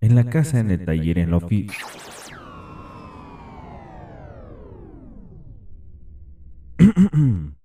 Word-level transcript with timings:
En 0.00 0.14
la 0.16 0.24
casa, 0.24 0.58
en 0.58 0.72
el 0.72 0.84
taller, 0.84 1.18
en 1.18 1.30
la 1.30 1.36
oficina. 1.36 1.72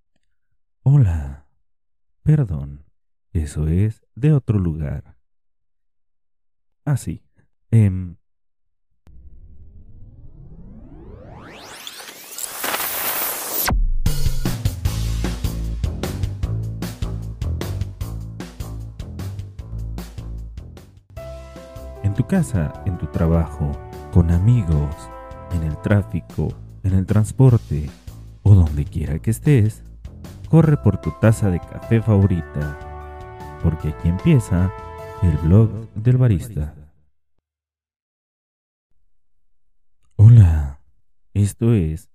Hola. 0.83 1.47
Perdón. 2.21 2.85
Eso 3.31 3.67
es 3.67 4.05
de 4.13 4.33
otro 4.33 4.59
lugar. 4.59 5.17
Ah, 6.85 6.97
sí. 6.97 7.23
Em, 7.71 8.17
casa, 22.33 22.81
en 22.87 22.97
tu 22.97 23.05
trabajo, 23.05 23.71
con 24.11 24.31
amigos, 24.31 24.95
en 25.51 25.61
el 25.61 25.79
tráfico, 25.83 26.47
en 26.81 26.95
el 26.95 27.05
transporte 27.05 27.91
o 28.41 28.55
donde 28.55 28.85
quiera 28.85 29.19
que 29.19 29.29
estés, 29.29 29.83
corre 30.49 30.77
por 30.77 30.99
tu 30.99 31.11
taza 31.21 31.51
de 31.51 31.59
café 31.59 32.01
favorita, 32.01 33.59
porque 33.61 33.89
aquí 33.89 34.09
empieza 34.09 34.73
el 35.21 35.37
blog 35.47 35.93
del 35.93 36.17
barista. 36.17 36.73
Hola, 40.15 40.79
esto 41.35 41.75
es 41.75 42.09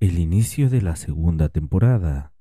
el 0.00 0.18
inicio 0.18 0.68
de 0.68 0.82
la 0.82 0.96
segunda 0.96 1.48
temporada. 1.48 2.32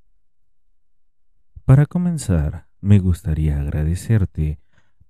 Para 1.64 1.86
comenzar, 1.86 2.66
me 2.81 2.97
gustaría 2.97 3.59
agradecerte 3.59 4.59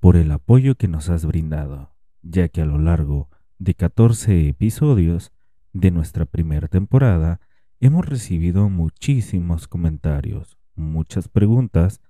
por 0.01 0.17
el 0.17 0.29
apoyo 0.33 0.75
que 0.75 0.89
nos 0.89 1.09
has 1.09 1.25
brindado, 1.25 1.93
ya 2.21 2.49
que 2.49 2.61
a 2.61 2.65
lo 2.65 2.77
largo 2.77 3.29
de 3.57 3.73
14 3.73 4.47
episodios 4.47 5.31
de 5.73 5.91
nuestra 5.91 6.25
primera 6.25 6.67
temporada 6.67 7.39
hemos 7.79 8.05
recibido 8.05 8.69
muchísimos 8.69 9.67
comentarios, 9.67 10.57
muchas 10.75 11.27
preguntas, 11.27 12.01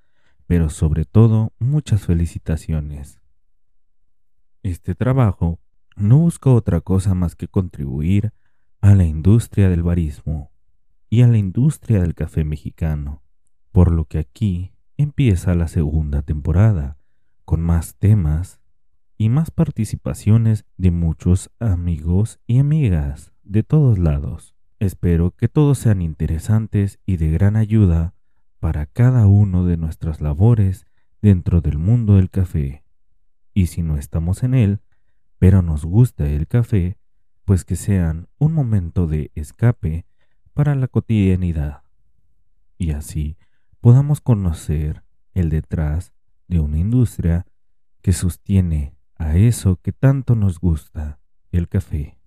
pero 0.47 0.69
sobre 0.69 1.05
todo 1.05 1.53
muchas 1.59 2.05
felicitaciones. 2.05 3.19
Este 4.63 4.95
trabajo 4.95 5.59
no 5.95 6.17
busca 6.17 6.49
otra 6.49 6.81
cosa 6.81 7.13
más 7.13 7.35
que 7.35 7.47
contribuir 7.47 8.33
a 8.81 8.95
la 8.95 9.05
industria 9.05 9.69
del 9.69 9.83
barismo 9.83 10.51
y 11.09 11.21
a 11.21 11.27
la 11.27 11.37
industria 11.37 12.01
del 12.01 12.15
café 12.15 12.43
mexicano, 12.43 13.21
por 13.71 13.91
lo 13.91 14.05
que 14.05 14.19
aquí 14.19 14.73
empieza 14.97 15.55
la 15.55 15.67
segunda 15.67 16.21
temporada 16.21 16.97
con 17.45 17.61
más 17.61 17.95
temas 17.95 18.58
y 19.21 19.27
más 19.27 19.51
participaciones 19.51 20.65
de 20.77 20.91
muchos 20.91 21.51
amigos 21.59 22.39
y 22.47 22.59
amigas 22.59 23.33
de 23.43 23.63
todos 23.63 23.99
lados. 23.99 24.55
Espero 24.79 25.31
que 25.31 25.49
todos 25.49 25.77
sean 25.77 26.01
interesantes 26.01 26.99
y 27.05 27.17
de 27.17 27.29
gran 27.29 27.57
ayuda 27.57 28.13
para 28.61 28.85
cada 28.85 29.27
uno 29.27 29.65
de 29.65 29.75
nuestras 29.75 30.21
labores 30.21 30.85
dentro 31.21 31.59
del 31.59 31.77
mundo 31.77 32.15
del 32.15 32.29
café. 32.29 32.85
Y 33.53 33.67
si 33.67 33.81
no 33.81 33.97
estamos 33.97 34.41
en 34.41 34.53
él, 34.53 34.79
pero 35.37 35.61
nos 35.61 35.83
gusta 35.83 36.25
el 36.25 36.47
café, 36.47 36.97
pues 37.43 37.65
que 37.65 37.75
sean 37.75 38.29
un 38.37 38.53
momento 38.53 39.05
de 39.05 39.31
escape 39.35 40.05
para 40.53 40.75
la 40.75 40.87
cotidianidad. 40.87 41.83
Y 42.77 42.91
así 42.91 43.37
podamos 43.81 44.21
conocer 44.21 45.03
el 45.33 45.49
detrás 45.49 46.13
de 46.47 46.61
una 46.61 46.77
industria 46.77 47.45
que 48.01 48.13
sostiene 48.13 48.93
a 49.19 49.35
eso 49.35 49.75
que 49.81 49.91
tanto 49.91 50.33
nos 50.33 50.59
gusta, 50.59 51.19
el 51.51 51.67
café. 51.67 52.17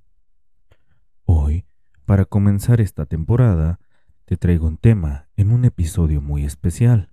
Hoy, 1.24 1.64
para 2.04 2.24
comenzar 2.24 2.80
esta 2.80 3.06
temporada, 3.06 3.80
te 4.26 4.36
traigo 4.36 4.68
un 4.68 4.76
tema 4.76 5.26
en 5.36 5.50
un 5.50 5.64
episodio 5.64 6.20
muy 6.20 6.44
especial, 6.44 7.12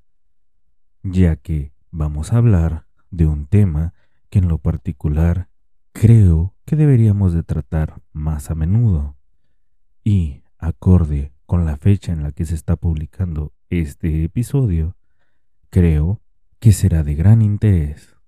ya 1.01 1.37
que 1.37 1.71
vamos 1.89 2.31
a 2.31 2.37
hablar 2.37 2.85
de 3.09 3.25
un 3.25 3.47
tema 3.47 3.93
que 4.29 4.39
en 4.39 4.47
lo 4.47 4.59
particular 4.59 5.49
creo 5.93 6.53
que 6.65 6.75
deberíamos 6.75 7.33
de 7.33 7.41
tratar 7.41 8.01
más 8.13 8.51
a 8.51 8.55
menudo 8.55 9.17
y, 10.03 10.43
acorde 10.57 11.31
con 11.45 11.65
la 11.65 11.77
fecha 11.77 12.11
en 12.11 12.21
la 12.21 12.31
que 12.31 12.45
se 12.45 12.53
está 12.53 12.75
publicando 12.75 13.53
este 13.69 14.23
episodio, 14.23 14.97
creo 15.69 16.21
que 16.59 16.73
será 16.73 17.03
de 17.03 17.15
gran 17.15 17.41
interés. 17.41 18.18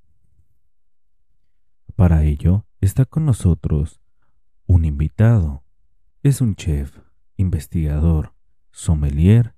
Para 2.01 2.23
ello 2.23 2.66
está 2.79 3.06
con 3.06 3.28
nosotros 3.28 4.01
un 4.66 4.85
invitado. 4.85 5.63
Es 6.23 6.41
un 6.41 6.56
chef, 6.56 6.97
investigador, 7.38 8.34
sommelier 8.72 9.53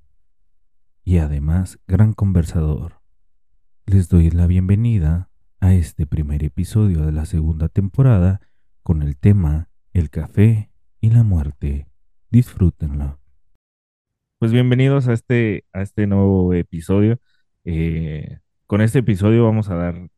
y 1.06 1.20
además 1.20 1.80
gran 1.88 2.12
conversador. 2.12 3.00
Les 3.86 4.10
doy 4.10 4.30
la 4.30 4.46
bienvenida 4.46 5.30
a 5.62 5.74
este 5.74 6.06
primer 6.06 6.44
episodio 6.44 7.06
de 7.06 7.14
la 7.14 7.24
segunda 7.24 7.70
temporada 7.70 8.42
con 8.82 9.04
el 9.04 9.16
tema 9.16 9.70
El 9.94 10.10
café 10.10 10.70
y 11.00 11.12
la 11.12 11.24
muerte. 11.24 11.88
Disfrútenlo. 12.30 13.22
Pues 14.40 14.52
bienvenidos 14.52 15.08
a 15.08 15.14
este, 15.14 15.64
a 15.72 15.82
este 15.82 16.08
nuevo 16.08 16.54
episodio. 16.54 17.22
Eh, 17.64 18.40
con 18.68 18.82
este 18.82 19.00
episodio 19.00 19.46
vamos 19.46 19.70
a 19.70 19.76
dar 19.76 20.10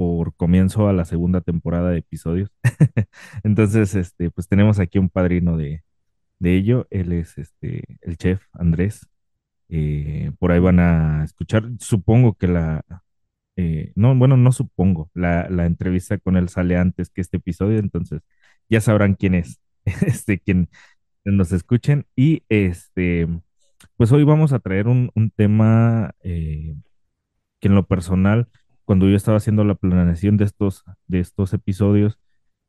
por 0.00 0.34
comienzo 0.34 0.88
a 0.88 0.94
la 0.94 1.04
segunda 1.04 1.42
temporada 1.42 1.90
de 1.90 1.98
episodios. 1.98 2.50
Entonces, 3.44 3.94
este, 3.94 4.30
pues 4.30 4.48
tenemos 4.48 4.78
aquí 4.78 4.98
un 4.98 5.10
padrino 5.10 5.58
de, 5.58 5.84
de 6.38 6.56
ello. 6.56 6.86
Él 6.88 7.12
es 7.12 7.36
este, 7.36 7.84
el 8.00 8.16
chef 8.16 8.42
Andrés. 8.54 9.06
Eh, 9.68 10.32
por 10.38 10.52
ahí 10.52 10.58
van 10.58 10.80
a 10.80 11.22
escuchar, 11.22 11.64
supongo 11.80 12.32
que 12.38 12.48
la, 12.48 12.82
eh, 13.56 13.92
no, 13.94 14.16
bueno, 14.16 14.38
no 14.38 14.52
supongo, 14.52 15.10
la, 15.12 15.50
la, 15.50 15.66
entrevista 15.66 16.16
con 16.16 16.38
él 16.38 16.48
sale 16.48 16.78
antes 16.78 17.10
que 17.10 17.20
este 17.20 17.36
episodio, 17.36 17.78
entonces 17.78 18.22
ya 18.70 18.80
sabrán 18.80 19.16
quién 19.16 19.34
es, 19.34 19.60
este, 19.84 20.40
quien 20.40 20.70
nos 21.26 21.52
escuchen. 21.52 22.06
Y 22.16 22.44
este, 22.48 23.28
pues 23.98 24.12
hoy 24.12 24.24
vamos 24.24 24.54
a 24.54 24.60
traer 24.60 24.88
un, 24.88 25.10
un 25.14 25.30
tema 25.30 26.14
eh, 26.22 26.74
que 27.60 27.68
en 27.68 27.74
lo 27.74 27.86
personal, 27.86 28.48
cuando 28.90 29.08
yo 29.08 29.14
estaba 29.14 29.36
haciendo 29.36 29.62
la 29.62 29.76
planeación 29.76 30.36
de 30.36 30.46
estos, 30.46 30.82
de 31.06 31.20
estos 31.20 31.54
episodios 31.54 32.18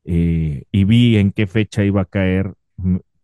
eh, 0.04 0.66
y 0.72 0.84
vi 0.84 1.18
en 1.18 1.32
qué 1.32 1.48
fecha 1.48 1.84
iba 1.84 2.02
a 2.02 2.06
caer, 2.06 2.54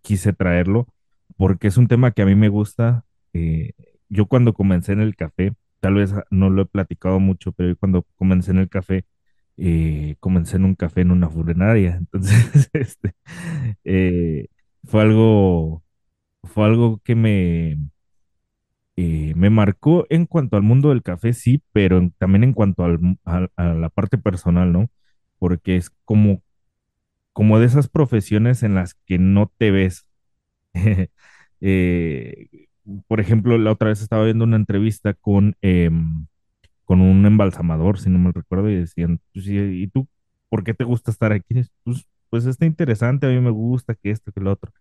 quise 0.01 0.33
traerlo, 0.33 0.87
porque 1.35 1.67
es 1.67 1.77
un 1.77 1.87
tema 1.87 2.09
que 2.09 2.23
a 2.23 2.25
mí 2.25 2.33
me 2.33 2.49
gusta. 2.49 3.05
Eh, 3.33 3.73
yo 4.09 4.25
cuando 4.25 4.55
comencé 4.55 4.93
en 4.93 5.01
el 5.01 5.15
café, 5.15 5.53
tal 5.79 5.93
vez 5.93 6.11
no 6.31 6.49
lo 6.49 6.63
he 6.63 6.65
platicado 6.65 7.19
mucho, 7.19 7.51
pero 7.51 7.75
cuando 7.77 8.03
comencé 8.15 8.49
en 8.49 8.57
el 8.57 8.67
café, 8.67 9.05
eh, 9.57 10.15
comencé 10.19 10.57
en 10.57 10.65
un 10.65 10.73
café 10.73 11.01
en 11.01 11.11
una 11.11 11.29
funeraria. 11.29 11.97
Entonces, 11.99 12.71
este, 12.73 14.49
fue 14.85 15.03
algo, 15.03 15.83
fue 16.45 16.65
algo 16.65 16.99
que 17.03 17.13
me, 17.13 17.77
eh, 18.97 19.33
me 19.35 19.49
marcó 19.51 20.07
en 20.09 20.25
cuanto 20.25 20.57
al 20.57 20.63
mundo 20.63 20.89
del 20.89 21.03
café, 21.03 21.33
sí, 21.33 21.63
pero 21.71 22.11
también 22.17 22.43
en 22.43 22.53
cuanto 22.53 22.83
al, 22.83 22.99
a, 23.25 23.47
la 23.73 23.89
parte 23.89 24.17
personal, 24.17 24.73
¿no? 24.73 24.89
Porque 25.39 25.77
es 25.77 25.91
como, 26.05 26.41
como 27.33 27.59
de 27.59 27.67
esas 27.67 27.89
profesiones 27.89 28.63
en 28.63 28.75
las 28.75 28.95
que 29.05 29.19
no 29.19 29.51
te 29.57 29.71
ves. 29.71 30.07
Eh, 31.61 32.67
por 33.07 33.19
ejemplo, 33.19 33.57
la 33.57 33.71
otra 33.71 33.89
vez 33.89 34.01
estaba 34.01 34.25
viendo 34.25 34.43
una 34.45 34.57
entrevista 34.57 35.15
con, 35.15 35.55
em, 35.61 36.27
con 36.85 37.01
un 37.01 37.25
embalsamador, 37.25 37.99
si 37.99 38.09
no 38.11 38.19
me 38.19 38.31
recuerdo, 38.31 38.69
y 38.69 38.75
decían, 38.75 39.21
pues, 39.33 39.47
¿y 39.47 39.87
tú 39.87 40.07
por 40.49 40.63
qué 40.63 40.73
te 40.75 40.83
gusta 40.85 41.11
estar 41.11 41.31
aquí? 41.33 41.63
Pues, 41.83 42.07
pues 42.29 42.45
está 42.45 42.65
interesante, 42.65 43.27
a 43.27 43.31
mí 43.31 43.39
me 43.41 43.51
gusta 43.51 43.95
que 43.95 44.11
esto, 44.11 44.31
que 44.31 44.41
lo 44.41 44.51
otro. 44.53 44.71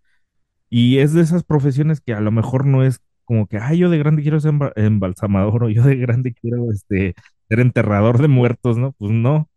Y 0.70 0.98
es 0.98 1.12
de 1.14 1.22
esas 1.22 1.44
profesiones 1.44 2.00
que 2.00 2.14
a 2.14 2.20
lo 2.20 2.32
mejor 2.32 2.66
no 2.66 2.84
es 2.84 3.00
como 3.26 3.49
que, 3.49 3.58
ay, 3.58 3.78
yo 3.81 3.90
de 3.90 3.99
grande 3.99 4.23
quiero 4.23 4.40
ser 4.40 4.55
embalsamador 4.76 5.64
o 5.64 5.70
yo 5.70 5.84
de 5.84 5.96
grande 5.96 6.34
quiero 6.34 6.73
este, 6.73 7.14
ser 7.50 7.61
enterrador 7.61 8.20
de 8.23 8.28
muertos, 8.28 8.78
¿no? 8.78 8.93
Pues 8.94 9.12
no. 9.12 9.50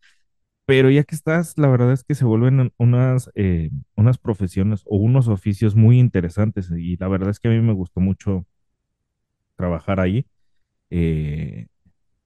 Pero 0.66 0.90
ya 0.92 1.04
que 1.04 1.16
estás, 1.16 1.58
la 1.58 1.68
verdad 1.70 1.94
es 1.94 2.04
que 2.04 2.16
se 2.16 2.26
vuelven 2.26 2.74
unas, 2.78 3.32
eh, 3.36 3.72
unas 3.96 4.18
profesiones 4.20 4.84
o 4.86 4.98
unos 4.98 5.28
oficios 5.28 5.76
muy 5.76 6.00
interesantes 6.00 6.72
y 6.78 6.98
la 6.98 7.08
verdad 7.10 7.32
es 7.32 7.40
que 7.40 7.50
a 7.50 7.52
mí 7.52 7.62
me 7.62 7.74
gustó 7.74 8.00
mucho 8.02 8.46
trabajar 9.56 10.00
ahí. 10.00 10.26
Eh, 10.92 11.68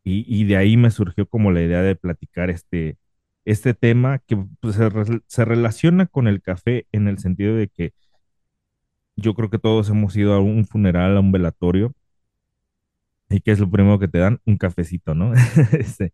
y, 0.04 0.26
y, 0.44 0.46
de 0.46 0.58
ahí 0.58 0.78
me 0.78 0.92
surgió 0.92 1.28
como 1.28 1.52
la 1.52 1.62
idea 1.64 1.82
de 1.84 1.96
platicar 1.96 2.50
este, 2.52 2.98
este 3.46 3.74
tema 3.74 4.20
que 4.20 4.38
pues, 4.62 4.76
se, 4.76 4.90
re- 4.90 5.22
se 5.28 5.46
relaciona 5.46 6.08
con 6.08 6.28
el 6.28 6.42
café 6.42 6.88
en 6.94 7.08
el 7.10 7.20
sentido 7.20 7.56
de 7.56 7.70
que 7.70 7.94
yo 9.16 9.34
creo 9.36 9.50
que 9.50 9.60
todos 9.60 9.90
hemos 9.90 10.16
ido 10.16 10.34
a 10.34 10.40
un 10.40 10.66
funeral, 10.66 11.18
a 11.18 11.20
un 11.22 11.32
velatorio, 11.32 11.94
y 13.30 13.42
que 13.42 13.52
es 13.52 13.60
lo 13.60 13.70
primero 13.70 14.00
que 14.00 14.08
te 14.08 14.20
dan, 14.20 14.40
un 14.46 14.58
cafecito, 14.58 15.16
¿no? 15.16 15.34
Este, 15.80 16.14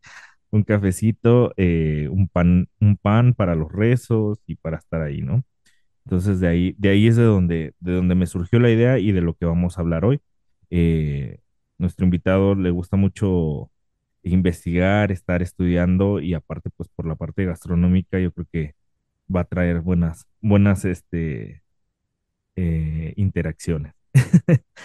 un 0.52 0.64
cafecito, 0.64 1.54
eh, 1.58 2.08
un 2.12 2.28
pan, 2.30 2.70
un 2.80 2.98
pan 2.98 3.34
para 3.34 3.56
los 3.56 3.72
rezos 3.72 4.40
y 4.48 4.56
para 4.56 4.78
estar 4.78 5.02
ahí, 5.02 5.22
¿no? 5.22 5.44
Entonces 6.06 6.40
de 6.40 6.48
ahí, 6.48 6.76
de 6.80 6.90
ahí 6.90 7.08
es 7.08 7.18
de 7.18 7.24
donde, 7.24 7.76
de 7.80 7.94
donde 7.94 8.16
me 8.16 8.28
surgió 8.28 8.60
la 8.60 8.72
idea 8.72 9.00
y 9.00 9.12
de 9.12 9.22
lo 9.22 9.36
que 9.36 9.46
vamos 9.46 9.78
a 9.78 9.82
hablar 9.82 10.06
hoy. 10.06 10.22
Eh, 10.72 11.40
nuestro 11.78 12.06
invitado 12.06 12.56
le 12.56 12.72
gusta 12.72 12.98
mucho 12.98 13.72
investigar, 14.24 15.12
estar 15.12 15.42
estudiando 15.42 16.20
y 16.20 16.34
aparte, 16.34 16.70
pues 16.76 16.90
por 16.90 17.08
la 17.08 17.16
parte 17.16 17.46
gastronómica, 17.46 18.20
yo 18.20 18.32
creo 18.34 18.48
que 18.52 18.76
va 19.34 19.42
a 19.42 19.46
traer 19.46 19.82
buenas, 19.82 20.28
buenas, 20.42 20.86
este, 20.86 21.64
eh, 22.60 23.14
interacciones. 23.16 23.94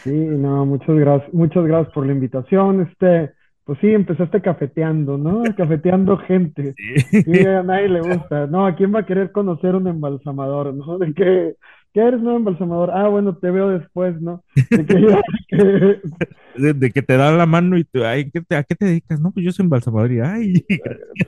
Sí, 0.02 0.12
no, 0.12 0.66
muchas 0.66 0.94
gracias, 0.96 1.32
muchas 1.32 1.64
gracias 1.64 1.92
por 1.92 2.06
la 2.06 2.12
invitación. 2.12 2.82
Este, 2.82 3.32
pues 3.64 3.78
sí, 3.80 3.88
empezaste 3.88 4.40
cafeteando, 4.42 5.18
¿no? 5.18 5.42
Cafeteando 5.56 6.18
gente. 6.18 6.74
Sí, 7.10 7.46
a 7.46 7.62
nadie 7.62 7.88
le 7.88 8.00
gusta. 8.00 8.46
No, 8.46 8.66
¿a 8.66 8.76
quién 8.76 8.94
va 8.94 9.00
a 9.00 9.06
querer 9.06 9.32
conocer 9.32 9.74
un 9.74 9.88
embalsamador, 9.88 10.74
¿no? 10.74 10.98
De 10.98 11.14
que, 11.14 11.54
¿qué 11.94 12.00
eres 12.02 12.20
un 12.20 12.34
embalsamador? 12.34 12.90
Ah, 12.92 13.08
bueno, 13.08 13.34
te 13.36 13.50
veo 13.50 13.70
después, 13.70 14.20
¿no? 14.20 14.42
De 14.70 14.84
que 14.84 15.00
ya, 15.08 15.20
que- 15.48 16.00
De, 16.56 16.72
de 16.72 16.90
que 16.92 17.02
te 17.02 17.16
dan 17.16 17.36
la 17.38 17.46
mano 17.46 17.76
y 17.76 17.82
tú, 17.84 18.04
ay, 18.04 18.30
¿qué 18.30 18.40
te- 18.40 18.54
¿a 18.54 18.62
qué 18.62 18.74
te 18.76 18.84
dedicas? 18.84 19.20
No, 19.20 19.32
pues 19.32 19.44
yo 19.44 19.50
soy 19.50 19.64
embalsamador 19.64 20.12
y, 20.12 20.20
ay, 20.20 20.54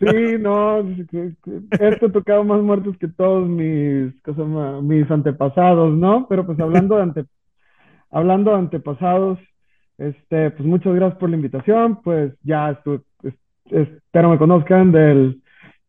sí, 0.01 0.37
no, 0.39 0.81
esto 1.81 2.07
ha 2.07 2.13
tocado 2.13 2.45
más 2.45 2.61
muertos 2.63 2.97
que 2.99 3.09
todos 3.09 3.49
mis, 3.49 4.13
¿qué 4.23 4.35
se 4.35 4.41
llama? 4.41 4.81
mis 4.83 5.11
antepasados, 5.11 5.97
¿no? 5.97 6.27
Pero 6.29 6.47
pues 6.47 6.61
hablando 6.61 6.97
de 6.97 7.03
ante, 7.03 7.25
hablando 8.11 8.53
de 8.53 8.59
antepasados, 8.59 9.39
este, 9.99 10.51
pues 10.53 10.65
muchas 10.69 10.95
gracias 10.95 11.19
por 11.19 11.31
la 11.31 11.37
invitación, 11.37 12.01
pues 12.03 12.33
ya 12.43 12.71
estuve, 12.71 13.01
es- 13.25 13.35
espero 13.71 14.31
me 14.31 14.39
conozcan 14.39 14.93
del 14.93 15.41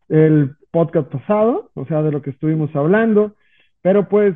el 0.10 0.56
podcast 0.72 1.10
pasado, 1.10 1.70
o 1.76 1.86
sea, 1.86 2.02
de 2.02 2.12
lo 2.12 2.22
que 2.22 2.30
estuvimos 2.32 2.74
hablando, 2.76 3.36
pero 3.82 4.08
pues 4.10 4.36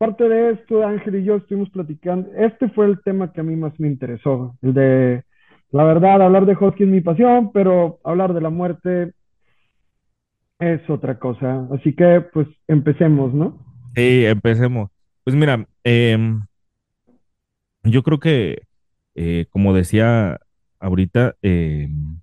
parte 0.00 0.26
de 0.30 0.52
esto, 0.52 0.82
Ángel 0.82 1.16
y 1.16 1.24
yo 1.24 1.36
estuvimos 1.36 1.68
platicando, 1.68 2.30
este 2.34 2.70
fue 2.70 2.86
el 2.86 3.02
tema 3.02 3.34
que 3.34 3.42
a 3.42 3.44
mí 3.44 3.54
más 3.54 3.78
me 3.78 3.86
interesó, 3.86 4.56
el 4.62 4.72
de, 4.72 5.24
la 5.72 5.84
verdad, 5.84 6.22
hablar 6.22 6.46
de 6.46 6.54
hockey 6.54 6.86
es 6.86 6.90
mi 6.90 7.02
pasión, 7.02 7.52
pero 7.52 8.00
hablar 8.02 8.32
de 8.32 8.40
la 8.40 8.48
muerte 8.48 9.12
es 10.58 10.80
otra 10.88 11.18
cosa, 11.18 11.68
así 11.74 11.94
que 11.94 12.22
pues 12.32 12.48
empecemos, 12.66 13.34
¿no? 13.34 13.62
Sí, 13.94 14.24
empecemos. 14.24 14.90
Pues 15.22 15.36
mira, 15.36 15.66
em, 15.84 16.40
yo 17.82 18.02
creo 18.02 18.20
que, 18.20 18.62
eh, 19.14 19.48
como 19.50 19.74
decía 19.74 20.40
ahorita, 20.78 21.34
em, 21.42 22.20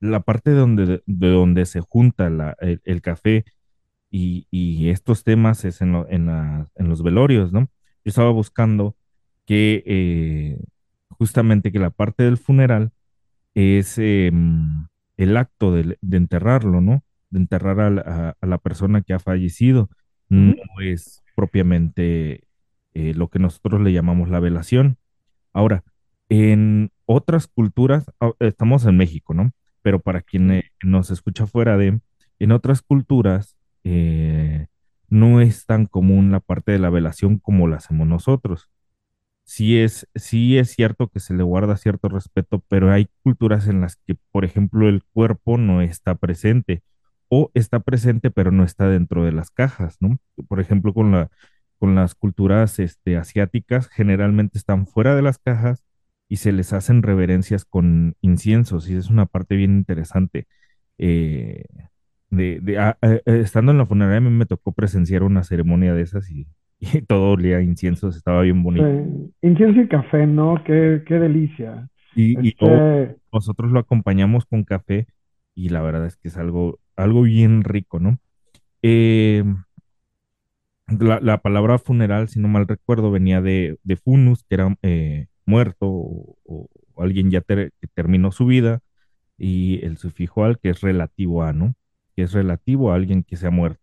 la 0.00 0.18
parte 0.18 0.50
de 0.50 0.56
donde, 0.56 1.02
de 1.06 1.28
donde 1.28 1.66
se 1.66 1.80
junta 1.82 2.26
el, 2.26 2.80
el 2.82 3.00
café 3.00 3.44
y, 4.12 4.48
y 4.52 4.90
estos 4.90 5.24
temas 5.24 5.64
es 5.66 5.82
en, 5.82 5.92
lo- 5.94 6.08
en, 6.10 6.26
la- 6.28 6.68
en 6.76 6.88
los 6.90 7.02
velorios, 7.04 7.52
¿no? 7.52 7.62
Yo 7.62 8.10
estaba 8.10 8.30
buscando 8.32 8.96
que 9.46 9.82
eh, 9.86 10.60
justamente 11.10 11.72
que 11.72 11.80
la 11.80 11.90
parte 11.90 12.24
del 12.24 12.38
funeral 12.38 12.92
es 13.54 13.98
em, 13.98 14.86
el 15.16 15.36
acto 15.36 15.72
de, 15.74 15.98
de 16.00 16.16
enterrarlo, 16.16 16.80
¿no? 16.80 17.04
De 17.30 17.40
enterrar 17.40 17.80
a, 17.80 17.90
la 17.90 18.02
a- 18.02 18.36
a 18.40 18.46
la 18.46 18.58
persona 18.58 19.02
que 19.02 19.14
ha 19.14 19.18
fallecido. 19.20 19.90
No 20.28 20.54
es 20.82 21.22
propiamente 21.36 22.44
eh, 22.94 23.14
lo 23.14 23.28
que 23.28 23.38
nosotros 23.38 23.80
le 23.82 23.92
llamamos 23.92 24.30
la 24.30 24.40
velación. 24.40 24.98
Ahora, 25.52 25.84
en 26.28 26.90
otras 27.06 27.46
culturas, 27.46 28.06
ah, 28.20 28.32
estamos 28.40 28.86
en 28.86 28.96
México, 28.96 29.34
¿no? 29.34 29.52
Pero 29.82 30.00
para 30.00 30.22
quien 30.22 30.50
eh, 30.52 30.64
nos 30.82 31.10
escucha 31.10 31.46
fuera 31.46 31.76
de, 31.76 32.00
en 32.38 32.52
otras 32.52 32.82
culturas, 32.82 33.56
eh, 33.84 34.66
no 35.08 35.40
es 35.40 35.66
tan 35.66 35.86
común 35.86 36.32
la 36.32 36.40
parte 36.40 36.72
de 36.72 36.78
la 36.78 36.90
velación 36.90 37.38
como 37.38 37.68
la 37.68 37.76
hacemos 37.76 38.06
nosotros 38.06 38.70
sí 39.44 39.78
es, 39.78 40.08
sí 40.14 40.58
es 40.58 40.70
cierto 40.70 41.08
que 41.08 41.20
se 41.20 41.34
le 41.34 41.42
guarda 41.42 41.76
cierto 41.76 42.08
respeto, 42.08 42.64
pero 42.68 42.90
hay 42.92 43.08
culturas 43.22 43.68
en 43.68 43.80
las 43.80 43.96
que, 43.96 44.16
por 44.30 44.44
ejemplo, 44.44 44.88
el 44.88 45.02
cuerpo 45.12 45.58
no 45.58 45.82
está 45.82 46.14
presente 46.14 46.82
o 47.28 47.50
está 47.54 47.80
presente 47.80 48.30
pero 48.30 48.50
no 48.52 48.64
está 48.64 48.88
dentro 48.88 49.24
de 49.24 49.32
las 49.32 49.50
cajas, 49.50 49.96
¿no? 50.00 50.18
Por 50.48 50.60
ejemplo, 50.60 50.94
con 50.94 51.12
la, 51.12 51.30
con 51.78 51.94
las 51.94 52.14
culturas 52.14 52.78
este, 52.78 53.16
asiáticas, 53.16 53.88
generalmente 53.88 54.58
están 54.58 54.86
fuera 54.86 55.14
de 55.16 55.22
las 55.22 55.38
cajas 55.38 55.84
y 56.28 56.36
se 56.36 56.52
les 56.52 56.72
hacen 56.72 57.02
reverencias 57.02 57.64
con 57.64 58.16
inciensos 58.22 58.88
y 58.88 58.96
es 58.96 59.10
una 59.10 59.26
parte 59.26 59.56
bien 59.56 59.72
interesante. 59.76 60.46
Eh, 60.98 61.64
de, 62.32 62.60
de- 62.62 62.78
ah, 62.80 62.98
eh, 63.02 63.22
eh, 63.26 63.40
estando 63.42 63.72
en 63.72 63.78
la 63.78 63.86
funeraria, 63.86 64.18
a 64.18 64.22
mí 64.22 64.30
me 64.30 64.46
tocó 64.46 64.72
presenciar 64.72 65.24
una 65.24 65.44
ceremonia 65.44 65.94
de 65.94 66.02
esas 66.02 66.30
y, 66.30 66.48
y 66.80 67.02
todo 67.04 67.32
olía 67.32 67.58
a 67.58 67.62
inciensos, 67.62 68.16
estaba 68.16 68.42
bien 68.42 68.62
bonito. 68.64 68.90
Sí. 68.92 69.32
Incienso 69.42 69.80
y 69.80 69.88
café, 69.88 70.26
¿no? 70.26 70.62
Qué, 70.64 71.02
qué 71.06 71.14
delicia. 71.14 71.88
Y, 72.14 72.46
y 72.48 72.54
luego 72.60 72.80
Este, 72.80 73.16
nosotros 73.32 73.72
lo 73.72 73.80
acompañamos 73.80 74.44
con 74.46 74.64
café 74.64 75.06
y 75.54 75.70
la 75.70 75.82
verdad 75.82 76.06
es 76.06 76.16
que 76.16 76.28
es 76.28 76.36
algo, 76.36 76.80
algo 76.96 77.22
bien 77.22 77.64
rico, 77.64 78.00
¿no? 78.00 78.18
Eh, 78.82 79.44
la, 81.00 81.20
la 81.20 81.38
palabra 81.42 81.78
funeral, 81.78 82.28
si 82.28 82.40
no 82.40 82.48
mal 82.48 82.68
recuerdo, 82.68 83.10
venía 83.10 83.40
de, 83.40 83.78
de 83.82 83.96
funus, 83.96 84.44
que 84.44 84.54
era 84.56 84.76
eh, 84.82 85.26
muerto 85.46 85.86
o, 85.88 86.36
o 86.44 86.68
alguien 87.02 87.30
ya 87.30 87.40
ter- 87.40 87.72
que 87.80 87.86
terminó 87.88 88.32
su 88.32 88.46
vida, 88.46 88.80
y 89.38 89.84
el 89.86 89.98
sufijo 89.98 90.44
al, 90.44 90.58
que 90.60 90.70
es 90.70 90.80
relativo 90.82 91.42
a, 91.44 91.52
¿no? 91.52 91.74
Que 92.16 92.22
es 92.24 92.32
relativo 92.32 92.92
a 92.92 92.96
alguien 92.96 93.22
que 93.24 93.36
se 93.36 93.46
ha 93.46 93.50
muerto. 93.50 93.80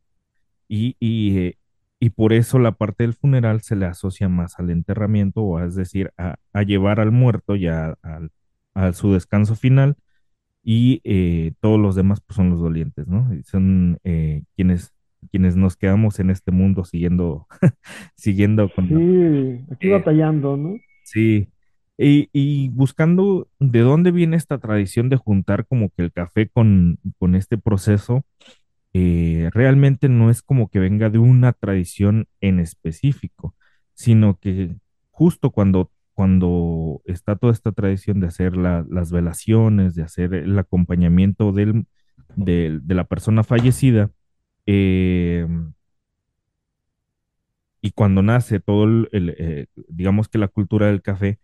Y, 0.68 0.96
y, 1.00 1.38
eh, 1.40 1.58
y 2.00 2.12
por 2.12 2.34
eso 2.34 2.60
la 2.60 2.74
parte 2.74 3.04
del 3.04 3.14
funeral 3.14 3.62
se 3.62 3.76
le 3.76 3.86
asocia 3.86 4.30
más 4.30 4.60
al 4.60 4.70
enterramiento, 4.72 5.42
o 5.44 5.58
a- 5.58 5.66
es 5.66 5.76
decir, 5.76 6.12
a, 6.18 6.38
a 6.54 6.64
llevar 6.64 7.00
al 7.00 7.12
muerto 7.12 7.56
ya 7.56 7.96
al, 8.04 8.32
a 8.74 8.94
su 8.94 9.14
descanso 9.14 9.56
final, 9.56 9.98
y 10.64 11.02
eh, 11.06 11.54
todos 11.62 11.80
los 11.80 11.96
demás 11.96 12.22
pues, 12.22 12.36
son 12.38 12.50
los 12.52 12.60
dolientes, 12.62 13.08
¿no? 13.08 13.30
Son 13.46 14.00
eh, 14.04 14.44
quienes, 14.56 14.94
quienes 15.32 15.56
nos 15.58 15.78
quedamos 15.78 16.20
en 16.20 16.30
este 16.32 16.52
mundo 16.52 16.86
siguiendo, 16.86 17.48
siguiendo 18.16 18.72
con 18.72 18.88
sí, 18.88 19.66
aquí 19.72 19.88
batallando, 19.90 20.58
¿no? 20.58 20.78
sí. 21.04 21.52
Y, 22.02 22.70
buscando 22.70 23.50
de 23.60 23.80
dónde 23.82 24.12
viene 24.12 24.38
esta 24.38 24.58
tradición 24.58 25.10
de 25.10 25.18
juntar 25.18 25.66
como 25.68 25.90
que 25.90 26.04
el 26.04 26.12
café 26.14 26.48
con, 26.50 26.98
con 27.18 27.36
este 27.36 27.58
proceso 27.58 28.24
eh, 28.94 29.50
realmente 29.54 30.10
no 30.10 30.30
es 30.32 30.42
como 30.42 30.70
que 30.70 30.80
venga 30.80 31.10
de 31.10 31.20
una 31.20 31.54
tradición 31.54 32.28
en 32.42 32.60
específico, 32.60 33.56
sino 33.94 34.40
que 34.40 34.76
justo 35.12 35.52
cuando, 35.52 35.92
cuando 36.14 37.02
está 37.06 37.36
toda 37.36 37.54
esta 37.54 37.72
tradición 37.74 38.20
de 38.22 38.28
hacer 38.28 38.58
la- 38.58 38.86
las 38.90 39.12
velaciones, 39.12 39.96
de 39.96 40.04
hacer 40.04 40.34
el 40.34 40.58
acompañamiento 40.60 41.52
del, 41.54 41.86
de 42.88 42.96
la 42.96 43.04
persona 43.06 43.44
fallecida, 43.44 44.12
eh, 44.66 45.48
y 47.82 47.92
cuando 47.92 48.22
nace 48.22 48.60
todo 48.60 48.84
el, 48.86 49.10
el, 49.12 49.30
eh, 49.38 49.68
digamos 49.88 50.28
que 50.30 50.38
la 50.38 50.48
cultura 50.50 50.88
del 50.88 51.02
café, 51.02 51.40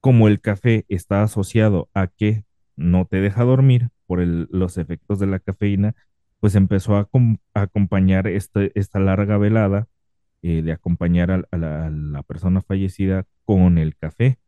como 0.00 0.28
el 0.28 0.40
café 0.40 0.84
está 0.88 1.22
asociado 1.22 1.88
a 1.94 2.08
que 2.08 2.44
no 2.76 3.06
te 3.06 3.20
deja 3.20 3.44
dormir 3.44 3.90
por 4.06 4.20
el- 4.20 4.48
los 4.50 4.78
efectos 4.78 5.18
de 5.18 5.26
la 5.26 5.40
cafeína, 5.40 5.94
pues 6.40 6.54
empezó 6.54 6.96
a, 6.96 7.08
acom- 7.08 7.40
a 7.54 7.62
acompañar 7.62 8.26
este- 8.28 8.72
esta 8.78 9.00
larga 9.00 9.38
velada, 9.38 9.88
eh, 10.42 10.62
de 10.62 10.72
acompañar 10.72 11.30
a, 11.32 11.38
la, 11.58 11.86
a 11.86 11.90
la 11.90 12.22
persona 12.24 12.62
fallecida 12.62 13.26
con 13.44 13.78
el 13.78 13.96
café. 13.96 14.38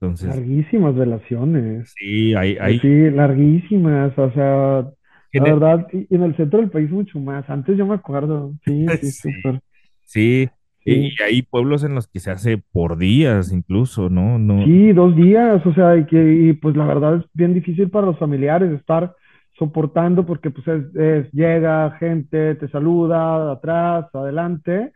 Entonces, 0.00 0.44
Larguísimas 0.44 0.94
relaciones. 0.94 1.96
sí, 1.96 2.34
hay, 2.34 2.56
hay, 2.60 2.82
Sí, 2.82 3.10
larguísimas, 3.10 4.18
o 4.18 4.30
sea, 4.32 4.90
la 5.34 5.46
verdad, 5.46 5.88
y 5.92 6.14
en 6.14 6.22
el 6.24 6.36
centro 6.36 6.60
del 6.60 6.70
país 6.70 6.90
mucho 6.90 7.18
más. 7.20 7.48
Antes 7.50 7.76
yo 7.78 7.86
me 7.86 7.94
acuerdo, 7.96 8.54
sí, 8.66 8.92
sí, 9.00 9.12
sí, 9.22 9.22
súper, 9.22 9.60
sí, 10.04 10.50
y, 10.86 10.94
y 11.08 11.10
sí. 11.10 11.22
hay 11.24 11.42
pueblos 11.42 11.84
en 11.84 11.94
los 11.96 12.08
que 12.08 12.20
se 12.20 12.32
hace 12.32 12.58
por 12.58 12.98
días 12.98 13.52
incluso, 13.52 14.10
¿no? 14.10 14.38
No, 14.38 14.64
Sí, 14.64 14.92
dos 14.92 15.14
días, 15.14 15.64
o 15.66 15.74
sea, 15.74 15.96
y 15.96 16.06
que, 16.06 16.16
y 16.34 16.52
pues 16.54 16.76
la 16.76 16.86
verdad 16.86 17.16
es 17.16 17.24
bien 17.34 17.54
difícil 17.54 17.90
para 17.90 18.06
los 18.06 18.18
familiares 18.18 18.72
estar 18.72 19.14
soportando 19.58 20.26
porque 20.26 20.50
pues 20.50 20.66
es, 20.68 20.94
es- 20.96 21.32
llega 21.32 21.90
gente, 21.98 22.54
te 22.56 22.68
saluda, 22.68 23.52
atrás, 23.52 24.06
adelante, 24.14 24.92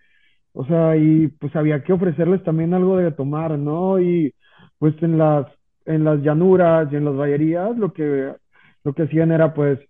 o 0.53 0.65
sea, 0.67 0.97
y 0.97 1.29
pues 1.29 1.57
había 1.57 1.85
que 1.85 1.93
ofrecerles 1.95 2.45
también 2.45 2.75
algo 2.75 2.97
de 2.99 3.13
tomar, 3.13 3.59
¿no? 3.59 4.01
Y 4.01 4.35
pues 4.79 4.95
en 5.03 5.19
las, 5.19 5.47
en 5.87 6.05
las 6.05 6.21
llanuras 6.23 6.89
y 6.93 6.97
en 6.97 7.07
las 7.07 7.17
vallerías 7.17 7.77
lo 7.79 7.93
que, 7.95 8.35
lo 8.85 8.95
que 8.95 9.05
hacían 9.05 9.33
era 9.33 9.55
pues 9.55 9.81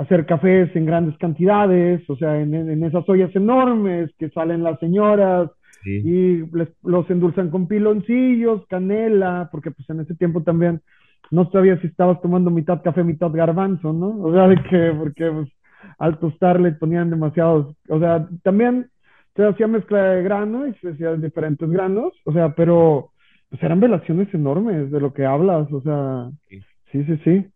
hacer 0.00 0.26
cafés 0.26 0.74
en 0.74 0.86
grandes 0.86 1.16
cantidades, 1.18 2.08
o 2.08 2.16
sea, 2.16 2.40
en, 2.40 2.54
en 2.54 2.84
esas 2.84 3.08
ollas 3.08 3.34
enormes 3.36 4.10
que 4.18 4.30
salen 4.30 4.62
las 4.62 4.78
señoras 4.80 5.50
Sí. 5.82 5.96
y 6.04 6.46
les- 6.56 6.74
los 6.82 7.08
endulzan 7.10 7.48
con 7.50 7.66
piloncillos, 7.66 8.66
canela, 8.68 9.48
porque 9.50 9.70
pues 9.70 9.88
en 9.88 10.00
ese 10.00 10.14
tiempo 10.14 10.42
también 10.42 10.80
no 11.30 11.50
sabía 11.50 11.80
si 11.80 11.86
estabas 11.86 12.20
tomando 12.20 12.50
mitad 12.50 12.82
café, 12.82 13.02
mitad 13.02 13.30
garbanzo, 13.32 13.92
¿no? 13.92 14.20
O 14.22 14.32
sea, 14.32 14.46
de 14.48 14.56
que, 14.56 14.92
porque 14.98 15.30
pues, 15.30 15.48
al 15.98 16.18
tostar 16.18 16.60
le 16.60 16.72
ponían 16.72 17.08
demasiados, 17.08 17.74
o 17.88 17.98
sea, 17.98 18.28
también 18.42 18.88
se 19.34 19.44
hacía 19.46 19.68
mezcla 19.68 20.02
de 20.10 20.22
grano 20.22 20.66
y 20.66 20.74
se 20.74 20.90
hacían 20.90 21.22
diferentes 21.22 21.68
granos, 21.70 22.12
o 22.26 22.32
sea, 22.32 22.54
pero 22.54 23.10
pues 23.48 23.62
eran 23.62 23.80
velaciones 23.80 24.28
enormes 24.34 24.90
de 24.90 25.00
lo 25.00 25.12
que 25.14 25.24
hablas, 25.24 25.70
o 25.72 25.80
sea, 25.80 26.30
Sí. 26.48 26.60
sí, 26.92 27.04
sí, 27.04 27.16
sí. 27.24 27.46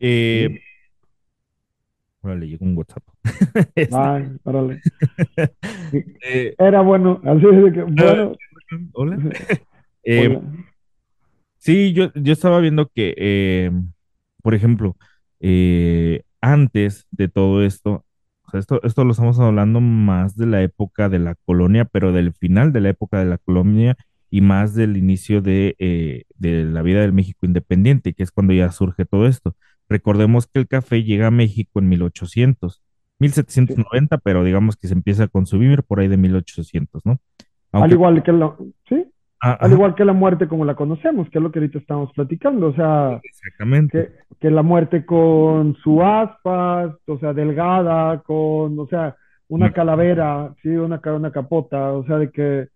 Eh, 0.00 0.60
órale, 2.22 2.48
llegó 2.48 2.64
un 2.64 2.76
WhatsApp. 2.76 3.02
Este, 3.74 3.96
Ay, 3.96 4.28
órale. 4.44 4.80
eh, 6.22 6.54
Era 6.58 6.80
bueno, 6.82 7.20
así 7.24 7.46
de 7.46 7.72
que, 7.72 7.82
bueno, 7.82 8.36
hola. 8.92 9.18
Eh, 10.04 10.28
hola. 10.28 10.42
Sí, 11.58 11.92
yo, 11.92 12.12
yo 12.14 12.32
estaba 12.32 12.60
viendo 12.60 12.88
que, 12.88 13.14
eh, 13.18 13.70
por 14.42 14.54
ejemplo, 14.54 14.96
eh, 15.40 16.22
antes 16.40 17.06
de 17.10 17.28
todo 17.28 17.62
esto, 17.62 18.04
o 18.46 18.50
sea, 18.50 18.60
esto, 18.60 18.80
esto 18.84 19.04
lo 19.04 19.10
estamos 19.10 19.38
hablando 19.38 19.80
más 19.80 20.36
de 20.36 20.46
la 20.46 20.62
época 20.62 21.08
de 21.10 21.18
la 21.18 21.34
colonia, 21.34 21.84
pero 21.84 22.12
del 22.12 22.32
final 22.32 22.72
de 22.72 22.80
la 22.80 22.88
época 22.90 23.18
de 23.18 23.26
la 23.26 23.38
colonia 23.38 23.96
y 24.30 24.40
más 24.40 24.74
del 24.74 24.96
inicio 24.96 25.42
de, 25.42 26.24
de 26.36 26.64
la 26.64 26.80
vida 26.82 27.00
del 27.02 27.12
México 27.12 27.44
independiente, 27.44 28.14
que 28.14 28.22
es 28.22 28.30
cuando 28.30 28.54
ya 28.54 28.70
surge 28.70 29.04
todo 29.04 29.26
esto. 29.26 29.54
Recordemos 29.88 30.46
que 30.46 30.58
el 30.60 30.68
café 30.68 31.02
llega 31.02 31.28
a 31.28 31.30
México 31.30 31.78
en 31.78 31.88
1800, 31.88 32.82
1790, 33.18 34.18
pero 34.18 34.44
digamos 34.44 34.76
que 34.76 34.88
se 34.88 34.94
empieza 34.94 35.24
a 35.24 35.28
consumir 35.28 35.82
por 35.82 36.00
ahí 36.00 36.08
de 36.08 36.16
1800, 36.16 37.06
¿no? 37.06 37.18
Al 37.72 37.92
igual 37.92 38.22
que 38.22 38.32
la, 38.32 38.54
sí, 38.88 39.04
ah, 39.42 39.58
al 39.60 39.72
igual 39.72 39.94
que 39.94 40.04
la 40.04 40.12
muerte 40.12 40.48
como 40.48 40.64
la 40.64 40.74
conocemos, 40.74 41.28
que 41.30 41.38
es 41.38 41.42
lo 41.42 41.50
que 41.50 41.58
ahorita 41.58 41.78
estamos 41.78 42.12
platicando, 42.12 42.68
o 42.68 42.74
sea, 42.74 43.20
exactamente. 43.22 44.12
que, 44.30 44.36
que 44.40 44.50
la 44.50 44.62
muerte 44.62 45.04
con 45.04 45.74
su 45.76 46.02
aspas, 46.02 46.94
o 47.06 47.18
sea, 47.18 47.32
delgada, 47.32 48.20
con, 48.22 48.78
o 48.78 48.86
sea, 48.88 49.16
una 49.48 49.72
calavera, 49.72 50.54
sí, 50.62 50.68
una, 50.68 51.00
una 51.04 51.32
capota, 51.32 51.92
o 51.92 52.04
sea, 52.06 52.18
de 52.18 52.30
que 52.30 52.68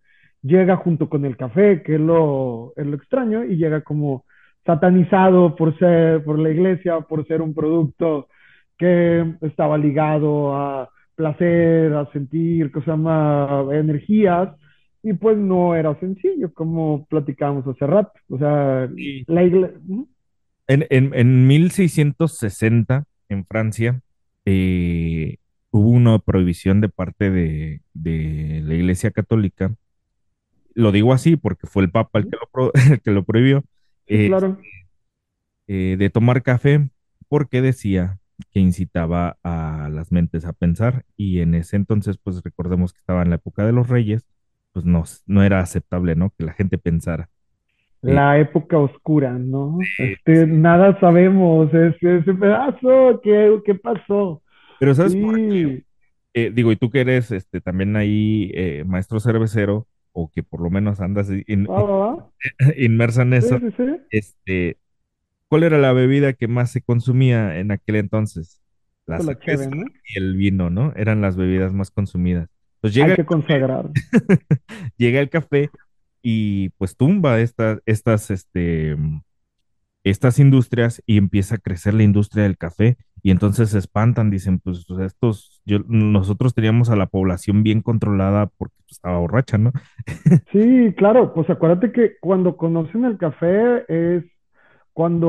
llega 0.43 0.77
junto 0.77 1.09
con 1.09 1.25
el 1.25 1.37
café, 1.37 1.83
que 1.83 1.95
es 1.95 2.01
lo, 2.01 2.73
es 2.77 2.87
lo 2.87 2.97
extraño, 2.97 3.45
y 3.45 3.57
llega 3.57 3.83
como 3.83 4.25
satanizado 4.65 5.57
por 5.57 5.77
ser, 5.79 6.23
por 6.25 6.39
la 6.39 6.51
iglesia, 6.51 7.01
por 7.01 7.27
ser 7.27 7.43
un 7.43 7.55
producto 7.55 8.29
que 8.79 9.35
estaba 9.43 9.79
ligado 9.79 10.55
a 10.55 10.89
placer, 11.15 11.93
a 11.95 12.11
sentir, 12.13 12.71
cosas 12.73 12.99
más, 12.99 13.73
energías, 13.73 14.51
y 15.03 15.13
pues 15.15 15.37
no 15.37 15.75
era 15.75 15.99
sencillo, 16.01 16.53
como 16.55 17.07
platicábamos 17.07 17.67
hace 17.67 17.87
rato, 17.87 18.13
o 18.29 18.39
sea, 18.39 18.89
Sí. 18.97 19.25
la 19.27 19.43
iglesia... 19.45 19.77
En, 20.69 20.87
en, 20.91 21.13
en 21.15 21.47
1660, 21.49 23.05
en 23.29 23.45
Francia, 23.45 24.01
eh, 24.45 25.37
hubo 25.71 25.91
una 25.91 26.19
prohibición 26.21 26.81
de 26.81 26.89
parte 26.89 27.31
de, 27.31 27.81
de 27.95 28.63
la 28.65 28.75
Iglesia 28.75 29.11
Católica. 29.11 29.75
Lo 30.75 30.93
digo 30.93 31.13
así 31.13 31.37
porque 31.37 31.67
fue 31.67 31.83
el 31.83 31.91
Papa 31.91 32.21
el 32.21 32.27
que 32.31 32.37
lo, 32.37 32.49
pro- 32.53 32.73
el 32.91 33.01
que 33.01 33.11
lo 33.11 33.25
prohibió, 33.25 33.65
Sí, 34.09 34.19
eh, 34.19 34.25
claro. 34.25 34.59
eh, 35.67 35.97
de 35.99 36.11
tomar 36.11 36.43
café 36.43 36.89
porque 37.29 37.63
decía 37.63 38.19
que 38.51 38.61
incitaba 38.61 39.39
a 39.43 39.89
las 39.93 40.13
mentes 40.13 40.45
a 40.45 40.53
pensar 40.53 41.05
y 41.17 41.41
en 41.41 41.55
ese 41.55 41.77
entonces, 41.77 42.19
pues 42.19 42.43
recordemos 42.43 42.93
que 42.93 42.99
estaba 43.01 43.23
en 43.23 43.31
la 43.31 43.37
época 43.37 43.65
de 43.67 43.73
los 43.73 43.89
reyes, 43.89 44.27
pues 44.73 44.85
no, 44.85 45.05
no 45.27 45.43
era 45.43 45.61
aceptable, 45.61 46.17
¿no? 46.17 46.31
Que 46.37 46.45
la 46.45 46.53
gente 46.55 46.79
pensara. 46.79 47.31
Eh, 48.05 48.23
La 48.23 48.39
época 48.39 48.79
oscura, 48.79 49.33
¿no? 49.33 49.89
Sí, 49.97 50.17
Este, 50.25 50.47
nada 50.47 50.99
sabemos, 51.01 51.73
es, 51.75 51.95
ese 52.03 52.35
pedazo, 52.35 53.21
¿qué, 53.23 53.61
qué 53.65 53.75
pasó? 53.75 54.43
pero 54.79 54.95
¿sabes 54.95 55.17
por 55.17 55.43
qué? 55.47 55.85
Eh, 56.35 56.51
digo, 56.55 56.73
y 56.73 56.77
tú 56.77 56.91
que 56.91 57.01
eres 57.03 57.31
este, 57.31 57.61
también 57.61 57.95
ahí 57.97 58.51
eh, 58.55 58.85
maestro 58.87 59.21
cervecero, 59.21 59.87
o 60.13 60.31
que 60.31 60.43
por 60.43 60.61
lo 60.63 60.71
menos 60.71 61.01
andas 61.01 61.29
in- 61.47 61.67
va. 61.67 62.31
inmersa 62.77 63.23
en 63.23 63.35
eso, 63.35 63.59
sí, 63.59 63.67
sí. 63.77 63.85
este, 64.11 64.79
¿cuál 65.49 65.65
era 65.65 65.79
la 65.79 65.93
bebida 65.93 66.33
que 66.35 66.49
más 66.49 66.71
se 66.71 66.83
consumía 66.83 67.59
en 67.59 67.71
aquel 67.73 67.97
entonces? 67.97 68.61
La 69.07 69.17
Pues 69.19 69.27
la 69.27 69.35
cerveza 69.35 69.65
cheve, 69.65 69.77
¿no? 69.77 69.87
y 70.05 70.19
el 70.19 70.37
vino, 70.37 70.71
¿no? 70.71 70.93
Eran 70.97 71.21
las 71.21 71.37
bebidas 71.37 71.73
más 71.73 71.91
consumidas. 71.91 72.49
Pues 72.81 72.97
Hay 72.97 73.15
que 73.15 73.25
consagrar. 73.25 73.91
llega 74.97 75.21
el 75.21 75.31
café 75.31 75.71
y 76.23 76.71
pues 76.71 76.97
tumba 76.97 77.41
estas, 77.41 77.81
estas, 77.87 78.31
este, 78.31 78.97
estas 80.05 80.39
industrias 80.39 81.03
y 81.07 81.17
empieza 81.19 81.57
a 81.57 81.59
crecer 81.59 81.95
la 81.95 82.03
industria 82.03 82.45
del 82.45 82.59
café 82.59 82.97
y 83.23 83.31
entonces 83.31 83.71
se 83.71 83.79
espantan, 83.79 84.31
dicen, 84.31 84.59
pues 84.61 84.85
estos, 85.01 85.63
yo, 85.65 85.79
nosotros 85.89 86.55
teníamos 86.55 86.91
a 86.91 86.97
la 86.97 87.07
población 87.07 87.63
bien 87.63 87.83
controlada 87.83 88.47
porque 88.59 88.75
pues, 88.87 88.93
estaba 88.93 89.19
borracha, 89.19 89.59
¿no? 89.59 89.73
Sí, 90.53 90.95
claro, 90.97 91.33
pues 91.33 91.49
acuérdate 91.49 91.93
que 91.93 92.19
cuando 92.21 92.57
conocen 92.57 93.05
el 93.07 93.17
café 93.17 93.85
es 93.89 94.25
cuando 94.93 95.29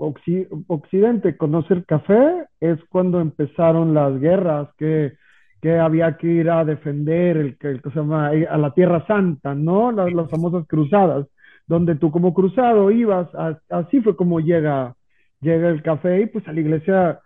Occi- 0.00 0.48
Occidente 0.68 1.36
conoce 1.36 1.74
el 1.74 1.86
café, 1.86 2.46
es 2.60 2.78
cuando 2.90 3.20
empezaron 3.20 3.94
las 3.94 4.18
guerras, 4.20 4.68
que, 4.78 5.14
que 5.62 5.78
había 5.78 6.16
que 6.18 6.28
ir 6.28 6.50
a 6.50 6.64
defender 6.64 7.36
el, 7.38 7.58
que 7.58 7.68
el 7.70 7.82
que 7.82 7.90
se 7.90 7.96
llama, 8.00 8.28
a 8.30 8.58
la 8.58 8.74
Tierra 8.74 9.06
Santa, 9.06 9.54
¿no? 9.54 9.92
Las, 9.92 10.12
las 10.12 10.30
famosas 10.30 10.66
cruzadas, 10.68 11.26
donde 11.66 11.96
tú 11.96 12.10
como 12.12 12.34
cruzado 12.34 12.90
ibas, 12.90 13.28
a- 13.36 13.58
así 13.70 14.00
fue 14.02 14.16
como 14.16 14.40
llega, 14.40 14.94
llega 15.40 15.68
el 15.70 15.82
café 15.82 16.22
y 16.22 16.26
pues 16.26 16.46
a 16.48 16.52
la 16.52 16.60
iglesia 16.60 17.20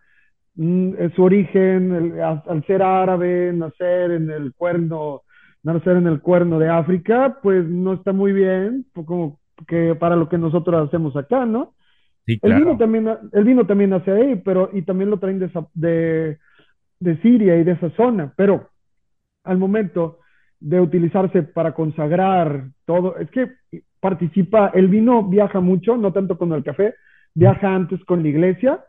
su 1.14 1.22
origen, 1.22 1.92
el- 1.94 2.20
al 2.22 2.64
ser 2.66 2.82
árabe, 2.82 3.52
nacer 3.54 4.10
en 4.12 4.30
el 4.30 4.54
cuerno, 4.54 5.22
nacer 5.62 5.96
en 5.96 6.06
el 6.06 6.20
cuerno 6.20 6.58
de 6.58 6.68
África, 6.68 7.38
pues 7.42 7.64
no 7.66 7.94
está 7.94 8.12
muy 8.12 8.32
bien, 8.32 8.86
pues, 8.92 9.06
como 9.06 9.38
que 9.66 9.94
para 9.94 10.16
lo 10.16 10.28
que 10.28 10.38
nosotros 10.38 10.88
hacemos 10.88 11.16
acá, 11.16 11.46
¿no? 11.46 11.74
Sí, 12.26 12.38
El 12.42 12.54
vino 12.54 12.76
también, 12.76 13.08
el 13.32 13.44
vino 13.44 13.66
también 13.66 13.90
nace 13.90 14.10
ahí, 14.12 14.36
pero 14.44 14.70
y 14.72 14.82
también 14.82 15.10
lo 15.10 15.18
traen 15.18 15.38
de, 15.40 15.46
esa- 15.46 15.68
de, 15.74 16.38
de 17.00 17.16
Siria 17.22 17.56
y 17.58 17.64
de 17.64 17.72
esa 17.72 17.90
zona, 17.90 18.32
pero 18.36 18.70
al 19.44 19.58
momento 19.58 20.18
de 20.60 20.80
utilizarse 20.80 21.42
para 21.42 21.72
consagrar 21.72 22.68
todo, 22.84 23.16
es 23.18 23.30
que 23.30 23.52
participa, 24.00 24.68
el 24.74 24.88
vino 24.88 25.24
viaja 25.24 25.60
mucho, 25.60 25.96
no 25.96 26.12
tanto 26.12 26.36
con 26.38 26.52
el 26.52 26.64
café, 26.64 26.94
viaja 27.34 27.74
antes 27.74 28.04
con 28.04 28.22
la 28.22 28.28
iglesia, 28.28 28.84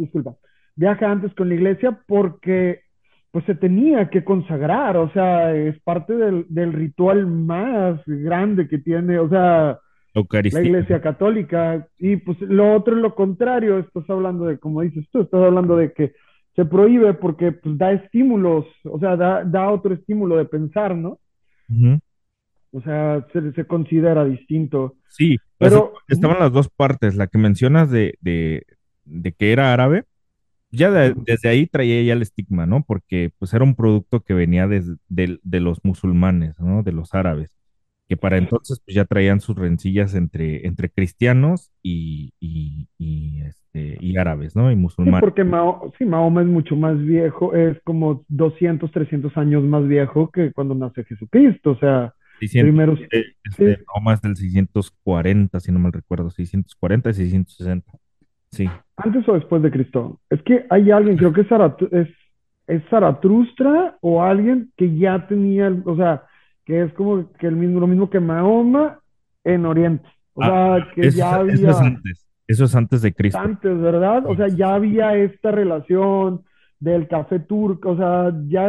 disculpa, 0.00 0.34
viaja 0.76 1.10
antes 1.10 1.34
con 1.34 1.48
la 1.48 1.54
iglesia 1.54 2.00
porque 2.06 2.82
pues 3.30 3.44
se 3.44 3.54
tenía 3.54 4.10
que 4.10 4.24
consagrar, 4.24 4.96
o 4.96 5.10
sea, 5.12 5.54
es 5.54 5.80
parte 5.82 6.16
del, 6.16 6.46
del 6.48 6.72
ritual 6.72 7.26
más 7.26 8.00
grande 8.06 8.66
que 8.66 8.78
tiene, 8.78 9.20
o 9.20 9.28
sea, 9.28 9.78
la 10.14 10.62
iglesia 10.62 11.00
católica. 11.00 11.86
Y 11.98 12.16
pues 12.16 12.40
lo 12.40 12.74
otro 12.74 12.96
es 12.96 13.02
lo 13.02 13.14
contrario, 13.14 13.78
estás 13.78 14.08
hablando 14.10 14.46
de, 14.46 14.58
como 14.58 14.82
dices 14.82 15.06
tú, 15.12 15.20
estás 15.20 15.42
hablando 15.42 15.76
de 15.76 15.92
que 15.92 16.12
se 16.56 16.64
prohíbe 16.64 17.14
porque 17.14 17.52
pues 17.52 17.78
da 17.78 17.92
estímulos, 17.92 18.66
o 18.84 18.98
sea, 18.98 19.16
da, 19.16 19.44
da 19.44 19.70
otro 19.70 19.94
estímulo 19.94 20.36
de 20.36 20.46
pensar, 20.46 20.96
¿no? 20.96 21.18
O 22.72 22.80
sea, 22.82 23.24
se, 23.32 23.52
se 23.52 23.64
considera 23.64 24.24
distinto. 24.24 24.96
Sí, 25.08 25.36
pues, 25.58 25.70
Pero, 25.70 25.92
estaban 26.08 26.40
las 26.40 26.52
dos 26.52 26.68
partes, 26.68 27.14
la 27.14 27.28
que 27.28 27.38
mencionas 27.38 27.90
de, 27.90 28.14
de, 28.20 28.64
de 29.10 29.32
que 29.32 29.52
era 29.52 29.72
árabe, 29.72 30.04
ya 30.70 30.90
de- 30.90 31.14
desde 31.26 31.48
ahí 31.48 31.66
traía 31.66 32.02
ya 32.02 32.12
el 32.14 32.22
estigma, 32.22 32.66
¿no? 32.66 32.84
Porque 32.84 33.32
pues 33.38 33.52
era 33.54 33.64
un 33.64 33.74
producto 33.74 34.20
que 34.20 34.34
venía 34.34 34.68
del- 34.68 34.98
de, 35.08 35.60
los 35.60 35.84
musulmanes, 35.84 36.58
¿no? 36.60 36.82
De 36.82 36.92
los 36.92 37.14
árabes, 37.14 37.50
que 38.08 38.16
para 38.16 38.38
entonces 38.38 38.80
pues 38.84 38.94
ya 38.94 39.04
traían 39.04 39.40
sus 39.40 39.56
rencillas 39.56 40.14
entre, 40.14 40.66
entre 40.66 40.90
cristianos 40.90 41.70
y, 41.82 42.32
y, 42.40 42.88
y, 42.98 43.42
este, 43.42 43.98
y 44.00 44.16
árabes, 44.16 44.56
¿no? 44.56 44.70
Y 44.70 44.74
sí, 44.74 44.80
musulmanes. 44.80 45.20
porque 45.20 45.44
Mao, 45.44 45.92
sí, 45.98 46.04
Mahoma 46.04 46.42
es 46.42 46.48
mucho 46.48 46.76
más 46.76 46.98
viejo, 46.98 47.54
es 47.54 47.78
como 47.84 48.24
200, 48.28 48.90
300 48.92 49.36
años 49.36 49.62
más 49.64 49.86
viejo 49.86 50.30
que 50.30 50.52
cuando 50.52 50.74
nace 50.74 51.04
Jesucristo, 51.04 51.72
o 51.72 51.78
sea, 51.78 52.14
600, 52.40 52.70
primero, 52.70 52.94
este, 52.94 53.24
sí. 53.56 53.64
no 53.94 54.02
más 54.02 54.22
del 54.22 54.36
640, 54.36 55.60
si 55.60 55.72
no 55.72 55.78
mal 55.78 55.92
recuerdo, 55.92 56.30
640 56.30 57.10
y 57.10 57.14
660. 57.14 57.92
Sí. 58.52 58.68
antes 58.96 59.28
o 59.28 59.34
después 59.34 59.62
de 59.62 59.70
Cristo. 59.70 60.20
Es 60.28 60.42
que 60.42 60.66
hay 60.70 60.90
alguien, 60.90 61.16
creo 61.16 61.32
que 61.32 61.42
es, 61.42 61.48
Zarat- 61.48 61.88
es, 61.92 62.08
es 62.66 62.82
Zaratustra 62.90 63.96
o 64.00 64.22
alguien 64.22 64.72
que 64.76 64.96
ya 64.96 65.26
tenía, 65.26 65.72
o 65.84 65.96
sea, 65.96 66.24
que 66.64 66.82
es 66.82 66.92
como 66.94 67.32
que 67.34 67.46
el 67.46 67.56
mismo, 67.56 67.80
lo 67.80 67.86
mismo 67.86 68.10
que 68.10 68.20
Mahoma 68.20 69.00
en 69.44 69.66
Oriente. 69.66 70.06
O 70.34 70.42
Ah, 70.42 70.78
sea, 70.78 70.94
que 70.94 71.06
Eso, 71.08 71.18
ya 71.18 71.40
eso 71.42 71.70
es 71.70 71.76
había, 71.76 71.78
antes. 71.80 72.26
Eso 72.46 72.64
es 72.64 72.74
antes 72.74 73.02
de 73.02 73.12
Cristo. 73.14 73.38
antes, 73.38 73.78
¿verdad? 73.80 74.26
O 74.26 74.34
sea, 74.36 74.48
ya 74.48 74.74
había 74.74 75.14
esta 75.16 75.52
relación 75.52 76.42
del 76.80 77.06
café 77.08 77.38
turco, 77.40 77.90
o 77.90 77.96
sea, 77.96 78.32
ya, 78.48 78.66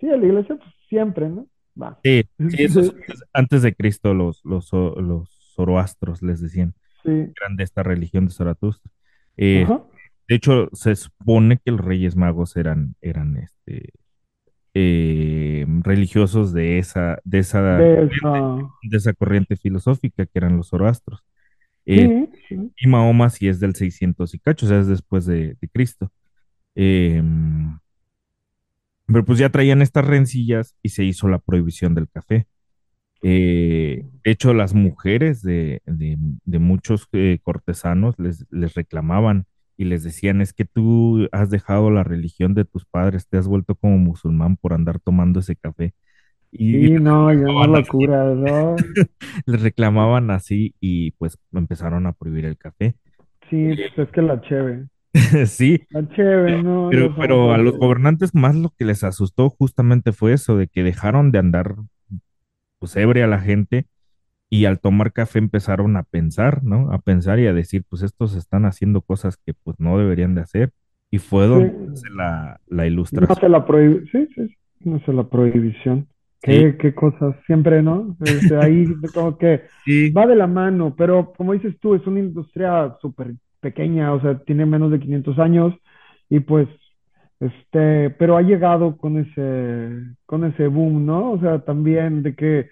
sí, 0.00 0.06
la 0.06 0.16
iglesia 0.16 0.56
pues, 0.56 0.70
siempre, 0.88 1.28
¿no? 1.28 1.46
Va. 1.80 1.98
Sí, 2.02 2.24
sí, 2.50 2.62
eso 2.62 2.80
es 2.80 2.92
antes, 3.32 3.62
de 3.62 3.74
Cristo, 3.74 4.14
los, 4.14 4.44
los, 4.44 4.72
los 4.72 5.28
zoroastros 5.54 6.22
les 6.22 6.40
decían, 6.40 6.74
Sí, 7.06 7.32
eran 7.40 7.56
de 7.56 7.64
esta 7.64 7.82
religión 7.82 8.26
de 8.26 8.32
Zaratustra. 8.32 8.90
Eh, 9.36 9.66
de 10.28 10.34
hecho, 10.34 10.68
se 10.72 10.96
supone 10.96 11.58
que 11.64 11.70
los 11.70 11.80
Reyes 11.80 12.16
Magos 12.16 12.56
eran, 12.56 12.96
eran 13.00 13.36
este, 13.36 13.92
eh, 14.74 15.64
religiosos 15.82 16.52
de 16.52 16.78
esa, 16.78 17.18
de 17.24 17.38
esa, 17.38 17.62
de 17.62 18.04
esa, 18.06 18.58
de 18.82 18.96
esa 18.96 19.12
corriente 19.14 19.56
filosófica 19.56 20.26
que 20.26 20.38
eran 20.38 20.56
los 20.56 20.68
zoroastros. 20.68 21.22
Eh, 21.86 22.28
sí, 22.32 22.56
sí, 22.56 22.72
y 22.76 22.88
Mahoma 22.88 23.30
sí 23.30 23.46
es 23.48 23.60
del 23.60 23.76
600 23.76 24.34
y 24.34 24.40
cacho, 24.40 24.66
o 24.66 24.68
sea, 24.68 24.80
es 24.80 24.88
después 24.88 25.24
de, 25.26 25.56
de 25.60 25.68
Cristo. 25.68 26.10
Eh, 26.74 27.22
pero 29.06 29.24
pues 29.24 29.38
ya 29.38 29.50
traían 29.50 29.82
estas 29.82 30.04
rencillas 30.04 30.76
y 30.82 30.88
se 30.90 31.04
hizo 31.04 31.28
la 31.28 31.38
prohibición 31.38 31.94
del 31.94 32.08
café. 32.08 32.46
Eh, 33.28 34.04
de 34.24 34.30
hecho, 34.30 34.54
las 34.54 34.74
mujeres 34.74 35.42
de, 35.42 35.82
de- 35.86 36.16
de 36.44 36.58
muchos 36.60 37.08
eh, 37.12 37.38
cortesanos 37.42 38.14
les, 38.18 38.46
les 38.50 38.74
reclamaban 38.74 39.46
y 39.76 39.84
les 39.86 40.04
decían, 40.04 40.40
es 40.40 40.52
que 40.52 40.64
tú 40.64 41.28
has 41.32 41.50
dejado 41.50 41.90
la 41.90 42.04
religión 42.04 42.54
de 42.54 42.64
tus 42.64 42.84
padres, 42.86 43.28
te 43.28 43.38
has 43.38 43.48
vuelto 43.48 43.74
como 43.74 43.98
musulmán 43.98 44.56
por 44.56 44.72
andar 44.74 45.00
tomando 45.00 45.40
ese 45.40 45.56
café. 45.56 45.94
Y, 46.52 46.88
sí, 46.88 46.90
no, 47.00 47.32
ya 47.32 47.46
así, 47.48 47.66
locura, 47.72 48.34
¿no? 48.34 48.76
les 49.46 49.62
reclamaban 49.62 50.30
así 50.30 50.74
y 50.80 51.12
pues 51.12 51.38
empezaron 51.52 52.06
a 52.06 52.12
prohibir 52.12 52.44
el 52.46 52.56
café. 52.58 52.94
Sí, 53.50 53.74
pues 53.76 54.08
es 54.08 54.12
que 54.12 54.22
la 54.22 54.40
cheve, 54.42 54.86
Sí, 55.46 55.86
la 55.90 56.08
cheve, 56.10 56.62
no, 56.62 56.90
pero, 56.90 57.14
pero 57.20 57.52
a 57.52 57.58
los 57.58 57.76
gobernantes 57.78 58.34
más 58.34 58.54
lo 58.54 58.70
que 58.78 58.84
les 58.84 59.04
asustó 59.04 59.50
justamente 59.50 60.12
fue 60.12 60.32
eso, 60.32 60.56
de 60.56 60.68
que 60.68 60.82
dejaron 60.82 61.32
de 61.32 61.38
andar 61.38 61.76
pues 62.86 62.96
ebria 62.96 63.24
a 63.24 63.28
la 63.28 63.40
gente 63.40 63.86
y 64.50 64.66
al 64.66 64.80
tomar 64.80 65.12
café 65.12 65.38
empezaron 65.40 65.96
a 65.96 66.04
pensar, 66.04 66.64
¿no? 66.64 66.92
A 66.92 67.00
pensar 67.00 67.40
y 67.40 67.46
a 67.46 67.52
decir, 67.54 67.84
pues 67.88 68.02
estos 68.02 68.34
están 68.36 68.64
haciendo 68.66 69.02
cosas 69.02 69.36
que 69.38 69.54
pues 69.54 69.76
no 69.80 69.98
deberían 69.98 70.34
de 70.34 70.42
hacer. 70.42 70.72
Y 71.10 71.18
fue 71.18 71.46
sí, 71.52 71.58
donde 71.58 71.72
nace 71.88 72.10
la, 72.16 72.60
la 72.66 72.86
no 73.10 73.26
ilustración. 73.26 73.38
se 73.40 73.48
la 73.48 73.66
sí, 73.66 74.28
sí, 74.34 74.48
sí, 74.48 74.56
no 74.80 75.00
se 75.00 75.12
la 75.12 75.24
prohibición, 75.28 76.08
Sí, 76.44 76.52
qué, 76.54 76.76
qué 76.78 76.94
cosas, 76.94 77.36
siempre, 77.46 77.82
¿no? 77.82 78.16
Este, 78.24 78.56
ahí 78.56 78.86
como 79.14 79.38
que 79.38 79.62
sí, 79.84 80.16
va 80.16 80.26
de 80.26 80.36
la 80.36 80.46
mano, 80.46 80.94
pero 80.96 81.32
como 81.36 81.52
dices 81.52 81.78
tú, 81.80 81.94
es 81.94 82.06
una 82.06 82.20
industria 82.20 82.96
súper 83.00 83.34
pequeña, 83.60 84.12
o 84.12 84.20
sea, 84.20 84.38
tiene 84.44 84.66
menos 84.66 84.90
de 84.90 85.00
500 85.00 85.38
años 85.38 85.74
y 86.28 86.40
pues, 86.40 86.68
este, 87.40 88.10
pero 88.10 88.36
ha 88.36 88.42
llegado 88.42 88.96
con 88.96 89.18
ese, 89.18 90.16
con 90.26 90.44
ese 90.44 90.68
boom, 90.68 91.06
¿no? 91.06 91.32
O 91.32 91.40
sea, 91.40 91.60
también 91.60 92.22
de 92.22 92.34
que 92.34 92.70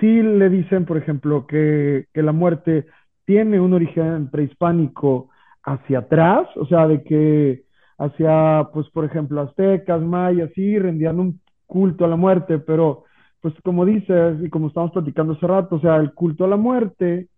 sí 0.00 0.22
le 0.22 0.48
dicen, 0.48 0.84
por 0.86 0.96
ejemplo, 0.96 1.46
que, 1.46 2.06
que 2.12 2.22
la 2.22 2.32
muerte 2.32 2.86
tiene 3.24 3.60
un 3.60 3.72
origen 3.72 4.30
prehispánico 4.30 5.30
hacia 5.62 6.00
atrás, 6.00 6.48
o 6.56 6.66
sea, 6.66 6.86
de 6.88 7.02
que 7.02 7.64
hacia, 7.98 8.68
pues, 8.72 8.88
por 8.90 9.04
ejemplo, 9.04 9.40
aztecas, 9.40 10.02
mayas, 10.02 10.50
sí, 10.54 10.78
rendían 10.78 11.20
un 11.20 11.40
culto 11.66 12.04
a 12.04 12.08
la 12.08 12.16
muerte, 12.16 12.58
pero, 12.58 13.04
pues, 13.40 13.54
como 13.62 13.84
dices, 13.84 14.38
y 14.42 14.50
como 14.50 14.68
estamos 14.68 14.92
platicando 14.92 15.34
hace 15.34 15.46
rato, 15.46 15.76
o 15.76 15.80
sea, 15.80 15.96
el 15.96 16.12
culto 16.14 16.44
a 16.44 16.48
la 16.48 16.56
muerte 16.56 17.28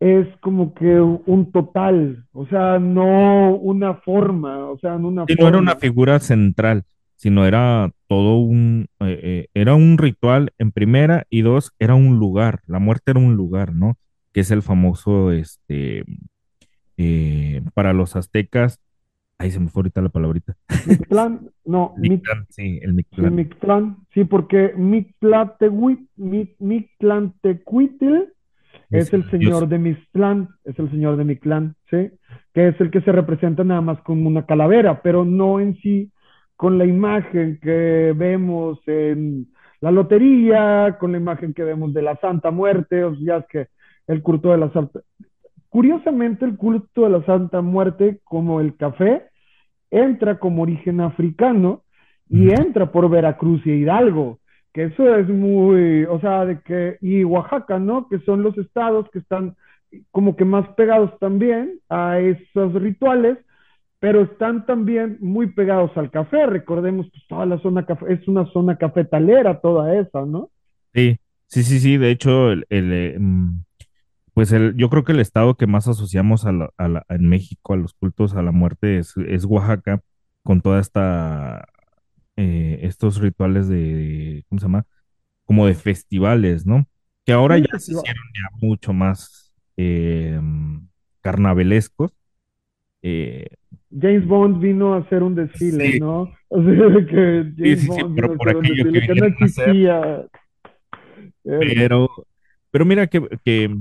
es 0.00 0.28
como 0.40 0.72
que 0.74 1.00
un 1.00 1.50
total, 1.52 2.26
o 2.32 2.46
sea, 2.46 2.78
no 2.78 3.54
una 3.56 3.94
forma, 3.94 4.70
o 4.70 4.78
sea, 4.78 4.98
no 4.98 5.08
una 5.08 5.24
sí, 5.26 5.34
no 5.38 5.48
era 5.48 5.58
una 5.58 5.72
forma. 5.72 5.80
figura 5.80 6.20
central, 6.20 6.84
sino 7.16 7.44
era 7.46 7.90
todo 8.08 8.38
un, 8.38 8.86
eh, 9.00 9.20
eh, 9.22 9.48
era 9.54 9.74
un 9.74 9.98
ritual 9.98 10.52
en 10.58 10.70
primera 10.72 11.26
y 11.30 11.42
dos, 11.42 11.72
era 11.78 11.94
un 11.94 12.18
lugar. 12.18 12.60
La 12.66 12.78
muerte 12.78 13.10
era 13.12 13.20
un 13.20 13.34
lugar, 13.34 13.74
¿no? 13.74 13.96
Que 14.32 14.40
es 14.40 14.50
el 14.50 14.62
famoso, 14.62 15.32
este, 15.32 16.04
eh, 16.96 17.62
para 17.74 17.92
los 17.92 18.14
aztecas, 18.16 18.78
ahí 19.38 19.50
se 19.50 19.58
me 19.60 19.68
fue 19.68 19.80
ahorita 19.80 20.02
la 20.02 20.08
palabrita. 20.10 20.54
Mictlán, 20.86 21.50
no, 21.64 21.94
Mic- 21.98 22.10
Mictlán, 22.12 22.46
sí, 22.50 22.78
el 22.82 22.94
Mictlán. 22.94 23.34
Mictlán, 23.34 23.96
sí, 24.12 24.24
porque 24.24 24.74
Mictlatecuit- 24.76 26.08
Mi- 26.16 26.54
Mictlantecuitl 26.60 28.32
Es 28.90 29.12
el 29.12 29.28
señor 29.30 29.68
de 29.68 29.78
Mictlán, 29.78 30.48
es 30.64 30.78
el 30.78 30.90
señor 30.90 31.16
de 31.16 31.24
Mictlán, 31.24 31.74
¿sí? 31.90 32.10
Que 32.52 32.68
es 32.68 32.80
el 32.80 32.90
que 32.90 33.00
se 33.00 33.12
representa 33.12 33.64
nada 33.64 33.80
más 33.80 34.00
como 34.02 34.28
una 34.28 34.46
calavera, 34.46 35.02
pero 35.02 35.24
no 35.24 35.60
en 35.60 35.76
sí 35.76 36.10
con 36.56 36.78
la 36.78 36.86
imagen 36.86 37.58
que 37.60 38.12
vemos 38.16 38.78
en 38.86 39.48
la 39.80 39.90
lotería, 39.90 40.96
con 40.98 41.12
la 41.12 41.18
imagen 41.18 41.52
que 41.52 41.64
vemos 41.64 41.92
de 41.92 42.02
la 42.02 42.16
Santa 42.16 42.50
Muerte, 42.50 43.04
o 43.04 43.14
sea, 43.16 43.38
es 43.38 43.46
que 43.46 43.66
el 44.06 44.22
culto 44.22 44.50
de 44.50 44.58
la 44.58 44.72
Santa... 44.72 45.00
Curiosamente, 45.68 46.44
el 46.44 46.56
culto 46.56 47.02
de 47.02 47.10
la 47.10 47.24
Santa 47.24 47.60
Muerte, 47.60 48.20
como 48.24 48.60
el 48.60 48.76
café, 48.76 49.24
entra 49.90 50.38
como 50.38 50.62
origen 50.62 51.00
africano 51.00 51.82
y 52.28 52.50
entra 52.50 52.90
por 52.92 53.10
Veracruz 53.10 53.66
y 53.66 53.72
Hidalgo, 53.72 54.38
que 54.74 54.84
eso 54.86 55.16
es 55.16 55.28
muy, 55.28 56.04
o 56.06 56.20
sea, 56.20 56.46
de 56.46 56.60
que, 56.62 56.98
y 57.02 57.24
Oaxaca, 57.24 57.80
¿no? 57.80 58.08
Que 58.10 58.20
son 58.20 58.42
los 58.44 58.58
estados 58.58 59.08
que 59.12 59.20
están 59.20 59.56
como 60.12 60.36
que 60.36 60.44
más 60.44 60.68
pegados 60.76 61.18
también 61.20 61.80
a 61.88 62.20
esos 62.20 62.74
rituales, 62.74 63.38
pero 64.00 64.22
están 64.22 64.66
también 64.66 65.18
muy 65.20 65.48
pegados 65.48 65.92
al 65.96 66.10
café. 66.10 66.46
Recordemos, 66.46 67.08
pues 67.10 67.24
toda 67.28 67.46
la 67.46 67.58
zona 67.60 67.86
es 68.08 68.28
una 68.28 68.46
zona 68.52 68.76
cafetalera 68.76 69.60
toda 69.60 69.96
esa, 69.98 70.26
¿no? 70.26 70.50
Sí, 70.92 71.18
sí, 71.48 71.62
sí, 71.64 71.80
sí. 71.80 71.96
De 71.96 72.10
hecho, 72.10 72.52
el, 72.52 72.66
el, 72.70 72.92
eh, 72.92 73.16
mm, 73.18 73.62
pues 74.34 74.52
el, 74.52 74.76
yo 74.76 74.90
creo 74.90 75.04
que 75.04 75.12
el 75.12 75.20
estado 75.20 75.56
que 75.56 75.66
más 75.66 75.88
asociamos 75.88 76.46
a 76.46 76.52
la- 76.52 76.70
a 76.78 76.88
la- 76.88 77.06
en 77.08 77.28
México 77.28 77.74
a 77.74 77.76
los 77.76 77.94
cultos 77.94 78.34
a 78.34 78.42
la 78.42 78.52
muerte 78.52 78.98
es, 78.98 79.14
es 79.28 79.44
Oaxaca, 79.46 80.00
con 80.42 80.60
toda 80.62 80.80
esta, 80.80 81.66
eh, 82.36 82.80
estos 82.82 83.20
rituales 83.20 83.68
de, 83.68 84.44
¿cómo 84.48 84.58
se 84.58 84.66
llama? 84.66 84.86
Como 85.44 85.66
de 85.66 85.74
festivales, 85.74 86.66
¿no? 86.66 86.86
Que 87.24 87.32
ahora 87.32 87.58
ya 87.58 87.78
se 87.78 87.92
hicieron 87.92 88.24
ya 88.34 88.66
mucho 88.66 88.92
más 88.92 89.54
eh, 89.76 90.40
carnavalescos. 91.20 92.12
Eh, 93.02 93.46
James 93.90 94.26
Bond 94.26 94.60
vino 94.60 94.94
a 94.94 94.98
hacer 94.98 95.22
un 95.22 95.34
desfile, 95.34 95.92
sí, 95.92 96.00
¿no? 96.00 96.32
O 96.48 96.62
sea, 96.62 97.06
que 97.06 97.52
James 97.56 97.80
sí, 97.80 97.86
sí, 97.86 97.86
Bond 97.88 98.14
vino 98.14 98.14
pero 98.14 98.32
a 98.32 98.36
por 98.36 98.48
hacer 98.48 98.56
un 98.56 98.92
que 98.92 99.00
que 99.00 99.14
no 99.14 99.24
a 99.24 99.28
existía. 99.28 100.26
Verga. 101.44 101.72
pero, 101.74 102.10
pero 102.70 102.84
mira 102.86 103.06
que, 103.06 103.26
que 103.44 103.76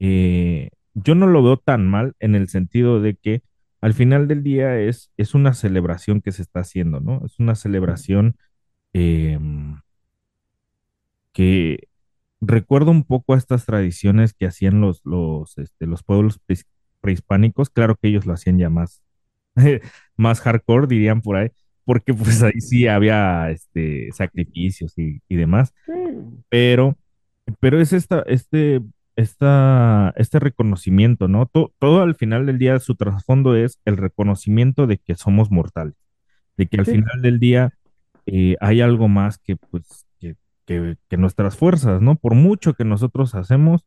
eh, 0.00 0.70
yo 0.94 1.14
no 1.14 1.26
lo 1.26 1.42
veo 1.42 1.56
tan 1.56 1.86
mal 1.86 2.14
en 2.18 2.34
el 2.34 2.48
sentido 2.48 3.00
de 3.00 3.14
que 3.14 3.42
al 3.80 3.94
final 3.94 4.28
del 4.28 4.42
día 4.42 4.78
es, 4.80 5.12
es 5.16 5.34
una 5.34 5.54
celebración 5.54 6.20
que 6.22 6.32
se 6.32 6.42
está 6.42 6.60
haciendo, 6.60 7.00
¿no? 7.00 7.24
Es 7.26 7.38
una 7.38 7.54
celebración 7.54 8.36
eh, 8.94 9.38
que 11.32 11.88
recuerda 12.40 12.90
un 12.90 13.04
poco 13.04 13.34
a 13.34 13.38
estas 13.38 13.66
tradiciones 13.66 14.34
que 14.34 14.46
hacían 14.46 14.80
los, 14.80 15.02
los, 15.04 15.58
este, 15.58 15.86
los 15.86 16.02
pueblos 16.02 16.38
pre- 16.46 16.56
prehispánicos. 17.00 17.70
Claro 17.70 17.96
que 17.96 18.08
ellos 18.08 18.26
lo 18.26 18.34
hacían 18.34 18.58
ya 18.58 18.70
más, 18.70 19.02
más 20.16 20.40
hardcore, 20.40 20.86
dirían 20.88 21.22
por 21.22 21.36
ahí, 21.36 21.50
porque 21.84 22.14
pues 22.14 22.42
ahí 22.42 22.60
sí 22.60 22.86
había 22.88 23.50
este, 23.50 24.10
sacrificios 24.12 24.94
y, 24.98 25.22
y 25.28 25.36
demás 25.36 25.74
pero, 26.50 26.96
pero 27.60 27.80
es 27.80 27.92
esta, 27.92 28.22
este, 28.26 28.80
esta, 29.18 30.14
este 30.16 30.38
reconocimiento, 30.40 31.28
¿no? 31.28 31.46
To- 31.46 31.72
todo 31.80 32.02
al 32.02 32.14
final 32.16 32.46
del 32.46 32.58
día, 32.58 32.78
su 32.80 32.96
trasfondo 32.96 33.56
es 33.56 33.80
el 33.84 33.96
reconocimiento 33.98 34.86
de 34.86 34.98
que 34.98 35.16
somos 35.16 35.50
mortales, 35.50 35.94
de 36.56 36.66
que 36.68 36.78
al 36.80 36.86
sí, 36.86 36.92
final 36.92 37.22
del 37.22 37.40
día 37.40 37.74
eh, 38.26 38.56
hay 38.60 38.80
algo 38.82 39.08
más 39.08 39.38
que, 39.38 39.56
pues, 39.56 40.06
que, 40.20 40.36
que, 40.66 40.96
que 41.08 41.16
nuestras 41.18 41.56
fuerzas, 41.56 42.02
¿no? 42.02 42.16
Por 42.16 42.34
mucho 42.34 42.74
que 42.74 42.84
nosotros 42.84 43.34
hacemos, 43.34 43.86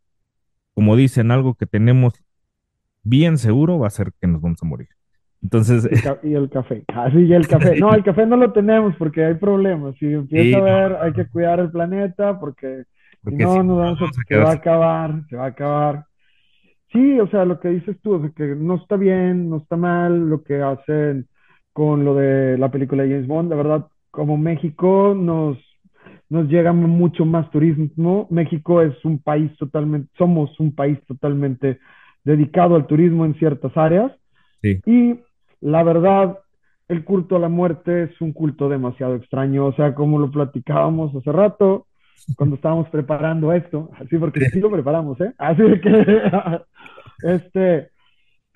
como 0.74 0.96
dicen, 0.98 1.32
algo 1.32 1.56
que 1.56 1.66
tenemos 1.68 2.14
bien 3.04 3.38
seguro 3.38 3.80
va 3.80 3.88
a 3.88 3.92
ser 3.92 4.14
que 4.20 4.28
nos 4.28 4.42
vamos 4.42 4.60
a 4.64 4.66
morir. 4.66 4.90
Entonces, 5.42 5.88
y, 6.24 6.34
el 6.36 6.50
café. 6.50 6.84
Ah, 6.94 7.10
sí, 7.12 7.20
y 7.26 7.34
el 7.34 7.48
café. 7.48 7.78
No, 7.78 7.94
el 7.94 8.04
café 8.04 8.26
no 8.26 8.38
lo 8.38 8.52
tenemos 8.54 8.96
porque 8.98 9.26
hay 9.26 9.36
problemas. 9.36 9.96
Si 9.98 10.06
empieza 10.08 10.58
a 10.58 10.62
no, 10.62 10.68
haber, 10.68 10.96
hay 11.02 11.14
que 11.14 11.28
cuidar 11.28 11.60
el 11.60 11.72
planeta 11.72 12.40
porque 12.40 12.84
si 13.24 13.36
no, 13.36 13.64
no, 13.64 13.78
vamos 13.78 14.02
a, 14.02 14.24
se 14.28 14.38
va 14.38 14.50
a 14.50 14.54
acabar, 14.54 15.24
se 15.30 15.36
va 15.36 15.46
a 15.46 15.48
acabar. 15.48 16.06
Sí, 16.92 17.20
o 17.20 17.28
sea, 17.28 17.46
lo 17.46 17.60
que 17.60 17.70
dices 17.70 17.98
tú, 18.02 18.16
o 18.16 18.22
sea, 18.22 18.32
que 18.36 18.56
no 18.56 18.76
está 18.76 18.98
bien, 18.98 19.50
no 19.50 19.58
está 19.58 19.78
mal 19.78 20.30
lo 20.30 20.44
que 20.44 20.62
hacen 20.62 21.28
con 21.74 22.04
lo 22.04 22.16
de 22.16 22.58
la 22.58 22.70
película 22.70 23.04
de 23.04 23.10
James 23.10 23.28
Bond. 23.28 23.50
La 23.50 23.56
verdad, 23.56 23.88
como 24.10 24.38
México 24.38 25.16
nos, 25.16 25.58
nos 26.30 26.50
llega 26.50 26.74
mucho 26.74 27.26
más 27.26 27.50
turismo. 27.52 28.28
México 28.30 28.82
es 28.82 28.94
un 29.06 29.20
país 29.20 29.56
totalmente, 29.58 30.10
somos 30.18 30.60
un 30.60 30.76
país 30.76 31.00
totalmente 31.08 31.80
dedicado 32.24 32.76
al 32.76 32.88
turismo 32.88 33.26
en 33.26 33.36
ciertas 33.36 33.76
áreas. 33.78 34.12
Sí. 34.62 34.82
Y 34.86 35.20
la 35.62 35.84
verdad, 35.84 36.40
el 36.88 37.06
culto 37.06 37.38
a 37.38 37.40
la 37.40 37.50
muerte 37.50 38.04
es 38.04 38.22
un 38.22 38.34
culto 38.34 38.68
demasiado 38.68 39.16
extraño, 39.16 39.66
o 39.66 39.74
sea, 39.74 39.96
como 39.96 40.20
lo 40.20 40.30
platicábamos 40.30 41.16
hace 41.16 41.32
rato, 41.32 41.88
cuando 42.36 42.56
estábamos 42.56 42.90
preparando 42.90 43.54
esto, 43.54 43.90
así 44.00 44.18
porque 44.18 44.42
sí 44.50 44.60
lo 44.60 44.72
preparamos, 44.72 45.20
¿eh? 45.22 45.34
Así 45.38 45.64
que, 45.82 46.22
este, 47.24 47.90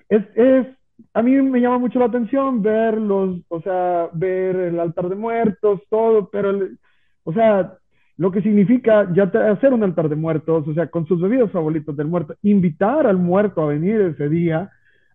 es, 0.08 0.22
es, 0.34 0.66
a 1.14 1.22
mí 1.22 1.32
me 1.42 1.60
llama 1.60 1.78
mucho 1.78 1.98
la 1.98 2.06
atención 2.06 2.62
ver 2.62 2.98
los, 2.98 3.40
o 3.48 3.60
sea, 3.60 4.08
ver 4.12 4.56
el 4.56 4.80
altar 4.80 5.08
de 5.08 5.16
muertos, 5.16 5.80
todo, 5.88 6.28
pero, 6.30 6.50
el, 6.50 6.78
o 7.24 7.32
sea, 7.32 7.74
lo 8.18 8.30
que 8.30 8.42
significa 8.42 9.08
ya 9.12 9.24
hacer 9.24 9.72
un 9.72 9.82
altar 9.82 10.08
de 10.08 10.16
muertos, 10.16 10.66
o 10.66 10.74
sea, 10.74 10.86
con 10.88 11.06
sus 11.06 11.20
bebidas 11.20 11.50
favoritos 11.50 11.96
del 11.96 12.06
muerto, 12.06 12.34
invitar 12.42 13.06
al 13.06 13.18
muerto 13.18 13.62
a 13.62 13.68
venir 13.68 14.00
ese 14.00 14.28
día, 14.28 14.70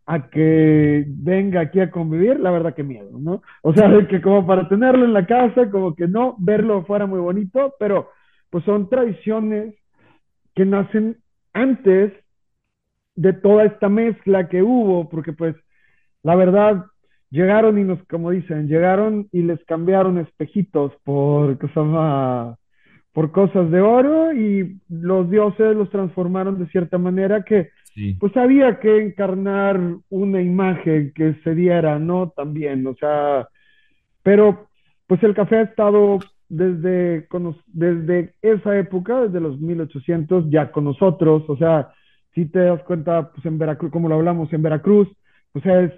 a 0.05 0.29
que 0.29 1.05
venga 1.07 1.61
aquí 1.61 1.79
a 1.79 1.89
convivir, 1.89 2.39
la 2.39 2.51
verdad 2.51 2.75
que 2.75 2.83
miedo, 2.83 3.17
¿no? 3.19 3.41
O 3.61 3.73
sea, 3.73 3.89
que 4.07 4.21
como 4.21 4.45
para 4.45 4.67
tenerlo 4.67 5.05
en 5.05 5.13
la 5.13 5.25
casa, 5.25 5.69
como 5.71 5.95
que 5.95 6.07
no, 6.07 6.35
verlo 6.39 6.83
fuera 6.85 7.05
muy 7.05 7.19
bonito, 7.19 7.73
pero 7.79 8.09
pues 8.51 8.63
son 8.65 8.89
tradiciones 8.89 9.73
que 10.53 10.65
nacen 10.65 11.17
antes 11.53 12.13
de 13.15 13.33
toda 13.33 13.65
esta 13.65 13.89
mezcla 13.89 14.47
que 14.49 14.61
hubo, 14.61 15.09
porque 15.09 15.33
pues 15.33 15.55
la 16.21 16.35
verdad 16.35 16.85
llegaron 17.29 17.79
y 17.79 17.83
nos, 17.83 18.03
como 18.07 18.29
dicen, 18.31 18.67
llegaron 18.67 19.27
y 19.31 19.41
les 19.41 19.63
cambiaron 19.65 20.17
espejitos 20.17 20.91
por 21.03 21.57
cosas, 21.57 22.57
por 23.13 23.31
cosas 23.31 23.71
de 23.71 23.81
oro 23.81 24.33
y 24.33 24.79
los 24.89 25.29
dioses 25.29 25.75
los 25.75 25.89
transformaron 25.89 26.59
de 26.59 26.67
cierta 26.67 26.97
manera 26.97 27.43
que 27.43 27.69
sí. 27.95 28.15
pues 28.19 28.35
había 28.35 28.79
que 28.79 29.01
encarnar 29.01 29.79
una 30.09 30.41
imagen 30.41 31.13
que 31.15 31.35
se 31.43 31.55
diera, 31.55 31.99
¿no? 31.99 32.31
También, 32.35 32.85
o 32.85 32.95
sea, 32.95 33.47
pero 34.23 34.67
pues 35.07 35.23
el 35.23 35.33
café 35.33 35.57
ha 35.57 35.61
estado 35.63 36.19
desde, 36.51 37.27
desde 37.67 38.33
esa 38.41 38.77
época, 38.77 39.21
desde 39.21 39.39
los 39.39 39.59
1800, 39.59 40.49
ya 40.49 40.71
con 40.71 40.83
nosotros, 40.83 41.43
o 41.47 41.55
sea, 41.55 41.93
si 42.35 42.45
te 42.45 42.59
das 42.59 42.83
cuenta, 42.83 43.31
pues 43.31 43.45
en 43.45 43.57
Veracruz, 43.57 43.89
como 43.89 44.09
lo 44.09 44.15
hablamos, 44.15 44.51
en 44.51 44.61
Veracruz, 44.61 45.07
pues 45.53 45.65
es 45.65 45.91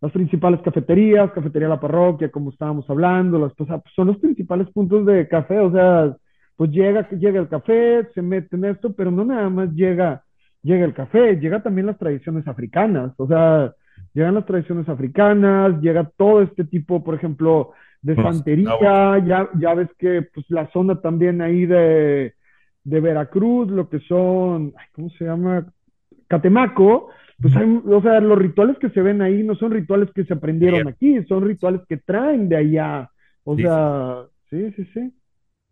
las 0.00 0.12
principales 0.12 0.60
cafeterías, 0.62 1.32
Cafetería 1.32 1.68
La 1.68 1.80
Parroquia, 1.80 2.30
como 2.30 2.50
estábamos 2.50 2.88
hablando, 2.88 3.38
las, 3.38 3.52
pues, 3.54 3.68
son 3.96 4.06
los 4.06 4.18
principales 4.18 4.68
puntos 4.70 5.04
de 5.06 5.26
café, 5.26 5.58
o 5.58 5.72
sea, 5.72 6.16
pues 6.54 6.70
llega, 6.70 7.08
llega 7.10 7.40
el 7.40 7.48
café, 7.48 8.06
se 8.14 8.22
mete 8.22 8.54
en 8.54 8.66
esto, 8.66 8.94
pero 8.94 9.10
no 9.10 9.24
nada 9.24 9.48
más 9.48 9.72
llega, 9.72 10.22
llega 10.62 10.84
el 10.84 10.94
café, 10.94 11.36
llega 11.40 11.62
también 11.62 11.86
las 11.86 11.98
tradiciones 11.98 12.46
africanas, 12.46 13.12
o 13.16 13.26
sea, 13.26 13.74
llegan 14.14 14.34
las 14.34 14.46
tradiciones 14.46 14.88
africanas, 14.88 15.80
llega 15.80 16.10
todo 16.16 16.42
este 16.42 16.64
tipo, 16.64 17.02
por 17.02 17.16
ejemplo, 17.16 17.72
de 18.06 18.14
santería, 18.14 19.18
ya, 19.26 19.48
ya 19.58 19.74
ves 19.74 19.88
que 19.98 20.22
pues 20.22 20.46
la 20.48 20.70
zona 20.70 21.00
también 21.00 21.42
ahí 21.42 21.66
de, 21.66 22.34
de 22.84 23.00
Veracruz, 23.00 23.68
lo 23.68 23.88
que 23.88 23.98
son, 24.00 24.72
ay, 24.76 24.86
¿cómo 24.92 25.10
se 25.10 25.24
llama? 25.24 25.66
Catemaco, 26.28 27.08
pues 27.40 27.56
hay, 27.56 27.80
o 27.84 28.00
sea, 28.02 28.20
los 28.20 28.38
rituales 28.38 28.78
que 28.78 28.90
se 28.90 29.02
ven 29.02 29.22
ahí 29.22 29.42
no 29.42 29.56
son 29.56 29.72
rituales 29.72 30.08
que 30.14 30.24
se 30.24 30.34
aprendieron 30.34 30.86
aquí, 30.86 31.20
son 31.24 31.44
rituales 31.44 31.80
que 31.88 31.96
traen 31.96 32.48
de 32.48 32.56
allá, 32.56 33.10
o 33.42 33.56
sea, 33.56 34.22
sí, 34.50 34.72
sí, 34.76 34.88
sí. 34.94 35.12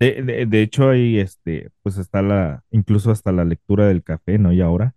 De, 0.00 0.22
de, 0.22 0.46
de, 0.46 0.62
hecho, 0.62 0.90
ahí 0.90 1.20
este, 1.20 1.70
pues 1.82 1.98
está 1.98 2.20
la, 2.20 2.64
incluso 2.72 3.12
hasta 3.12 3.30
la 3.30 3.44
lectura 3.44 3.86
del 3.86 4.02
café, 4.02 4.38
¿no? 4.38 4.52
Y 4.52 4.60
ahora. 4.60 4.92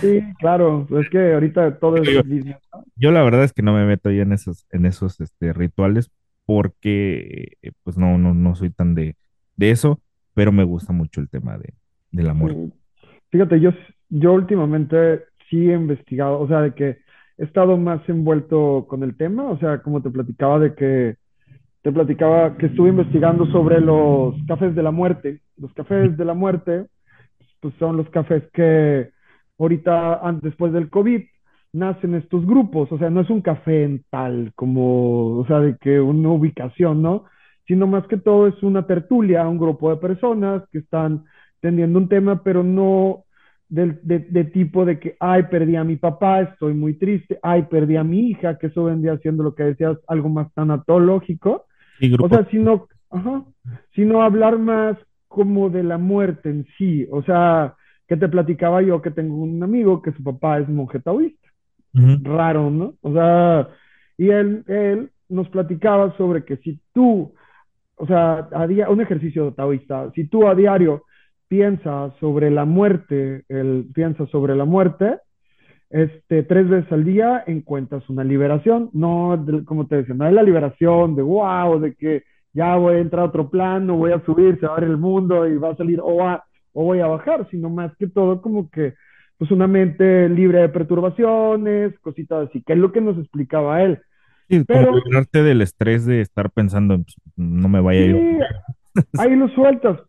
sí, 0.00 0.20
claro, 0.40 0.88
es 0.90 1.08
que 1.08 1.34
ahorita 1.34 1.78
todo 1.78 1.98
es. 1.98 2.10
Yo, 2.10 2.22
yo, 2.96 3.12
la 3.12 3.22
verdad 3.22 3.44
es 3.44 3.52
que 3.52 3.62
no 3.62 3.72
me 3.72 3.86
meto 3.86 4.10
ya 4.10 4.22
en 4.22 4.32
esos, 4.32 4.66
en 4.70 4.86
esos 4.86 5.20
este, 5.20 5.52
rituales, 5.52 6.10
porque 6.48 7.58
pues 7.82 7.98
no, 7.98 8.16
no, 8.16 8.32
no 8.32 8.54
soy 8.54 8.70
tan 8.70 8.94
de, 8.94 9.16
de 9.56 9.70
eso, 9.70 10.00
pero 10.32 10.50
me 10.50 10.64
gusta 10.64 10.94
mucho 10.94 11.20
el 11.20 11.28
tema 11.28 11.58
de, 11.58 11.74
de 12.10 12.22
la 12.22 12.32
muerte. 12.32 12.72
Fíjate, 13.28 13.60
yo, 13.60 13.72
yo 14.08 14.32
últimamente 14.32 15.24
sí 15.50 15.68
he 15.68 15.74
investigado, 15.74 16.40
o 16.40 16.48
sea, 16.48 16.62
de 16.62 16.72
que 16.72 16.96
he 17.36 17.44
estado 17.44 17.76
más 17.76 18.00
envuelto 18.08 18.86
con 18.88 19.02
el 19.02 19.14
tema, 19.18 19.50
o 19.50 19.58
sea, 19.58 19.82
como 19.82 20.00
te 20.00 20.08
platicaba 20.08 20.58
de 20.58 20.74
que 20.74 21.16
te 21.82 21.92
platicaba 21.92 22.56
que 22.56 22.66
estuve 22.66 22.88
investigando 22.88 23.44
sobre 23.52 23.82
los 23.82 24.34
cafés 24.46 24.74
de 24.74 24.82
la 24.82 24.90
muerte. 24.90 25.42
Los 25.58 25.74
cafés 25.74 26.16
de 26.16 26.24
la 26.24 26.32
muerte, 26.32 26.86
pues 27.60 27.74
son 27.78 27.98
los 27.98 28.08
cafés 28.08 28.42
que 28.54 29.10
ahorita, 29.58 30.22
después 30.40 30.72
del 30.72 30.88
COVID, 30.88 31.24
nacen 31.72 32.14
estos 32.14 32.46
grupos. 32.46 32.90
O 32.92 32.98
sea, 32.98 33.10
no 33.10 33.20
es 33.20 33.30
un 33.30 33.40
café 33.40 33.84
en 33.84 34.04
tal 34.10 34.52
como, 34.54 35.38
o 35.38 35.46
sea, 35.46 35.60
de 35.60 35.76
que 35.78 36.00
una 36.00 36.30
ubicación, 36.30 37.02
¿no? 37.02 37.24
Sino 37.66 37.86
más 37.86 38.06
que 38.06 38.16
todo 38.16 38.46
es 38.46 38.62
una 38.62 38.86
tertulia, 38.86 39.48
un 39.48 39.58
grupo 39.58 39.90
de 39.90 39.96
personas 39.96 40.62
que 40.70 40.78
están 40.78 41.24
teniendo 41.60 41.98
un 41.98 42.08
tema, 42.08 42.42
pero 42.42 42.62
no 42.62 43.24
de, 43.68 43.98
de, 44.02 44.20
de, 44.20 44.44
tipo 44.44 44.84
de 44.84 44.98
que, 44.98 45.16
ay, 45.20 45.44
perdí 45.44 45.76
a 45.76 45.84
mi 45.84 45.96
papá, 45.96 46.40
estoy 46.40 46.72
muy 46.72 46.94
triste, 46.94 47.38
ay, 47.42 47.64
perdí 47.64 47.96
a 47.96 48.04
mi 48.04 48.30
hija, 48.30 48.58
que 48.58 48.68
eso 48.68 48.84
vendría 48.84 49.18
siendo 49.18 49.42
lo 49.42 49.54
que 49.54 49.64
decías, 49.64 49.98
algo 50.06 50.28
más 50.28 50.52
tanatológico. 50.54 51.66
O 52.20 52.28
sea, 52.28 52.46
sino, 52.50 52.86
ajá, 53.10 53.44
sino 53.94 54.22
hablar 54.22 54.58
más 54.58 54.96
como 55.26 55.68
de 55.68 55.82
la 55.82 55.98
muerte 55.98 56.48
en 56.48 56.66
sí. 56.78 57.06
O 57.10 57.22
sea, 57.22 57.74
que 58.06 58.16
te 58.16 58.28
platicaba 58.28 58.82
yo 58.82 59.02
que 59.02 59.10
tengo 59.10 59.36
un 59.36 59.62
amigo 59.62 60.00
que 60.00 60.12
su 60.12 60.22
papá 60.22 60.58
es 60.58 60.68
monje 60.68 61.00
taoísta. 61.00 61.47
Uh 61.94 61.98
-huh. 61.98 62.22
Raro, 62.24 62.70
¿no? 62.70 62.94
O 63.02 63.12
sea, 63.12 63.68
y 64.16 64.30
él, 64.30 64.64
él 64.66 65.10
nos 65.28 65.48
platicaba 65.48 66.16
sobre 66.16 66.44
que 66.44 66.56
si 66.58 66.80
tú, 66.92 67.32
o 67.96 68.06
sea, 68.06 68.48
a 68.52 68.66
día, 68.66 68.88
un 68.88 69.00
ejercicio 69.00 69.52
taoísta, 69.52 70.10
si 70.14 70.28
tú 70.28 70.46
a 70.48 70.54
diario 70.54 71.04
piensas 71.48 72.12
sobre 72.20 72.50
la 72.50 72.64
muerte, 72.64 73.44
el, 73.48 73.86
piensas 73.94 74.28
sobre 74.30 74.54
la 74.54 74.64
muerte, 74.64 75.18
este, 75.90 76.42
tres 76.42 76.68
veces 76.68 76.92
al 76.92 77.04
día 77.04 77.44
encuentras 77.46 78.08
una 78.10 78.22
liberación, 78.22 78.90
no, 78.92 79.42
como 79.64 79.86
te 79.86 79.96
decía, 79.96 80.14
no 80.14 80.26
es 80.26 80.34
la 80.34 80.42
liberación 80.42 81.16
de 81.16 81.22
wow, 81.22 81.80
de 81.80 81.94
que 81.94 82.24
ya 82.52 82.76
voy 82.76 82.96
a 82.96 82.98
entrar 82.98 83.22
a 83.22 83.28
otro 83.28 83.48
plano, 83.48 83.96
voy 83.96 84.12
a 84.12 84.22
subir, 84.24 84.58
se 84.60 84.66
va 84.66 84.76
a 84.76 84.80
ver 84.80 84.90
el 84.90 84.98
mundo 84.98 85.46
y 85.46 85.56
va 85.56 85.70
a 85.70 85.76
salir 85.76 86.00
o, 86.02 86.26
a, 86.26 86.44
o 86.72 86.84
voy 86.84 87.00
a 87.00 87.06
bajar, 87.06 87.48
sino 87.50 87.70
más 87.70 87.96
que 87.96 88.06
todo 88.06 88.42
como 88.42 88.70
que 88.70 88.94
pues 89.38 89.50
una 89.50 89.66
mente 89.66 90.28
libre 90.28 90.60
de 90.60 90.68
perturbaciones, 90.68 91.98
cositas 92.00 92.48
así, 92.48 92.62
que 92.62 92.72
es 92.74 92.78
lo 92.78 92.92
que 92.92 93.00
nos 93.00 93.16
explicaba 93.18 93.82
él. 93.82 94.00
Sí, 94.48 94.64
Pero, 94.66 94.88
como 94.88 94.98
librarte 94.98 95.42
del 95.42 95.62
estrés 95.62 96.04
de 96.06 96.20
estar 96.20 96.50
pensando, 96.50 96.96
pues, 96.96 97.16
no 97.36 97.68
me 97.68 97.80
vaya 97.80 98.00
sí, 98.00 98.06
ir. 98.06 98.38
ahí 99.18 99.36
lo 99.36 99.48
sueltas. 99.50 100.00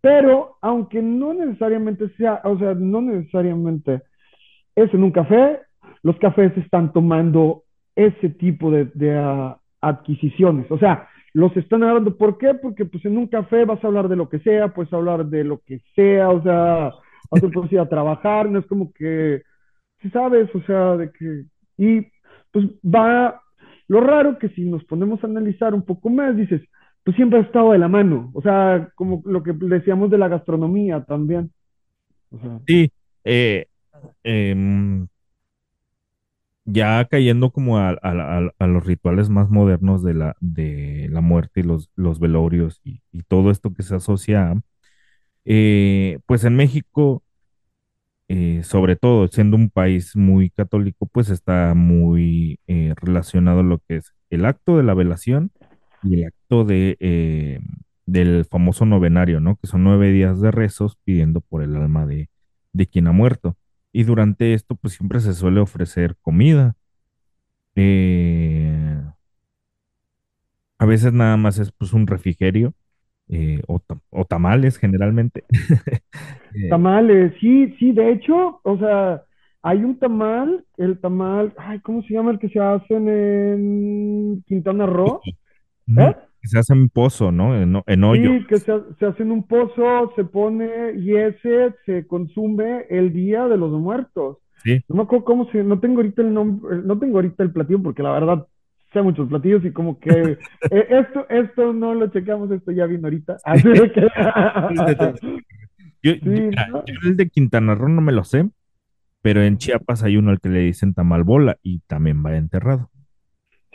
Pero 0.00 0.58
aunque 0.60 1.00
no 1.02 1.32
necesariamente 1.32 2.10
sea, 2.16 2.40
o 2.44 2.58
sea, 2.58 2.74
no 2.74 3.00
necesariamente 3.00 4.02
es 4.76 4.92
en 4.92 5.02
un 5.02 5.10
café, 5.10 5.60
los 6.02 6.16
cafés 6.18 6.56
están 6.58 6.92
tomando 6.92 7.64
ese 7.96 8.28
tipo 8.28 8.70
de, 8.70 8.84
de 8.94 9.18
uh, 9.18 9.56
adquisiciones. 9.80 10.70
O 10.70 10.78
sea, 10.78 11.08
los 11.32 11.56
están 11.56 11.82
hablando. 11.82 12.16
¿Por 12.16 12.38
qué? 12.38 12.54
Porque 12.54 12.84
pues 12.84 13.04
en 13.04 13.16
un 13.16 13.26
café 13.26 13.64
vas 13.64 13.82
a 13.82 13.86
hablar 13.86 14.08
de 14.08 14.16
lo 14.16 14.28
que 14.28 14.38
sea, 14.40 14.74
puedes 14.74 14.92
hablar 14.92 15.26
de 15.26 15.42
lo 15.42 15.60
que 15.66 15.80
sea, 15.94 16.28
o 16.28 16.42
sea, 16.42 16.92
vas 17.40 17.70
a 17.70 17.74
ir 17.74 17.80
a 17.80 17.88
trabajar, 17.88 18.50
no 18.50 18.58
es 18.58 18.66
como 18.66 18.92
que, 18.92 19.42
si 20.00 20.10
sabes, 20.10 20.52
o 20.54 20.62
sea, 20.62 20.96
de 20.96 21.10
que, 21.12 21.44
y 21.78 22.06
pues 22.52 22.66
va, 22.84 23.40
lo 23.88 24.00
raro 24.00 24.38
que 24.38 24.48
si 24.50 24.62
nos 24.64 24.84
ponemos 24.84 25.22
a 25.22 25.26
analizar 25.26 25.74
un 25.74 25.82
poco 25.82 26.10
más, 26.10 26.36
dices, 26.36 26.62
pues 27.02 27.16
siempre 27.16 27.38
ha 27.38 27.42
estado 27.42 27.72
de 27.72 27.78
la 27.78 27.88
mano, 27.88 28.30
o 28.34 28.42
sea, 28.42 28.90
como 28.94 29.22
lo 29.24 29.42
que 29.42 29.52
decíamos 29.52 30.10
de 30.10 30.18
la 30.18 30.28
gastronomía 30.28 31.04
también. 31.04 31.52
O 32.30 32.38
sí, 32.66 32.90
eh, 33.24 33.66
eh, 34.24 35.06
ya 36.64 37.04
cayendo 37.04 37.50
como 37.50 37.78
a, 37.78 37.90
a, 37.90 38.66
los 38.66 38.86
rituales 38.86 39.28
más 39.28 39.50
modernos 39.50 40.02
de 40.02 40.14
la, 40.14 40.36
de 40.40 41.08
la 41.10 41.20
muerte 41.20 41.60
y 41.60 41.62
los, 41.62 41.90
los 41.94 42.18
velorios 42.20 42.80
y, 42.84 43.02
y, 43.12 43.22
todo 43.22 43.50
esto 43.50 43.74
que 43.74 43.82
se 43.82 43.94
asocia, 43.94 44.54
eh, 45.44 46.18
pues 46.26 46.44
en 46.44 46.56
México, 46.56 47.22
eh, 48.28 48.62
sobre 48.64 48.96
todo 48.96 49.28
siendo 49.28 49.56
un 49.56 49.70
país 49.70 50.16
muy 50.16 50.50
católico, 50.50 51.06
pues 51.06 51.28
está 51.30 51.74
muy 51.74 52.58
eh, 52.66 52.94
relacionado 52.96 53.62
lo 53.62 53.78
que 53.80 53.96
es 53.96 54.14
el 54.30 54.46
acto 54.46 54.76
de 54.76 54.82
la 54.82 54.94
velación 54.94 55.52
y 56.02 56.14
el 56.22 56.26
acto 56.28 56.64
de, 56.64 56.96
eh, 57.00 57.60
del 58.06 58.44
famoso 58.46 58.86
novenario, 58.86 59.40
¿no? 59.40 59.56
Que 59.56 59.66
son 59.66 59.84
nueve 59.84 60.10
días 60.12 60.40
de 60.40 60.50
rezos 60.50 60.96
pidiendo 61.04 61.40
por 61.40 61.62
el 61.62 61.76
alma 61.76 62.06
de, 62.06 62.30
de 62.72 62.86
quien 62.86 63.06
ha 63.08 63.12
muerto. 63.12 63.56
Y 63.92 64.04
durante 64.04 64.54
esto, 64.54 64.74
pues 64.76 64.94
siempre 64.94 65.20
se 65.20 65.34
suele 65.34 65.60
ofrecer 65.60 66.16
comida. 66.22 66.76
A 70.78 70.86
veces 70.86 71.12
nada 71.12 71.36
más 71.36 71.58
es 71.58 71.72
pues 71.72 71.92
un 71.92 72.06
refrigerio 72.06 72.74
eh, 73.28 73.60
o, 73.66 73.80
o, 74.10 74.24
tamales 74.24 74.78
generalmente. 74.78 75.44
tamales, 76.70 77.32
sí, 77.40 77.74
sí, 77.78 77.92
de 77.92 78.12
hecho, 78.12 78.60
o 78.62 78.78
sea, 78.78 79.22
hay 79.62 79.82
un 79.82 79.98
tamal, 79.98 80.64
el 80.76 80.98
tamal, 81.00 81.54
ay, 81.56 81.80
¿cómo 81.80 82.02
se 82.02 82.14
llama 82.14 82.32
el 82.32 82.38
que 82.38 82.50
se 82.50 82.60
hacen 82.60 83.08
en 83.08 84.44
Quintana 84.46 84.84
Roo? 84.86 85.20
¿Eh? 85.24 86.14
Que 86.42 86.48
se 86.48 86.58
hace 86.58 86.74
en 86.74 86.90
pozo, 86.90 87.32
¿no? 87.32 87.56
En, 87.56 87.82
en 87.86 88.04
hoyo. 88.04 88.30
Sí, 88.30 88.46
que 88.46 88.58
se, 88.58 88.72
se 88.98 89.06
hace 89.06 89.22
en 89.22 89.32
un 89.32 89.46
pozo, 89.46 90.12
se 90.16 90.24
pone 90.24 90.92
y 90.98 91.16
ese 91.16 91.74
se 91.86 92.06
consume 92.06 92.84
el 92.90 93.14
día 93.14 93.48
de 93.48 93.56
los 93.56 93.72
muertos. 93.72 94.36
Sí. 94.62 94.82
No 94.88 94.96
me 94.96 95.02
acuerdo 95.02 95.24
cómo 95.24 95.50
se, 95.50 95.64
no 95.64 95.80
tengo 95.80 95.96
ahorita 95.96 96.22
el 96.22 96.34
nombre, 96.34 96.82
no 96.84 96.98
tengo 96.98 97.16
ahorita 97.16 97.42
el 97.42 97.52
platillo 97.52 97.82
porque 97.82 98.02
la 98.02 98.12
verdad 98.12 98.46
sé 98.94 99.02
muchos 99.02 99.28
platillos 99.28 99.62
y 99.66 99.72
como 99.72 100.00
que 100.00 100.10
eh, 100.70 100.86
esto, 100.88 101.26
esto 101.28 101.74
no 101.74 101.92
lo 101.94 102.06
checamos, 102.08 102.50
esto 102.50 102.72
ya 102.72 102.86
vino 102.86 103.06
ahorita. 103.08 103.36
Así 103.44 103.64
que 103.92 104.08
Yo, 106.02 106.12
Sí, 106.14 106.20
yo- 106.22 106.30
mira, 106.30 106.68
¿no? 106.68 106.84
yo 106.86 106.94
el 107.04 107.16
de 107.18 107.28
Quintana 107.28 107.74
Roo 107.74 107.88
no 107.90 108.00
me 108.00 108.12
lo 108.12 108.24
sé, 108.24 108.48
pero 109.22 109.42
en 109.42 109.58
Chiapas 109.58 110.02
hay 110.04 110.16
uno 110.16 110.30
al 110.30 110.40
que 110.40 110.48
le 110.48 110.60
dicen 110.60 110.94
tamal 110.94 111.24
bola 111.24 111.58
y 111.62 111.80
también 111.80 112.24
va 112.24 112.36
enterrado. 112.36 112.90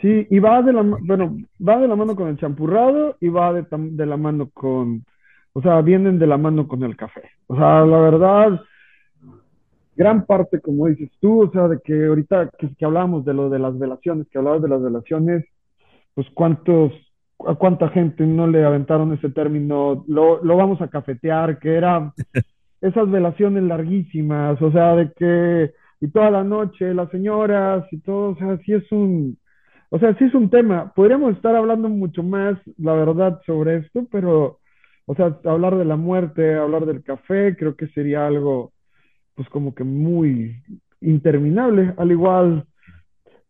Sí, 0.00 0.26
y 0.30 0.38
va 0.38 0.62
de 0.62 0.72
la, 0.72 0.82
bueno, 0.82 1.36
va 1.66 1.78
de 1.78 1.86
la 1.88 1.94
mano 1.96 2.16
con 2.16 2.28
el 2.28 2.38
champurrado 2.38 3.16
y 3.20 3.28
va 3.28 3.52
de, 3.52 3.66
de 3.70 4.06
la 4.06 4.16
mano 4.16 4.48
con, 4.50 5.04
o 5.52 5.60
sea, 5.60 5.82
vienen 5.82 6.18
de 6.18 6.26
la 6.26 6.38
mano 6.38 6.66
con 6.66 6.82
el 6.84 6.96
café. 6.96 7.22
O 7.46 7.54
sea, 7.56 7.84
la 7.84 7.98
verdad, 8.00 8.60
gran 10.00 10.24
parte, 10.24 10.62
como 10.62 10.86
dices 10.86 11.10
tú, 11.20 11.42
o 11.42 11.50
sea, 11.50 11.68
de 11.68 11.78
que 11.84 12.06
ahorita 12.06 12.48
que, 12.58 12.74
que 12.74 12.84
hablábamos 12.86 13.26
de 13.26 13.34
lo 13.34 13.50
de 13.50 13.58
las 13.58 13.78
velaciones, 13.78 14.26
que 14.30 14.38
hablabas 14.38 14.62
de 14.62 14.68
las 14.70 14.82
velaciones, 14.82 15.44
pues 16.14 16.26
cuántos, 16.32 16.90
a 17.46 17.54
cuánta 17.56 17.90
gente 17.90 18.24
no 18.24 18.46
le 18.46 18.64
aventaron 18.64 19.12
ese 19.12 19.28
término, 19.28 20.02
lo, 20.08 20.42
lo 20.42 20.56
vamos 20.56 20.80
a 20.80 20.88
cafetear, 20.88 21.58
que 21.58 21.74
era 21.74 22.14
esas 22.80 23.10
velaciones 23.10 23.62
larguísimas, 23.64 24.60
o 24.62 24.72
sea, 24.72 24.96
de 24.96 25.12
que, 25.12 25.72
y 26.00 26.08
toda 26.08 26.30
la 26.30 26.44
noche, 26.44 26.94
las 26.94 27.10
señoras 27.10 27.84
y 27.92 27.98
todo, 28.00 28.30
o 28.30 28.36
sea, 28.36 28.56
sí 28.64 28.72
es 28.72 28.90
un, 28.92 29.36
o 29.90 29.98
sea, 29.98 30.16
sí 30.16 30.24
es 30.24 30.34
un 30.34 30.48
tema. 30.48 30.94
Podríamos 30.94 31.36
estar 31.36 31.54
hablando 31.54 31.90
mucho 31.90 32.22
más, 32.22 32.58
la 32.78 32.94
verdad, 32.94 33.42
sobre 33.44 33.76
esto, 33.76 34.06
pero, 34.10 34.60
o 35.04 35.14
sea, 35.14 35.38
hablar 35.44 35.76
de 35.76 35.84
la 35.84 35.96
muerte, 35.96 36.54
hablar 36.54 36.86
del 36.86 37.02
café, 37.02 37.54
creo 37.54 37.76
que 37.76 37.88
sería 37.88 38.26
algo, 38.26 38.72
pues 39.40 39.48
como 39.48 39.74
que 39.74 39.84
muy 39.84 40.62
interminable. 41.00 41.94
Al 41.96 42.10
igual, 42.10 42.66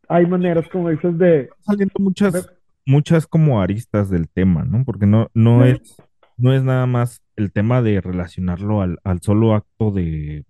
hay 0.09 0.27
maneras, 0.27 0.69
como 0.71 0.91
dices, 0.91 1.19
de... 1.19 1.51
Saliendo 1.63 1.95
de- 1.95 2.05
muchas, 2.05 2.49
muchas 2.87 3.27
como 3.27 3.61
aristas 3.61 4.09
del 4.09 4.29
tema, 4.29 4.65
¿no? 4.65 4.85
Porque 4.85 5.07
no, 5.07 5.31
no 5.35 5.65
Sí, 5.65 5.73
es, 5.73 5.97
no 6.37 6.55
es 6.55 6.63
nada 6.63 6.87
más 6.87 7.23
el 7.37 7.53
tema 7.53 7.83
de 7.83 8.01
relacionarlo 8.01 8.83
al, 8.83 8.99
al 9.05 9.21
solo 9.21 9.55
acto 9.55 9.91
de, 9.91 10.45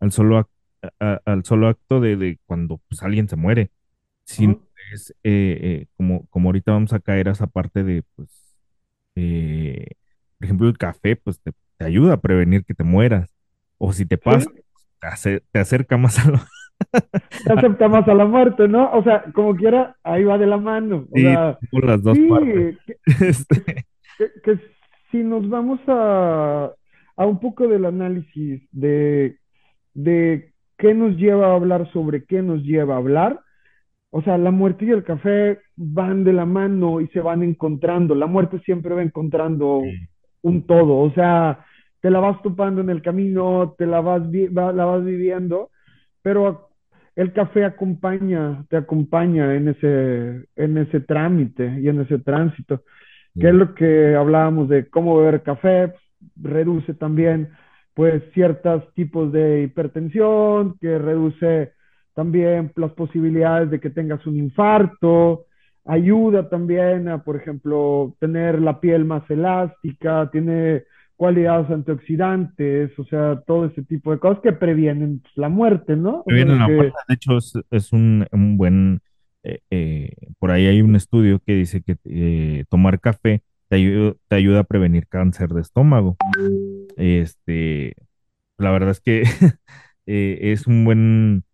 al 0.00 0.12
solo, 0.12 0.38
a- 1.00 1.20
al 1.24 1.44
solo 1.44 1.68
acto 1.68 2.00
de, 2.00 2.16
de 2.16 2.40
cuando 2.46 2.80
pues, 2.88 3.02
alguien 3.02 3.28
se 3.28 3.36
muere, 3.36 3.70
sino 4.26 4.54
es 4.92 5.12
eh, 5.24 5.58
eh, 5.84 5.86
como, 5.96 6.26
como 6.28 6.50
ahorita 6.50 6.72
vamos 6.72 6.92
a 6.94 7.00
caer 7.00 7.28
a 7.28 7.32
esa 7.32 7.48
parte 7.48 7.84
de, 7.84 8.04
pues, 8.16 8.30
eh, 9.16 9.86
por 10.38 10.44
ejemplo, 10.46 10.68
el 10.68 10.78
café, 10.78 11.16
pues 11.16 11.40
te, 11.40 11.52
te 11.78 11.84
ayuda 11.84 12.14
a 12.14 12.20
prevenir 12.20 12.64
que 12.64 12.74
te 12.74 12.84
mueras. 12.84 13.30
O 13.78 13.92
si 13.92 14.06
te 14.06 14.18
pasa, 14.18 14.50
sí, 14.50 14.62
te, 15.00 15.06
ace- 15.08 15.42
te 15.52 15.58
acerca 15.60 15.96
más 15.96 16.18
a 16.20 16.30
lo... 16.30 16.38
te 17.44 17.52
acepta 17.52 17.88
más 17.88 18.06
a 18.08 18.14
la 18.14 18.26
muerte, 18.26 18.68
¿no? 18.68 18.90
O 18.92 19.02
sea, 19.02 19.24
como 19.34 19.56
quiera, 19.56 19.96
ahí 20.02 20.24
va 20.24 20.38
de 20.38 20.46
la 20.46 20.58
mano. 20.58 21.06
O 21.10 21.18
Sí, 21.18 21.22
sea, 21.22 21.58
por 21.70 21.84
las 21.86 22.02
dos 22.02 22.16
sí, 22.16 22.28
partes. 22.28 22.76
que, 22.86 22.96
Este, 23.20 23.86
que, 24.16 24.30
que 24.42 24.58
si 25.10 25.18
nos 25.22 25.48
vamos 25.48 25.80
a, 25.88 26.72
a 27.16 27.26
un 27.26 27.40
poco 27.40 27.66
del 27.68 27.84
análisis 27.84 28.62
de, 28.72 29.38
de 29.94 30.52
qué 30.78 30.94
nos 30.94 31.16
lleva 31.16 31.48
a 31.52 31.54
hablar 31.56 31.90
sobre 31.92 32.24
qué 32.24 32.42
nos 32.42 32.62
lleva 32.62 32.94
a 32.94 32.98
hablar, 32.98 33.40
o 34.10 34.22
sea, 34.22 34.38
la 34.38 34.50
muerte 34.50 34.86
y 34.86 34.90
el 34.90 35.04
café 35.04 35.60
van 35.76 36.24
de 36.24 36.32
la 36.32 36.46
mano 36.46 37.00
y 37.00 37.08
se 37.08 37.20
van 37.20 37.42
encontrando. 37.42 38.14
La 38.14 38.26
muerte 38.26 38.60
siempre 38.60 38.94
va 38.94 39.02
encontrando 39.02 39.82
un 40.42 40.66
todo, 40.66 40.98
o 40.98 41.12
sea, 41.12 41.64
te 42.00 42.10
la 42.10 42.20
vas 42.20 42.40
topando 42.42 42.80
en 42.80 42.90
el 42.90 43.02
camino, 43.02 43.74
te 43.76 43.86
la 43.86 44.00
vas, 44.00 44.22
la 44.30 44.84
vas 44.84 45.04
viviendo, 45.04 45.70
pero 46.22 46.68
el 47.16 47.32
café 47.32 47.64
acompaña, 47.64 48.64
te 48.68 48.76
acompaña 48.76 49.54
en 49.54 49.68
ese, 49.68 50.46
en 50.56 50.78
ese 50.78 51.00
trámite 51.00 51.80
y 51.80 51.88
en 51.88 52.00
ese 52.00 52.18
tránsito 52.18 52.82
que 53.38 53.48
es 53.48 53.54
lo 53.54 53.74
que 53.74 54.14
hablábamos 54.16 54.68
de 54.68 54.88
cómo 54.88 55.18
beber 55.18 55.42
café, 55.42 55.88
pues, 55.88 56.02
reduce 56.36 56.94
también 56.94 57.50
pues 57.94 58.22
ciertos 58.32 58.92
tipos 58.94 59.32
de 59.32 59.62
hipertensión, 59.62 60.76
que 60.80 60.98
reduce 60.98 61.72
también 62.14 62.72
las 62.76 62.92
posibilidades 62.92 63.70
de 63.70 63.80
que 63.80 63.90
tengas 63.90 64.24
un 64.26 64.36
infarto, 64.36 65.46
ayuda 65.84 66.48
también 66.48 67.08
a, 67.08 67.24
por 67.24 67.36
ejemplo, 67.36 68.14
tener 68.20 68.60
la 68.60 68.80
piel 68.80 69.04
más 69.04 69.28
elástica, 69.30 70.28
tiene 70.30 70.84
cualidades 71.18 71.68
antioxidantes, 71.68 72.96
o 72.96 73.04
sea, 73.04 73.42
todo 73.44 73.66
ese 73.66 73.82
tipo 73.82 74.12
de 74.12 74.20
cosas 74.20 74.40
que 74.40 74.52
previenen 74.52 75.18
pues, 75.18 75.32
la 75.36 75.48
muerte, 75.48 75.96
¿no? 75.96 76.22
De 76.24 76.44
la 76.44 76.66
que, 76.66 76.72
muerte. 76.72 76.98
De 77.08 77.14
hecho, 77.14 77.36
es, 77.36 77.54
es 77.72 77.92
un, 77.92 78.24
un 78.30 78.56
buen, 78.56 79.02
eh, 79.42 79.58
eh, 79.70 80.12
por 80.38 80.52
ahí 80.52 80.66
hay 80.66 80.80
un 80.80 80.94
estudio 80.94 81.40
que 81.44 81.54
dice 81.54 81.82
que 81.82 81.96
eh, 82.04 82.64
tomar 82.70 83.00
café 83.00 83.42
te 83.66 83.76
ayuda, 83.76 84.14
te 84.28 84.36
ayuda 84.36 84.60
a 84.60 84.64
prevenir 84.64 85.08
cáncer 85.08 85.48
de 85.48 85.60
estómago. 85.60 86.16
Este, 86.96 87.96
la 88.56 88.70
verdad 88.70 88.90
es 88.90 89.00
que 89.00 89.24
es 90.06 90.68
un 90.68 90.84
buen, 90.84 91.44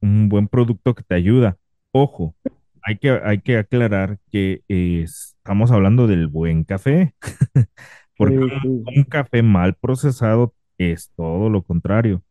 un 0.00 0.28
buen 0.28 0.46
producto 0.46 0.94
que 0.94 1.02
te 1.02 1.16
ayuda. 1.16 1.56
Ojo, 1.90 2.36
hay 2.84 2.98
que, 2.98 3.10
hay 3.10 3.40
que 3.40 3.58
aclarar 3.58 4.20
que 4.30 4.62
estamos 4.68 5.72
hablando 5.72 6.06
del 6.06 6.28
buen 6.28 6.62
café, 6.62 7.14
porque 8.16 8.36
sí, 8.38 8.40
un, 8.64 8.84
sí. 8.86 8.94
un 8.98 9.04
café 9.04 9.42
mal 9.42 9.74
procesado 9.74 10.54
es 10.78 11.10
todo 11.16 11.50
lo 11.50 11.62
contrario. 11.62 12.22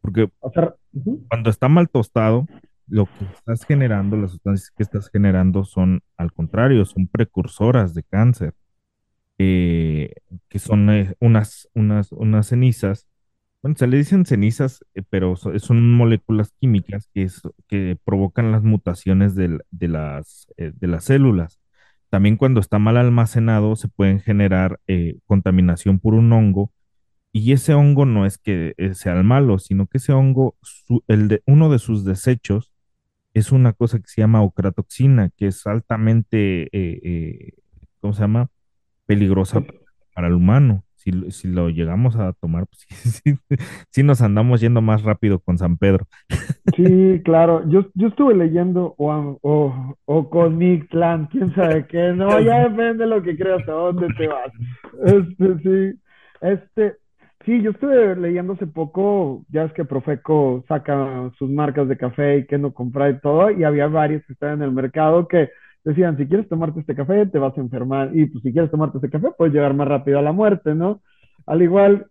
Porque 0.00 0.30
O 0.40 0.50
sea, 0.50 0.74
ujú, 0.92 1.24
cuando 1.28 1.50
está 1.50 1.68
mal 1.68 1.88
tostado, 1.90 2.46
lo 2.88 3.06
que 3.06 3.24
estás 3.26 3.64
generando, 3.64 4.16
las 4.16 4.32
sustancias 4.32 4.70
que 4.76 4.82
estás 4.82 5.10
generando 5.10 5.64
son, 5.64 6.02
al 6.16 6.32
contrario, 6.32 6.84
son 6.84 7.06
precursoras 7.08 7.94
de 7.94 8.02
cáncer, 8.04 8.54
eh, 9.38 10.14
que 10.48 10.58
son 10.58 10.90
eh, 10.90 11.14
unas, 11.20 11.68
unas, 11.74 12.12
unas 12.12 12.48
cenizas. 12.48 13.06
Bueno, 13.62 13.76
se 13.78 13.88
le 13.88 13.98
dicen 13.98 14.26
cenizas, 14.26 14.84
eh, 14.94 15.02
pero 15.10 15.36
so- 15.36 15.58
son 15.60 15.92
moléculas 15.94 16.52
químicas 16.60 17.08
que, 17.14 17.24
es- 17.24 17.42
que 17.68 17.98
provocan 18.04 18.52
las 18.52 18.64
mutaciones 18.64 19.36
del- 19.36 19.62
de 19.72 19.88
las, 19.88 20.48
de 20.58 20.88
las 20.88 21.04
células. 21.06 21.59
También 22.10 22.36
cuando 22.36 22.60
está 22.60 22.78
mal 22.78 22.96
almacenado, 22.96 23.76
se 23.76 23.88
pueden 23.88 24.20
generar 24.20 24.80
eh, 24.88 25.18
contaminación 25.26 26.00
por 26.00 26.14
un 26.14 26.32
hongo 26.32 26.72
y 27.32 27.52
ese 27.52 27.74
hongo 27.74 28.06
no 28.06 28.26
es 28.26 28.38
que 28.38 28.74
eh, 28.78 28.94
sea 28.94 29.14
el 29.16 29.24
malo, 29.24 29.58
sino 29.60 29.86
que 29.86 29.98
ese 29.98 30.12
hongo, 30.12 30.56
su- 30.62 31.04
el 31.08 31.28
de, 31.28 31.42
uno 31.46 31.70
de 31.70 31.78
sus 31.78 32.04
desechos 32.04 32.72
es 33.34 33.52
una 33.52 33.72
cosa 33.74 33.98
que 34.00 34.08
se 34.08 34.20
llama 34.22 34.42
ocratoxina, 34.42 35.30
que 35.36 35.48
es 35.48 35.66
altamente, 35.66 36.64
eh, 36.76 37.00
eh, 37.04 37.52
¿cómo 38.00 38.12
se 38.14 38.22
llama? 38.22 38.48
Peligrosa 39.06 39.60
pa- 39.60 39.74
para 40.14 40.28
el 40.28 40.34
humano. 40.34 40.84
Si, 41.00 41.30
si 41.30 41.48
lo 41.48 41.70
llegamos 41.70 42.14
a 42.16 42.34
tomar, 42.34 42.66
pues 42.66 42.84
sí, 42.86 43.32
sí, 43.48 43.56
sí 43.90 44.02
nos 44.02 44.20
andamos 44.20 44.60
yendo 44.60 44.82
más 44.82 45.02
rápido 45.02 45.38
con 45.38 45.56
San 45.56 45.78
Pedro. 45.78 46.06
Sí, 46.76 47.22
claro. 47.24 47.66
Yo, 47.70 47.86
yo 47.94 48.08
estuve 48.08 48.34
leyendo 48.34 48.94
o, 48.98 49.96
o, 50.04 50.30
con 50.30 50.58
Mictlán, 50.58 51.26
quién 51.32 51.54
sabe 51.54 51.86
qué. 51.86 52.12
No, 52.12 52.38
ya 52.40 52.68
depende 52.68 53.04
de 53.04 53.06
lo 53.06 53.22
que 53.22 53.34
creas, 53.34 53.66
a 53.66 53.72
dónde 53.72 54.08
te 54.18 54.28
vas. 54.28 54.52
Este, 55.06 55.58
sí. 55.62 56.00
Este, 56.42 56.96
sí, 57.46 57.62
yo 57.62 57.70
estuve 57.70 58.16
leyendo 58.16 58.52
hace 58.52 58.66
poco, 58.66 59.46
ya 59.48 59.64
es 59.64 59.72
que 59.72 59.86
Profeco 59.86 60.64
saca 60.68 61.30
sus 61.38 61.48
marcas 61.48 61.88
de 61.88 61.96
café 61.96 62.38
y 62.38 62.46
que 62.46 62.58
no 62.58 62.74
comprar 62.74 63.12
y 63.12 63.20
todo, 63.20 63.50
y 63.50 63.64
había 63.64 63.86
varios 63.86 64.22
que 64.26 64.34
estaban 64.34 64.58
en 64.58 64.64
el 64.64 64.72
mercado 64.72 65.28
que 65.28 65.48
decían, 65.84 66.16
si 66.16 66.26
quieres 66.26 66.48
tomarte 66.48 66.80
este 66.80 66.94
café, 66.94 67.26
te 67.26 67.38
vas 67.38 67.56
a 67.56 67.60
enfermar, 67.60 68.10
y 68.16 68.26
pues 68.26 68.42
si 68.42 68.52
quieres 68.52 68.70
tomarte 68.70 68.98
este 68.98 69.10
café, 69.10 69.28
puedes 69.36 69.54
llegar 69.54 69.74
más 69.74 69.88
rápido 69.88 70.18
a 70.18 70.22
la 70.22 70.32
muerte, 70.32 70.74
¿no? 70.74 71.00
Al 71.46 71.62
igual 71.62 72.06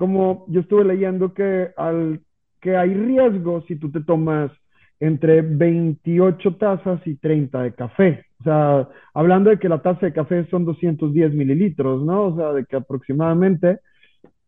como 0.00 0.46
yo 0.48 0.60
estuve 0.60 0.82
leyendo 0.82 1.34
que, 1.34 1.72
al, 1.76 2.20
que 2.58 2.74
hay 2.74 2.94
riesgo 2.94 3.62
si 3.68 3.76
tú 3.76 3.90
te 3.92 4.00
tomas 4.00 4.50
entre 4.98 5.42
28 5.42 6.56
tazas 6.56 7.06
y 7.06 7.16
30 7.16 7.62
de 7.62 7.74
café. 7.74 8.24
O 8.40 8.44
sea, 8.44 8.88
hablando 9.12 9.50
de 9.50 9.58
que 9.58 9.68
la 9.68 9.82
taza 9.82 10.06
de 10.06 10.14
café 10.14 10.46
son 10.50 10.64
210 10.64 11.34
mililitros, 11.34 12.02
¿no? 12.02 12.28
O 12.28 12.36
sea, 12.36 12.52
de 12.54 12.64
que 12.64 12.76
aproximadamente, 12.76 13.80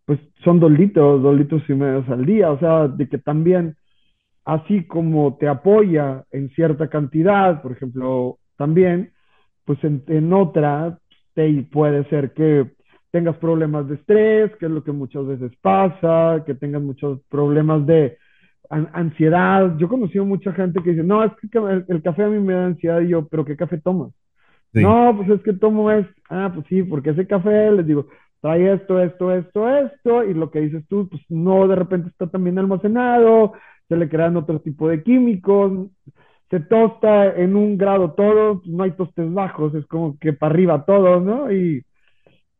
pues 0.06 0.18
son 0.42 0.58
dos 0.58 0.72
litros, 0.72 1.22
dos 1.22 1.36
litros 1.36 1.62
y 1.68 1.74
medio 1.74 2.02
al 2.08 2.24
día. 2.24 2.50
O 2.50 2.58
sea, 2.58 2.88
de 2.88 3.06
que 3.06 3.18
también, 3.18 3.76
así 4.46 4.86
como 4.86 5.36
te 5.36 5.48
apoya 5.48 6.24
en 6.30 6.48
cierta 6.50 6.88
cantidad, 6.88 7.60
por 7.60 7.72
ejemplo, 7.72 8.38
también, 8.56 9.12
pues 9.64 9.82
en, 9.84 10.04
en 10.08 10.32
otra, 10.32 10.98
te, 11.34 11.62
puede 11.72 12.04
ser 12.08 12.32
que 12.32 12.72
tengas 13.10 13.36
problemas 13.38 13.88
de 13.88 13.96
estrés, 13.96 14.54
que 14.56 14.66
es 14.66 14.72
lo 14.72 14.82
que 14.84 14.92
muchas 14.92 15.26
veces 15.26 15.52
pasa, 15.60 16.42
que 16.46 16.54
tengas 16.54 16.82
muchos 16.82 17.20
problemas 17.28 17.86
de 17.86 18.18
an- 18.70 18.88
ansiedad. 18.94 19.76
Yo 19.78 19.86
he 19.86 19.90
conocido 19.90 20.24
mucha 20.24 20.52
gente 20.52 20.82
que 20.82 20.90
dice, 20.90 21.02
no, 21.04 21.24
es 21.24 21.32
que 21.50 21.58
el, 21.58 21.84
el 21.88 22.02
café 22.02 22.24
a 22.24 22.28
mí 22.28 22.38
me 22.40 22.54
da 22.54 22.66
ansiedad. 22.66 23.00
Y 23.00 23.08
yo, 23.08 23.28
¿pero 23.28 23.44
qué 23.44 23.56
café 23.56 23.78
tomas? 23.80 24.12
Sí, 24.72 24.80
No, 24.80 25.14
pues 25.16 25.28
es 25.30 25.42
que 25.42 25.52
tomo 25.52 25.90
es, 25.90 26.06
ah, 26.30 26.50
pues 26.54 26.66
sí, 26.68 26.82
porque 26.82 27.10
ese 27.10 27.26
café, 27.26 27.70
les 27.72 27.86
digo, 27.86 28.06
trae 28.40 28.72
esto, 28.74 29.00
esto, 29.00 29.30
esto, 29.32 29.68
esto, 29.68 30.24
y 30.24 30.32
lo 30.34 30.50
que 30.50 30.60
dices 30.60 30.84
tú, 30.88 31.08
pues 31.10 31.22
no, 31.28 31.68
de 31.68 31.76
repente 31.76 32.08
está 32.08 32.26
también 32.28 32.58
almacenado, 32.58 33.52
se 33.88 33.96
le 33.96 34.08
crean 34.08 34.36
otro 34.36 34.60
tipo 34.60 34.88
de 34.88 35.02
químicos, 35.02 35.90
se 36.52 36.60
tosta 36.60 37.34
en 37.34 37.56
un 37.56 37.78
grado 37.78 38.12
todo, 38.12 38.60
pues 38.60 38.70
no 38.70 38.82
hay 38.84 38.90
tostes 38.90 39.32
bajos, 39.32 39.74
es 39.74 39.86
como 39.86 40.18
que 40.18 40.34
para 40.34 40.52
arriba 40.52 40.84
todo, 40.84 41.18
¿no? 41.18 41.50
Y 41.50 41.82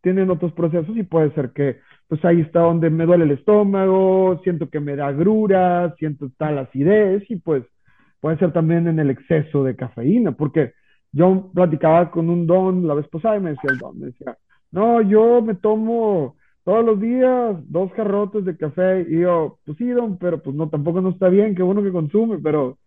tienen 0.00 0.30
otros 0.30 0.52
procesos 0.54 0.96
y 0.96 1.02
puede 1.02 1.30
ser 1.34 1.52
que, 1.52 1.76
pues 2.08 2.24
ahí 2.24 2.40
está 2.40 2.60
donde 2.60 2.88
me 2.88 3.04
duele 3.04 3.24
el 3.24 3.32
estómago, 3.32 4.40
siento 4.44 4.70
que 4.70 4.80
me 4.80 4.96
da 4.96 5.08
agrura, 5.08 5.94
siento 5.98 6.30
tal 6.38 6.58
acidez 6.58 7.22
y 7.30 7.36
pues 7.36 7.64
puede 8.20 8.38
ser 8.38 8.54
también 8.54 8.88
en 8.88 8.98
el 8.98 9.10
exceso 9.10 9.62
de 9.62 9.76
cafeína, 9.76 10.32
porque 10.32 10.72
yo 11.12 11.50
platicaba 11.52 12.10
con 12.10 12.30
un 12.30 12.46
don 12.46 12.86
la 12.88 12.94
vez 12.94 13.06
pasada 13.08 13.36
y 13.36 13.40
me 13.40 13.50
decía 13.50 13.72
el 13.72 13.78
don, 13.78 13.98
me 14.00 14.06
decía, 14.06 14.38
no, 14.70 15.02
yo 15.02 15.42
me 15.42 15.54
tomo 15.54 16.36
todos 16.64 16.82
los 16.82 16.98
días 16.98 17.56
dos 17.68 17.92
jarrotes 17.92 18.46
de 18.46 18.56
café 18.56 19.02
y 19.06 19.20
yo, 19.20 19.58
pues 19.66 19.76
sí, 19.76 19.86
don, 19.88 20.16
pero 20.16 20.42
pues 20.42 20.56
no, 20.56 20.70
tampoco 20.70 21.02
no 21.02 21.10
está 21.10 21.28
bien, 21.28 21.54
qué 21.54 21.62
bueno 21.62 21.82
que 21.82 21.92
consume, 21.92 22.38
pero... 22.38 22.78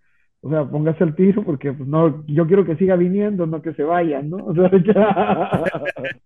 O 0.42 0.50
sea, 0.50 0.64
póngase 0.70 1.04
el 1.04 1.16
tiro 1.16 1.44
porque 1.44 1.74
pues 1.74 1.90
no, 1.90 2.24
yo 2.28 2.46
quiero 2.46 2.66
que 2.66 2.76
siga 2.76 2.96
viniendo, 2.96 3.48
no 3.48 3.62
que 3.64 3.74
se 3.74 3.84
vayan, 3.84 4.30
¿no? 4.30 4.38
O 4.38 4.54
sea, 4.54 4.70
ya. 4.86 5.62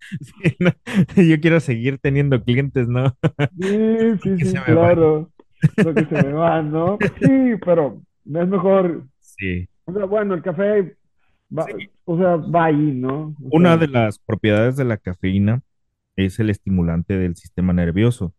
sí, 0.21 0.55
no, 0.59 0.71
Yo 1.23 1.39
quiero 1.39 1.59
seguir 1.59 1.99
teniendo 1.99 2.43
clientes, 2.43 2.87
¿no? 2.87 3.15
Sí, 3.61 4.17
sí, 4.23 4.37
sí, 4.45 4.53
claro. 4.65 5.29
Lo 5.77 5.93
que 5.93 6.05
se 6.05 6.23
me 6.23 6.33
va, 6.33 6.61
¿no? 6.61 6.97
Pues 6.97 7.11
sí, 7.21 7.51
pero 7.65 8.01
es 8.25 8.47
mejor. 8.47 9.03
Sí. 9.19 9.67
O 9.85 9.93
sea, 9.93 10.05
bueno, 10.05 10.33
el 10.35 10.41
café 10.41 10.95
va, 11.57 11.65
Sí. 11.65 11.89
o 12.05 12.17
sea, 12.17 12.35
va 12.35 12.65
ahí, 12.65 12.75
¿no? 12.75 13.35
O 13.43 13.57
Una 13.57 13.69
sea, 13.69 13.77
de 13.77 13.87
las 13.87 14.19
propiedades 14.19 14.75
de 14.75 14.85
la 14.85 14.97
cafeína 14.97 15.61
es 16.15 16.39
el 16.39 16.49
estimulante 16.49 17.17
del 17.17 17.35
sistema 17.37 17.71
nervioso, 17.73 18.33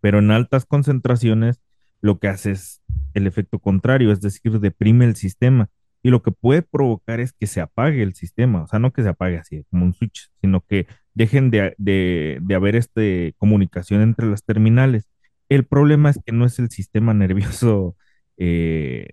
pero 0.00 0.18
en 0.20 0.30
altas 0.30 0.64
concentraciones 0.64 1.60
lo 2.00 2.18
que 2.18 2.28
hace 2.28 2.52
es 2.52 2.82
el 3.14 3.26
efecto 3.26 3.58
contrario, 3.58 4.12
es 4.12 4.20
decir, 4.20 4.60
deprime 4.60 5.04
el 5.04 5.16
sistema 5.16 5.68
y 6.02 6.10
lo 6.10 6.22
que 6.22 6.30
puede 6.30 6.62
provocar 6.62 7.20
es 7.20 7.32
que 7.32 7.46
se 7.46 7.60
apague 7.60 8.02
el 8.02 8.14
sistema, 8.14 8.62
o 8.62 8.66
sea, 8.66 8.78
no 8.78 8.92
que 8.92 9.02
se 9.02 9.08
apague 9.08 9.38
así 9.38 9.64
como 9.70 9.84
un 9.84 9.94
switch, 9.94 10.30
sino 10.40 10.60
que 10.60 10.86
dejen 11.14 11.50
de, 11.50 11.74
de, 11.78 12.38
de 12.40 12.54
haber 12.54 12.76
este, 12.76 13.34
comunicación 13.38 14.02
entre 14.02 14.26
las 14.26 14.44
terminales. 14.44 15.08
El 15.48 15.64
problema 15.66 16.10
es 16.10 16.20
que 16.24 16.32
no 16.32 16.44
es 16.44 16.58
el 16.58 16.70
sistema 16.70 17.14
nervioso, 17.14 17.96
eh, 18.36 19.08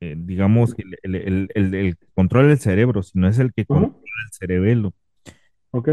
eh, 0.00 0.14
digamos, 0.16 0.74
el, 0.78 0.96
el, 1.02 1.14
el, 1.16 1.48
el, 1.54 1.74
el 1.74 1.96
que 1.96 2.06
controla 2.14 2.52
el 2.52 2.58
cerebro, 2.58 3.02
sino 3.02 3.28
es 3.28 3.38
el 3.38 3.52
que 3.52 3.66
controla 3.66 3.98
el 4.26 4.32
cerebelo. 4.32 4.94
ok. 5.70 5.88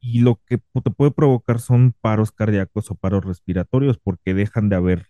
Y 0.00 0.20
lo 0.20 0.40
que 0.46 0.58
te 0.58 0.90
puede 0.90 1.10
provocar 1.10 1.58
son 1.58 1.92
paros 2.00 2.30
cardíacos 2.30 2.90
o 2.90 2.94
paros 2.94 3.24
respiratorios 3.24 3.98
porque 3.98 4.34
dejan 4.34 4.68
de 4.68 4.76
haber 4.76 5.06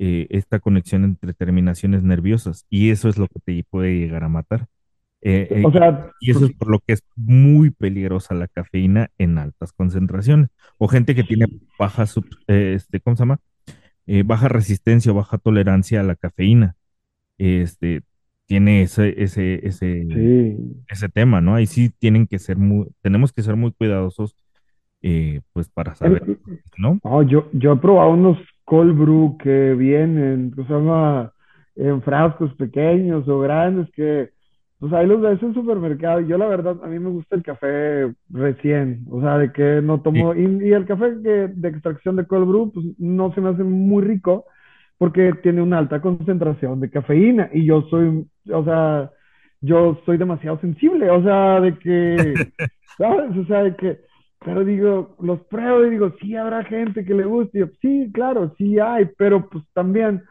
eh, 0.00 0.26
esta 0.30 0.60
conexión 0.60 1.04
entre 1.04 1.34
terminaciones 1.34 2.02
nerviosas 2.02 2.66
y 2.70 2.90
eso 2.90 3.10
es 3.10 3.18
lo 3.18 3.28
que 3.28 3.40
te 3.44 3.64
puede 3.70 3.98
llegar 3.98 4.24
a 4.24 4.30
matar. 4.30 4.66
Eh, 5.22 5.48
eh, 5.50 5.62
O 5.66 5.70
y, 5.70 5.72
sea, 5.72 6.10
y 6.20 6.30
eso 6.30 6.40
pues, 6.40 6.50
es 6.52 6.56
por 6.56 6.70
lo 6.70 6.78
que 6.80 6.94
es 6.94 7.02
muy 7.16 7.70
peligrosa 7.70 8.34
la 8.34 8.48
cafeína 8.48 9.10
en 9.18 9.38
altas 9.38 9.72
concentraciones. 9.72 10.48
O 10.78 10.88
gente 10.88 11.14
que 11.14 11.24
tiene 11.24 11.46
baja, 11.78 12.06
sub- 12.06 12.26
eh, 12.48 12.72
este, 12.76 13.00
¿cómo 13.00 13.16
se 13.16 13.22
llama? 13.22 13.38
Eh, 14.06 14.22
baja 14.24 14.48
resistencia 14.48 15.12
o 15.12 15.16
baja 15.16 15.38
tolerancia 15.38 16.00
a 16.00 16.04
la 16.04 16.16
cafeína. 16.16 16.76
Este, 17.38 18.02
tiene 18.46 18.82
ese, 18.82 19.22
ese, 19.22 19.66
ese, 19.66 20.06
sí. 20.08 20.56
ese 20.88 21.08
tema, 21.10 21.40
¿no? 21.40 21.54
Ahí 21.54 21.66
sí 21.66 21.90
tienen 21.98 22.26
que 22.26 22.38
ser 22.38 22.56
muy, 22.56 22.88
tenemos 23.02 23.32
que 23.32 23.42
ser 23.42 23.56
muy 23.56 23.72
cuidadosos, 23.72 24.34
eh, 25.02 25.42
pues 25.52 25.68
para 25.68 25.94
saber, 25.94 26.24
¿no? 26.78 26.98
No, 27.04 27.22
yo, 27.22 27.48
yo 27.52 27.74
he 27.74 27.76
probado 27.76 28.10
unos 28.10 28.38
cold 28.70 28.96
brew 28.98 29.36
que 29.38 29.74
vienen, 29.74 30.52
que 30.54 30.64
se 30.64 30.72
llama 30.72 31.32
en 31.76 32.02
frascos 32.02 32.54
pequeños 32.56 33.28
o 33.28 33.40
grandes, 33.40 33.90
que 33.92 34.30
pues 34.78 34.92
ahí 34.94 35.06
los 35.06 35.20
ves 35.20 35.42
en 35.42 35.54
supermercado. 35.54 36.20
Yo 36.20 36.38
la 36.38 36.46
verdad, 36.46 36.76
a 36.82 36.86
mí 36.88 36.98
me 36.98 37.10
gusta 37.10 37.36
el 37.36 37.42
café 37.42 38.12
recién, 38.30 39.04
o 39.10 39.20
sea, 39.20 39.38
de 39.38 39.52
que 39.52 39.80
no 39.82 40.02
Sí, 40.12 40.20
tomo, 40.20 40.34
y, 40.34 40.42
y 40.68 40.72
el 40.72 40.86
café 40.86 41.14
que, 41.22 41.30
de 41.48 41.68
extracción 41.68 42.16
de 42.16 42.26
cold 42.26 42.48
brew, 42.48 42.72
pues 42.72 42.86
no 42.98 43.32
se 43.34 43.40
me 43.42 43.50
hace 43.50 43.64
muy 43.64 44.02
rico 44.04 44.46
porque 44.98 45.32
tiene 45.42 45.62
una 45.62 45.78
alta 45.78 46.00
concentración 46.00 46.80
de 46.80 46.90
cafeína 46.90 47.50
y 47.52 47.64
yo 47.66 47.82
soy, 47.90 48.26
o 48.52 48.64
sea, 48.64 49.10
yo 49.60 50.00
soy 50.06 50.18
demasiado 50.18 50.60
sensible, 50.60 51.10
o 51.10 51.22
sea, 51.22 51.60
de 51.60 51.78
que, 51.78 52.40
¿sabes? 52.98 53.36
O 53.36 53.44
sea, 53.46 53.62
de 53.64 53.76
que 53.76 54.00
pero 54.44 54.64
digo, 54.64 55.16
los 55.20 55.40
pruebo 55.42 55.84
y 55.84 55.90
digo, 55.90 56.14
sí 56.20 56.34
habrá 56.34 56.64
gente 56.64 57.04
que 57.04 57.14
le 57.14 57.24
guste. 57.24 57.58
Yo, 57.58 57.66
sí, 57.80 58.10
claro, 58.12 58.54
sí 58.56 58.78
hay, 58.78 59.06
pero 59.16 59.48
pues 59.48 59.64
también 59.74 60.22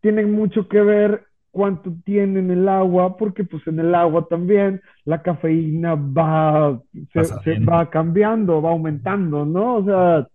tienen 0.00 0.32
mucho 0.32 0.68
que 0.68 0.80
ver 0.80 1.26
cuánto 1.50 1.92
tiene 2.04 2.40
en 2.40 2.50
el 2.50 2.68
agua, 2.68 3.16
porque 3.16 3.44
pues 3.44 3.66
en 3.66 3.80
el 3.80 3.94
agua 3.94 4.26
también 4.28 4.80
la 5.04 5.22
cafeína 5.22 5.96
va, 5.96 6.80
se, 7.12 7.58
va 7.60 7.90
cambiando, 7.90 8.62
va 8.62 8.70
aumentando, 8.70 9.44
¿no? 9.44 9.76
O 9.76 9.84
sea, 9.84 10.28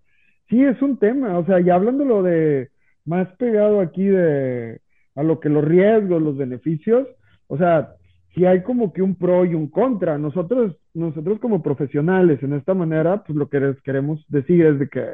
sí 0.50 0.64
es 0.64 0.82
un 0.82 0.98
tema, 0.98 1.40
o 1.40 1.46
sea, 1.46 1.60
y 1.60 1.70
hablándolo 1.70 2.22
de 2.22 2.70
más 3.06 3.28
pegado 3.38 3.80
aquí 3.80 4.06
de 4.06 4.80
a 5.16 5.24
lo 5.24 5.40
que 5.40 5.50
los 5.50 5.64
riesgos, 5.64 6.22
los 6.22 6.38
beneficios, 6.38 7.08
o 7.48 7.58
sea, 7.58 7.97
si 8.38 8.46
hay 8.48 8.64
como 8.64 8.94
que 8.94 9.04
un 9.04 9.16
pro 9.18 9.46
y 9.46 9.56
un 9.56 9.70
contra. 9.70 10.20
Nosotros, 10.20 10.78
nosotros 10.96 11.40
como 11.42 11.64
profesionales 11.64 12.44
en 12.44 12.54
esta 12.54 12.76
manera, 12.76 13.24
pues 13.26 13.38
lo 13.38 13.50
que 13.50 13.62
les 13.62 13.82
queremos 13.84 14.26
decir 14.30 14.66
es 14.68 14.80
de 14.80 14.90
que 14.90 15.06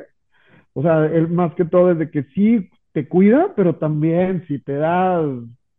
o 0.74 0.82
sea, 0.82 1.06
él 1.08 1.30
más 1.30 1.54
que 1.56 1.66
todo 1.66 1.92
es 1.92 2.00
de 2.00 2.10
que 2.12 2.24
sí 2.36 2.70
te 2.94 3.08
cuida, 3.08 3.54
pero 3.56 3.76
también 3.78 4.46
si 4.48 4.60
te 4.60 4.74
das 4.76 5.26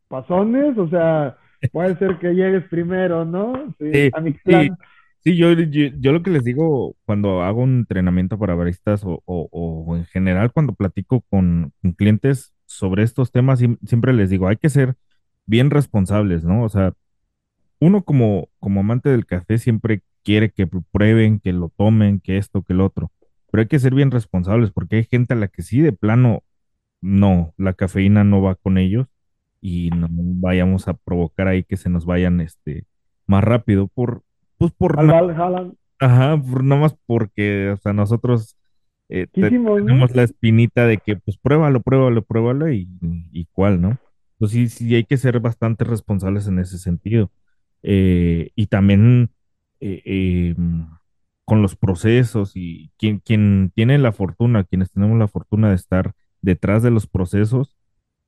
pasones, 0.08 0.76
o 0.78 0.88
sea, 0.88 1.36
puede 1.72 1.96
ser 1.98 2.18
que 2.18 2.34
llegues 2.34 2.64
primero, 2.68 3.24
¿no? 3.24 3.74
Sí, 3.78 3.86
Sí, 3.92 4.12
a 4.12 4.20
mi 4.20 4.32
sí, 4.46 4.70
plan. 4.72 4.76
sí, 5.20 5.36
yo, 5.36 5.52
yo, 5.52 5.88
yo 6.00 6.12
lo 6.12 6.22
que 6.22 6.30
les 6.30 6.44
digo 6.44 6.96
cuando 7.04 7.42
hago 7.42 7.62
un 7.62 7.78
entrenamiento 7.80 8.38
para 8.38 8.54
baristas 8.54 9.04
o, 9.04 9.22
o, 9.24 9.48
o 9.52 9.96
en 9.96 10.04
general 10.06 10.52
cuando 10.52 10.74
platico 10.74 11.20
con, 11.30 11.72
con 11.80 11.92
clientes 11.92 12.52
sobre 12.66 13.04
estos 13.04 13.30
temas, 13.30 13.60
siem- 13.60 13.78
siempre 13.86 14.12
les 14.12 14.30
digo, 14.30 14.48
hay 14.48 14.56
que 14.56 14.68
ser 14.70 14.96
bien 15.46 15.70
responsables, 15.70 16.44
¿no? 16.44 16.64
O 16.64 16.68
sea, 16.68 16.92
uno 17.86 18.04
como, 18.04 18.48
como 18.60 18.80
amante 18.80 19.08
del 19.10 19.26
café 19.26 19.58
siempre 19.58 20.02
quiere 20.24 20.50
que 20.50 20.68
pr- 20.68 20.84
prueben, 20.92 21.40
que 21.40 21.52
lo 21.52 21.70
tomen, 21.76 22.20
que 22.20 22.38
esto, 22.38 22.62
que 22.62 22.74
lo 22.74 22.86
otro, 22.86 23.12
pero 23.50 23.62
hay 23.62 23.68
que 23.68 23.78
ser 23.78 23.94
bien 23.94 24.10
responsables 24.10 24.70
porque 24.72 24.96
hay 24.96 25.04
gente 25.04 25.34
a 25.34 25.36
la 25.36 25.48
que 25.48 25.62
sí 25.62 25.80
de 25.80 25.92
plano 25.92 26.42
no, 27.00 27.54
la 27.58 27.74
cafeína 27.74 28.24
no 28.24 28.42
va 28.42 28.54
con 28.56 28.78
ellos 28.78 29.08
y 29.60 29.90
no 29.92 30.08
vayamos 30.10 30.88
a 30.88 30.94
provocar 30.94 31.48
ahí 31.48 31.64
que 31.64 31.76
se 31.76 31.90
nos 31.90 32.06
vayan 32.06 32.40
este 32.40 32.86
más 33.26 33.44
rápido 33.44 33.88
por 33.88 34.22
pues 34.58 34.72
por 34.72 34.98
ajá, 35.98 36.40
por 36.40 36.64
nada 36.64 36.80
más 36.82 36.96
porque 37.06 37.70
o 37.70 37.76
sea, 37.78 37.92
nosotros 37.92 38.56
eh, 39.08 39.26
tenemos 39.38 40.14
la 40.14 40.22
espinita 40.24 40.86
de 40.86 40.98
que 40.98 41.16
pues 41.16 41.38
pruébalo, 41.38 41.82
pruébalo, 41.82 42.22
pruébalo 42.24 42.70
y, 42.72 42.88
y 43.32 43.46
cuál, 43.52 43.80
¿no? 43.80 43.98
Entonces 44.38 44.74
sí, 44.74 44.86
sí 44.88 44.94
hay 44.94 45.04
que 45.04 45.16
ser 45.16 45.40
bastante 45.40 45.84
responsables 45.84 46.46
en 46.48 46.58
ese 46.58 46.78
sentido. 46.78 47.30
Eh, 47.86 48.50
y 48.56 48.66
también 48.68 49.30
eh, 49.80 50.02
eh, 50.06 50.54
con 51.44 51.60
los 51.60 51.76
procesos 51.76 52.52
y 52.54 52.90
quien, 52.98 53.18
quien 53.20 53.72
tiene 53.74 53.98
la 53.98 54.12
fortuna, 54.12 54.64
quienes 54.64 54.90
tenemos 54.90 55.18
la 55.18 55.28
fortuna 55.28 55.68
de 55.68 55.74
estar 55.74 56.14
detrás 56.40 56.82
de 56.82 56.90
los 56.90 57.06
procesos, 57.06 57.76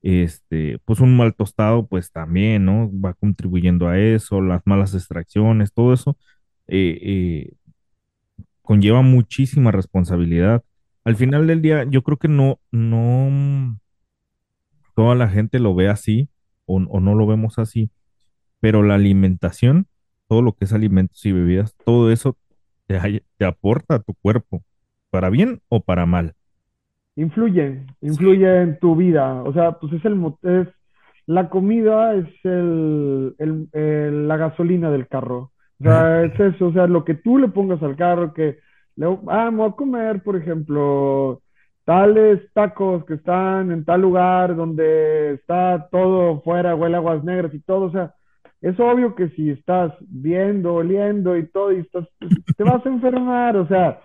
este, 0.02 0.78
pues 0.84 1.00
un 1.00 1.16
mal 1.16 1.34
tostado, 1.34 1.86
pues 1.86 2.12
también, 2.12 2.66
¿no? 2.66 2.90
Va 2.92 3.14
contribuyendo 3.14 3.88
a 3.88 3.98
eso, 3.98 4.42
las 4.42 4.60
malas 4.66 4.94
extracciones, 4.94 5.72
todo 5.72 5.94
eso 5.94 6.16
conlleva 8.62 9.00
muchísima 9.02 9.70
responsabilidad. 9.70 10.62
Al 11.04 11.16
final 11.16 11.46
del 11.46 11.62
día, 11.62 11.84
yo 11.88 12.02
creo 12.02 12.18
que 12.18 12.28
no, 12.28 12.58
no 12.72 13.78
toda 14.94 15.14
la 15.14 15.28
gente 15.28 15.60
lo 15.60 15.74
ve 15.74 15.88
así 15.88 16.28
o 16.66 16.80
no 16.80 17.14
lo 17.14 17.26
vemos 17.28 17.60
así, 17.60 17.90
pero 18.60 18.82
la 18.82 18.94
alimentación, 18.96 19.86
todo 20.28 20.42
lo 20.42 20.54
que 20.54 20.64
es 20.66 20.72
alimentos 20.72 21.24
y 21.26 21.32
bebidas, 21.32 21.74
todo 21.84 22.10
eso 22.12 22.36
te, 22.86 22.98
hay- 22.98 23.22
te 23.38 23.44
aporta 23.46 23.96
a 23.96 24.02
tu 24.02 24.14
cuerpo, 24.14 24.64
para 25.10 25.30
bien 25.30 25.62
o 25.68 25.80
para 25.82 26.06
mal. 26.06 26.34
Influye, 27.16 27.86
Sí, 28.10 28.24
influye 28.34 28.60
en 28.62 28.78
tu 28.78 28.94
vida. 28.96 29.42
O 29.44 29.52
sea, 29.52 29.72
pues 29.78 29.92
es 29.94 30.04
el, 30.04 30.20
es, 30.42 30.68
la 31.26 31.48
comida 31.48 32.14
es 32.14 32.26
el, 32.44 33.34
el- 33.38 33.68
el- 33.72 34.28
la 34.28 34.36
gasolina 34.36 34.90
del 34.90 35.08
carro. 35.08 35.38
O 35.80 35.84
sea, 35.84 36.24
es 36.24 36.38
eso, 36.38 36.66
o 36.68 36.72
sea, 36.72 36.86
lo 36.86 37.04
que 37.04 37.14
tú 37.14 37.38
le 37.38 37.48
pongas 37.48 37.82
al 37.82 37.96
carro, 37.96 38.34
que 38.34 38.58
le, 38.96 39.06
ah, 39.28 39.50
me 39.50 39.58
voy 39.58 39.70
a 39.70 39.72
comer, 39.72 40.22
por 40.22 40.36
ejemplo. 40.36 41.42
tales 41.84 42.40
tacos 42.52 43.04
que 43.06 43.14
están 43.14 43.70
en 43.70 43.84
tal 43.84 44.00
lugar 44.02 44.56
donde 44.56 45.34
está 45.34 45.88
todo 45.90 46.40
fuera, 46.42 46.74
huele 46.74 46.96
a 46.96 46.98
aguas 46.98 47.22
negras 47.24 47.54
y 47.54 47.60
todo, 47.60 47.84
o 47.86 47.90
sea, 47.92 48.12
es 48.66 48.80
obvio 48.80 49.14
que 49.14 49.28
si 49.28 49.50
estás 49.50 49.92
viendo, 50.00 50.74
oliendo 50.74 51.36
y 51.36 51.46
todo, 51.46 51.70
y 51.70 51.78
estás, 51.78 52.04
te 52.56 52.64
vas 52.64 52.84
a 52.84 52.88
enfermar, 52.88 53.56
o 53.56 53.68
sea, 53.68 54.00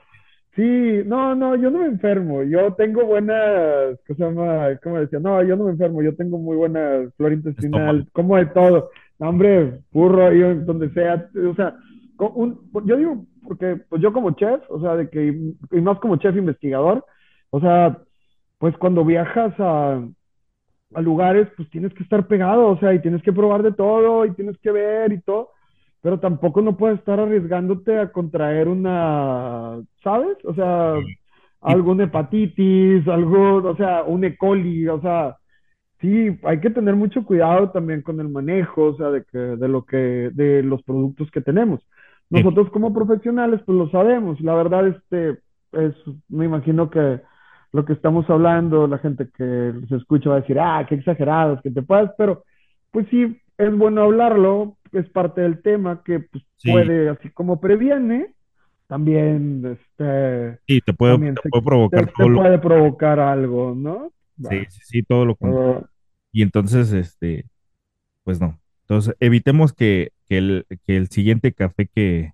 sí, 0.56 1.02
no, 1.08 1.34
no, 1.34 1.56
yo 1.56 1.72
no 1.72 1.80
me 1.80 1.88
enfermo, 1.88 2.44
yo 2.44 2.72
tengo 2.76 3.04
buenas, 3.04 3.98
¿cómo 4.06 4.18
se 4.18 4.24
llama? 4.24 4.80
¿Cómo 4.84 5.00
decía? 5.00 5.18
No, 5.20 5.42
yo 5.42 5.56
no 5.56 5.64
me 5.64 5.72
enfermo, 5.72 6.04
yo 6.04 6.16
tengo 6.16 6.38
muy 6.38 6.56
buena 6.56 7.10
flora 7.18 7.34
intestinal, 7.34 8.08
como 8.14 8.38
de 8.38 8.46
todo, 8.48 8.92
no, 9.18 9.30
hombre, 9.30 9.80
burro, 9.92 10.32
yo 10.32 10.54
donde 10.54 10.92
sea, 10.92 11.28
o 11.50 11.56
sea, 11.56 11.76
un, 12.20 12.60
yo 12.86 12.98
digo, 12.98 13.26
porque 13.48 13.82
pues 13.90 14.00
yo 14.00 14.14
como 14.14 14.30
chef, 14.36 14.62
o 14.70 14.80
sea, 14.80 14.96
de 14.96 15.10
que, 15.10 15.54
y 15.72 15.82
más 15.82 15.98
como 15.98 16.18
chef 16.18 16.38
investigador, 16.38 17.04
o 17.50 17.60
sea, 17.60 17.98
pues 18.60 18.78
cuando 18.78 19.04
viajas 19.04 19.56
a, 19.58 20.08
a 20.94 21.02
lugares, 21.02 21.48
pues 21.56 21.70
tienes 21.70 21.94
que 21.94 22.04
estar 22.04 22.28
pegado, 22.28 22.68
o 22.68 22.78
sea, 22.80 22.94
y 22.94 23.02
tienes 23.02 23.22
que 23.24 23.34
probar 23.34 23.64
de 23.64 23.72
todo, 23.72 24.26
y 24.26 24.34
tienes 24.34 24.58
que 24.60 24.72
ver 24.72 25.12
y 25.14 25.22
todo, 25.22 25.50
pero 26.02 26.20
tampoco 26.20 26.62
no 26.62 26.78
puedes 26.78 27.00
estar 27.00 27.20
arriesgándote 27.20 28.00
a 28.00 28.12
contraer 28.12 28.68
una, 28.68 29.80
¿sabes? 30.04 30.38
O 30.46 30.54
sea, 30.54 30.96
algún 31.62 32.02
hepatitis, 32.02 33.08
algo, 33.08 33.58
o 33.58 33.76
sea, 33.76 34.04
un 34.04 34.24
E. 34.24 34.36
coli, 34.36 34.88
o 34.88 35.00
sea, 35.02 35.38
sí, 36.02 36.38
hay 36.44 36.60
que 36.60 36.72
tener 36.72 36.96
mucho 36.96 37.24
cuidado 37.24 37.70
también 37.72 38.02
con 38.02 38.20
el 38.20 38.30
manejo, 38.30 38.86
o 38.86 38.98
sea, 38.98 39.10
de 39.10 39.24
que, 39.24 39.38
de 39.38 39.68
lo 39.68 39.86
que, 39.86 40.32
de 40.34 40.64
los 40.64 40.82
productos 40.84 41.30
que 41.32 41.42
tenemos. 41.42 41.82
Nosotros 42.30 42.70
como 42.72 42.94
profesionales, 42.94 43.62
pues 43.66 43.78
lo 43.78 43.90
sabemos. 43.90 44.40
La 44.40 44.56
verdad, 44.56 44.88
este, 44.88 45.40
es, 45.74 45.94
me 46.30 46.46
imagino 46.46 46.90
que 46.90 47.22
lo 47.74 47.86
que 47.86 47.94
estamos 47.94 48.30
hablando, 48.30 48.88
la 48.88 48.98
gente 48.98 49.30
que 49.36 49.74
se 49.88 49.96
escucha 49.96 50.30
va 50.30 50.38
a 50.38 50.42
decir, 50.42 50.60
ah, 50.60 50.86
qué 50.88 50.96
exagerados, 50.96 51.62
que 51.62 51.72
te 51.72 51.82
puedes, 51.82 52.10
pero 52.18 52.44
pues 52.92 53.08
sí, 53.10 53.40
es 53.58 53.78
bueno 53.78 54.04
hablarlo, 54.04 54.78
es 54.92 55.10
parte 55.10 55.42
del 55.42 55.62
tema 55.62 56.04
que 56.04 56.20
pues, 56.20 56.44
puede, 56.64 57.10
así 57.10 57.30
como 57.30 57.60
previene, 57.62 58.34
también, 58.88 59.66
este... 59.66 60.60
Sí, 60.68 60.82
te 60.82 60.94
puede, 60.94 61.18
te 61.18 61.50
puede 61.50 61.64
provocar 61.64 62.06
te, 62.08 62.12
puede 62.12 62.60
provocar 62.60 63.20
algo, 63.22 63.74
¿no? 63.74 64.12
Sí, 64.50 64.66
sí, 64.68 64.80
sí, 64.84 65.04
todo 65.04 65.26
lo 65.26 65.36
contrario. 65.36 65.88
y 66.34 66.42
entonces, 66.42 66.92
este, 66.92 67.46
pues 68.24 68.42
no. 68.42 68.60
Entonces, 68.82 69.16
evitemos 69.22 69.72
que, 69.72 70.12
que, 70.28 70.38
el, 70.40 70.66
que 70.86 70.98
el 70.98 71.08
siguiente 71.08 71.54
café 71.54 71.88
que, 71.88 72.34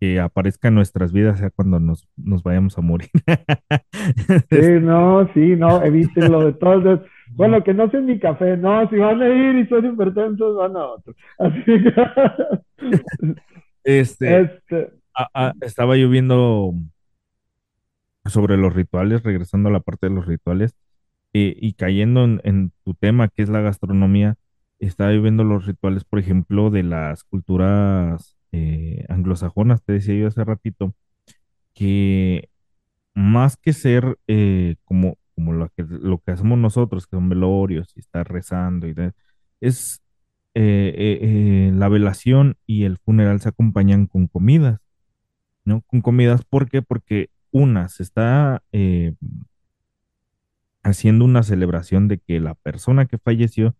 que 0.00 0.20
aparezca 0.20 0.68
en 0.68 0.76
nuestras 0.76 1.12
vidas 1.12 1.38
sea 1.38 1.50
cuando 1.50 1.80
nos, 1.80 2.08
nos 2.16 2.42
vayamos 2.42 2.78
a 2.78 2.80
morir. 2.80 3.10
sí, 4.50 4.80
no, 4.80 5.28
sí, 5.34 5.56
no, 5.56 5.82
evítenlo 5.82 6.46
de 6.46 6.52
todos. 6.52 7.00
Bueno, 7.32 7.62
que 7.64 7.74
no 7.74 7.90
sea 7.90 8.00
mi 8.00 8.18
café, 8.18 8.56
no, 8.56 8.88
si 8.88 8.96
van 8.96 9.20
a 9.20 9.28
ir 9.28 9.56
y 9.56 9.66
son 9.66 9.84
hipertensos, 9.86 10.56
van 10.56 10.76
a 10.76 10.86
otro. 10.86 11.14
Así 11.38 11.62
que... 11.64 11.92
este, 13.84 14.40
este... 14.40 14.92
estaba 15.60 15.96
yo 15.96 16.08
viendo 16.08 16.74
sobre 18.24 18.56
los 18.56 18.74
rituales, 18.74 19.22
regresando 19.24 19.68
a 19.68 19.72
la 19.72 19.80
parte 19.80 20.08
de 20.08 20.14
los 20.14 20.26
rituales, 20.26 20.76
eh, 21.32 21.56
y 21.60 21.72
cayendo 21.72 22.24
en, 22.24 22.40
en, 22.44 22.72
tu 22.84 22.94
tema, 22.94 23.28
que 23.28 23.42
es 23.42 23.48
la 23.48 23.60
gastronomía, 23.60 24.36
estaba 24.78 25.12
yo 25.12 25.22
viendo 25.22 25.44
los 25.44 25.66
rituales, 25.66 26.04
por 26.04 26.20
ejemplo, 26.20 26.70
de 26.70 26.84
las 26.84 27.24
culturas 27.24 28.37
eh, 28.52 29.04
anglosajonas, 29.08 29.82
te 29.82 29.94
decía 29.94 30.14
yo 30.14 30.28
hace 30.28 30.44
ratito, 30.44 30.94
que 31.74 32.50
más 33.14 33.56
que 33.56 33.72
ser 33.72 34.18
eh, 34.26 34.76
como, 34.84 35.18
como 35.34 35.52
lo, 35.52 35.68
que, 35.70 35.84
lo 35.84 36.18
que 36.18 36.32
hacemos 36.32 36.58
nosotros, 36.58 37.06
que 37.06 37.16
son 37.16 37.28
velorios 37.28 37.92
y 37.96 38.00
estar 38.00 38.30
rezando, 38.30 38.88
y 38.88 38.94
es 39.60 40.02
eh, 40.54 41.70
la 41.74 41.88
velación 41.88 42.56
y 42.66 42.84
el 42.84 42.98
funeral 42.98 43.40
se 43.40 43.50
acompañan 43.50 44.06
con 44.06 44.28
comidas, 44.28 44.80
¿no? 45.64 45.82
Con 45.82 46.00
comidas, 46.00 46.44
¿por 46.44 46.68
qué? 46.68 46.82
Porque 46.82 47.30
una, 47.50 47.88
se 47.88 48.02
está 48.02 48.62
haciendo 50.82 51.24
una 51.24 51.42
celebración 51.42 52.08
de 52.08 52.18
que 52.18 52.40
la 52.40 52.54
persona 52.54 53.06
que 53.06 53.18
falleció, 53.18 53.76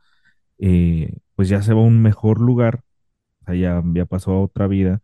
pues 0.59 1.49
ya 1.49 1.63
se 1.63 1.73
va 1.75 1.81
a 1.81 1.85
un 1.85 2.03
mejor 2.03 2.41
lugar 2.41 2.83
ya, 3.55 3.83
ya 3.95 4.07
pasó 4.07 4.33
a 4.33 4.43
otra 4.43 4.67
vida. 4.67 5.01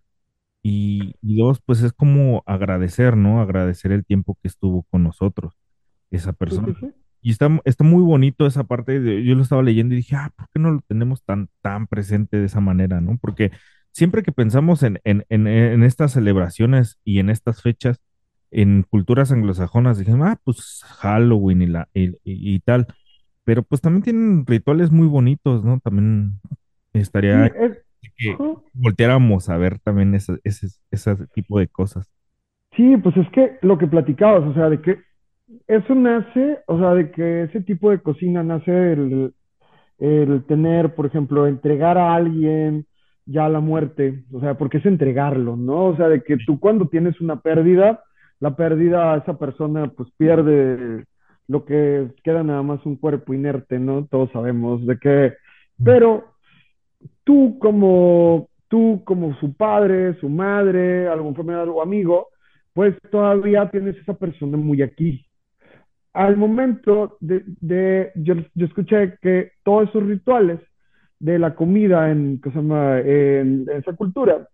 Y, 0.66 1.14
dos, 1.20 1.60
pues 1.64 1.82
es 1.82 1.92
como 1.92 2.42
agradecer, 2.46 3.18
¿no? 3.18 3.42
Agradecer 3.42 3.92
el 3.92 4.04
tiempo 4.04 4.38
que 4.40 4.48
estuvo 4.48 4.84
con 4.84 5.02
nosotros, 5.02 5.58
esa 6.10 6.32
persona. 6.32 6.74
Y 7.20 7.30
está, 7.30 7.48
está 7.66 7.84
muy 7.84 8.02
bonito 8.02 8.46
esa 8.46 8.64
parte, 8.64 8.98
de, 8.98 9.24
yo 9.24 9.34
lo 9.34 9.42
estaba 9.42 9.62
leyendo 9.62 9.94
y 9.94 9.98
dije, 9.98 10.16
ah, 10.16 10.30
¿por 10.34 10.48
qué 10.48 10.58
no 10.58 10.70
lo 10.72 10.80
tenemos 10.88 11.22
tan, 11.22 11.48
tan 11.60 11.86
presente 11.86 12.38
de 12.38 12.46
esa 12.46 12.60
manera, 12.60 13.02
¿no? 13.02 13.18
Porque 13.20 13.50
siempre 13.92 14.22
que 14.22 14.32
pensamos 14.32 14.82
en, 14.82 15.00
en, 15.04 15.24
en, 15.28 15.82
estas 15.84 16.12
celebraciones 16.12 16.98
y 17.04 17.18
en 17.18 17.30
estas 17.30 17.62
fechas, 17.62 18.00
en 18.50 18.84
culturas 18.84 19.32
anglosajonas, 19.32 19.98
dijimos, 19.98 20.28
ah, 20.28 20.40
pues 20.44 20.82
Halloween 20.98 21.62
y, 21.62 21.66
la, 21.66 21.88
y, 21.92 22.12
y, 22.24 22.60
tal, 22.60 22.86
pero 23.44 23.62
pues 23.62 23.80
también 23.80 24.02
tienen 24.02 24.46
rituales 24.46 24.90
muy 24.90 25.06
bonitos, 25.06 25.62
¿no? 25.62 25.78
También 25.80 26.40
estaría 26.94 27.52
que 28.16 28.36
volteáramos 28.72 29.48
a 29.48 29.56
ver 29.56 29.78
también 29.80 30.14
ese, 30.14 30.38
ese, 30.44 31.16
tipo 31.34 31.58
de 31.58 31.68
cosas. 31.68 32.10
Sí, 32.76 32.96
pues 32.96 33.16
es 33.16 33.28
que 33.30 33.58
lo 33.62 33.78
que 33.78 33.86
platicabas, 33.86 34.44
o 34.44 34.54
sea, 34.54 34.68
de 34.68 34.80
que 34.80 34.98
eso 35.66 35.94
nace, 35.94 36.58
o 36.66 36.78
sea, 36.78 36.94
de 36.94 37.10
que 37.10 37.42
ese 37.44 37.60
tipo 37.60 37.90
de 37.90 38.00
cocina 38.00 38.42
nace 38.42 38.92
el, 38.92 39.34
el 39.98 40.44
tener, 40.46 40.94
por 40.94 41.06
ejemplo, 41.06 41.46
entregar 41.46 41.98
a 41.98 42.14
alguien 42.14 42.86
ya 43.26 43.48
la 43.48 43.60
muerte, 43.60 44.24
o 44.32 44.40
sea, 44.40 44.54
porque 44.54 44.78
es 44.78 44.86
entregarlo, 44.86 45.56
¿no? 45.56 45.86
O 45.86 45.96
sea, 45.96 46.08
de 46.08 46.22
que 46.22 46.36
tú 46.46 46.60
cuando 46.60 46.88
tienes 46.88 47.20
una 47.20 47.40
pérdida, 47.40 48.02
la 48.40 48.56
pérdida, 48.56 49.16
esa 49.16 49.38
persona 49.38 49.90
pues 49.96 50.10
pierde 50.16 51.04
lo 51.48 51.64
que 51.64 52.08
queda 52.22 52.42
nada 52.42 52.62
más 52.62 52.84
un 52.84 52.96
cuerpo 52.96 53.34
inerte, 53.34 53.78
¿no? 53.78 54.06
Todos 54.06 54.30
sabemos 54.32 54.86
de 54.86 54.98
que, 54.98 55.34
pero 55.82 56.33
tú 57.24 57.58
como, 57.58 58.48
tú 58.68 59.02
como 59.04 59.34
su 59.36 59.54
padre, 59.54 60.14
su 60.20 60.28
madre, 60.28 61.08
algún 61.08 61.34
familiar 61.34 61.68
o 61.68 61.82
amigo, 61.82 62.28
pues 62.72 62.94
todavía 63.10 63.70
tienes 63.70 63.96
esa 63.96 64.14
persona 64.14 64.56
muy 64.56 64.82
aquí. 64.82 65.26
Al 66.12 66.36
momento 66.36 67.16
de, 67.20 68.12
yo, 68.14 68.34
yo, 68.54 68.66
escuché 68.66 69.16
que 69.20 69.52
todos 69.64 69.88
esos 69.88 70.04
rituales 70.04 70.60
de 71.18 71.38
la 71.38 71.54
comida 71.54 72.10
en, 72.10 72.40
¿qué 72.40 72.50
se 72.50 72.56
llama? 72.56 73.00
en, 73.00 73.66
esa 73.68 73.94
cultura, 73.94 74.48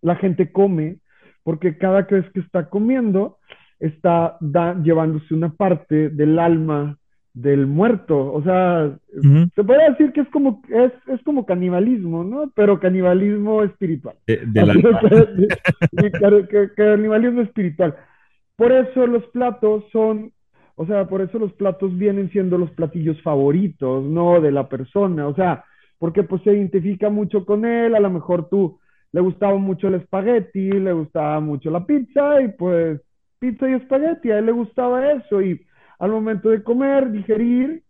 la 0.00 0.16
gente 0.16 0.50
come 0.50 0.98
porque 1.42 1.76
cada 1.76 2.02
vez 2.02 2.24
que 2.32 2.40
está 2.40 2.68
comiendo 2.70 3.38
está 3.78 4.38
llevándose 4.40 5.34
una 5.34 5.52
parte 5.52 6.08
del 6.08 6.38
alma 6.38 6.98
del 7.34 7.66
muerto. 7.66 8.32
O 8.32 8.42
sea, 8.42 8.96
se 9.54 9.64
puede 9.64 9.90
decir 9.90 10.12
que 10.12 10.20
es 10.20 10.28
como, 10.28 10.62
es, 10.68 10.92
es 11.08 11.22
como 11.24 11.44
canibalismo, 11.44 12.22
¿no? 12.24 12.50
Pero 12.54 12.78
canibalismo 12.80 13.62
espiritual. 13.64 14.16
canibalismo 16.76 17.42
espiritual. 17.42 17.96
Por 18.56 18.70
eso 18.70 19.06
los 19.08 19.26
platos 19.26 19.84
son, 19.92 20.32
o 20.76 20.86
sea, 20.86 21.08
por 21.08 21.20
eso 21.20 21.38
los 21.40 21.52
platos 21.54 21.98
vienen 21.98 22.30
siendo 22.30 22.56
los 22.56 22.70
platillos 22.70 23.20
favoritos, 23.22 24.04
¿no? 24.04 24.40
De 24.40 24.52
la 24.52 24.68
persona. 24.68 25.26
O 25.26 25.34
sea, 25.34 25.64
porque 25.98 26.22
pues 26.22 26.40
se 26.42 26.52
identifica 26.52 27.10
mucho 27.10 27.44
con 27.44 27.64
él, 27.64 27.96
a 27.96 28.00
lo 28.00 28.10
mejor 28.10 28.48
tú 28.48 28.78
le 29.10 29.20
gustaba 29.20 29.56
mucho 29.58 29.88
el 29.88 29.94
espagueti, 29.94 30.70
le 30.70 30.92
gustaba 30.92 31.40
mucho 31.40 31.70
la 31.70 31.84
pizza 31.84 32.40
y 32.42 32.48
pues 32.48 33.00
pizza 33.40 33.68
y 33.68 33.74
espagueti, 33.74 34.30
a 34.30 34.38
él 34.38 34.46
le 34.46 34.52
gustaba 34.52 35.12
eso 35.12 35.42
y 35.42 35.60
al 35.98 36.10
momento 36.10 36.50
de 36.50 36.62
comer, 36.62 37.10
digerir, 37.10 37.82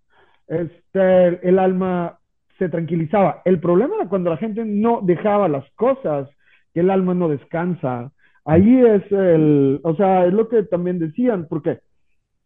este, 0.46 1.48
el 1.48 1.58
alma 1.58 2.18
se 2.58 2.68
tranquilizaba. 2.68 3.42
El 3.44 3.60
problema 3.60 3.96
era 3.96 4.08
cuando 4.08 4.30
la 4.30 4.36
gente 4.36 4.64
no 4.64 5.00
dejaba 5.02 5.48
las 5.48 5.68
cosas, 5.72 6.28
que 6.72 6.80
el 6.80 6.90
alma 6.90 7.14
no 7.14 7.28
descansa. 7.28 8.12
Ahí 8.44 8.80
es 8.84 9.10
el, 9.10 9.80
o 9.82 9.94
sea, 9.96 10.26
es 10.26 10.32
lo 10.32 10.48
que 10.48 10.64
también 10.64 10.98
decían, 10.98 11.46
porque 11.48 11.80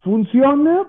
funciona, 0.01 0.87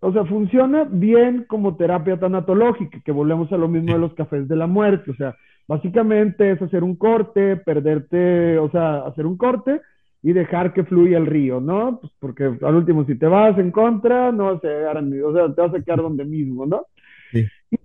o 0.00 0.12
sea, 0.12 0.24
funciona 0.24 0.86
bien 0.90 1.44
como 1.48 1.76
terapia 1.76 2.18
tanatológica, 2.18 3.00
que 3.04 3.12
volvemos 3.12 3.52
a 3.52 3.58
lo 3.58 3.68
mismo 3.68 3.92
de 3.92 3.98
los 3.98 4.14
cafés 4.14 4.48
de 4.48 4.56
la 4.56 4.66
muerte, 4.66 5.10
o 5.10 5.14
sea, 5.14 5.36
básicamente 5.66 6.52
es 6.52 6.62
hacer 6.62 6.82
un 6.82 6.96
corte, 6.96 7.56
perderte, 7.56 8.58
o 8.58 8.70
sea, 8.70 9.00
hacer 9.00 9.26
un 9.26 9.36
corte 9.36 9.82
y 10.22 10.32
dejar 10.32 10.72
que 10.72 10.84
fluya 10.84 11.18
el 11.18 11.26
río, 11.26 11.60
¿no? 11.60 12.00
Pues 12.00 12.12
porque 12.18 12.44
al 12.44 12.74
último, 12.74 13.04
si 13.04 13.16
te 13.16 13.26
vas 13.26 13.58
en 13.58 13.70
contra, 13.70 14.32
no 14.32 14.54
vas 14.54 14.64
a 14.64 14.68
llegar 14.68 14.98
a, 14.98 15.00
o 15.00 15.32
sea, 15.32 15.54
te 15.54 15.60
vas 15.60 15.74
a 15.74 15.82
quedar 15.82 16.02
donde 16.02 16.24
mismo, 16.24 16.66
¿no? 16.66 16.86
Sí. 17.32 17.46
Y 17.70 17.78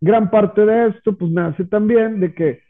gran 0.00 0.30
parte 0.30 0.64
de 0.64 0.88
esto, 0.88 1.16
pues 1.16 1.30
nace 1.30 1.64
también 1.64 2.20
de 2.20 2.34
que 2.34 2.60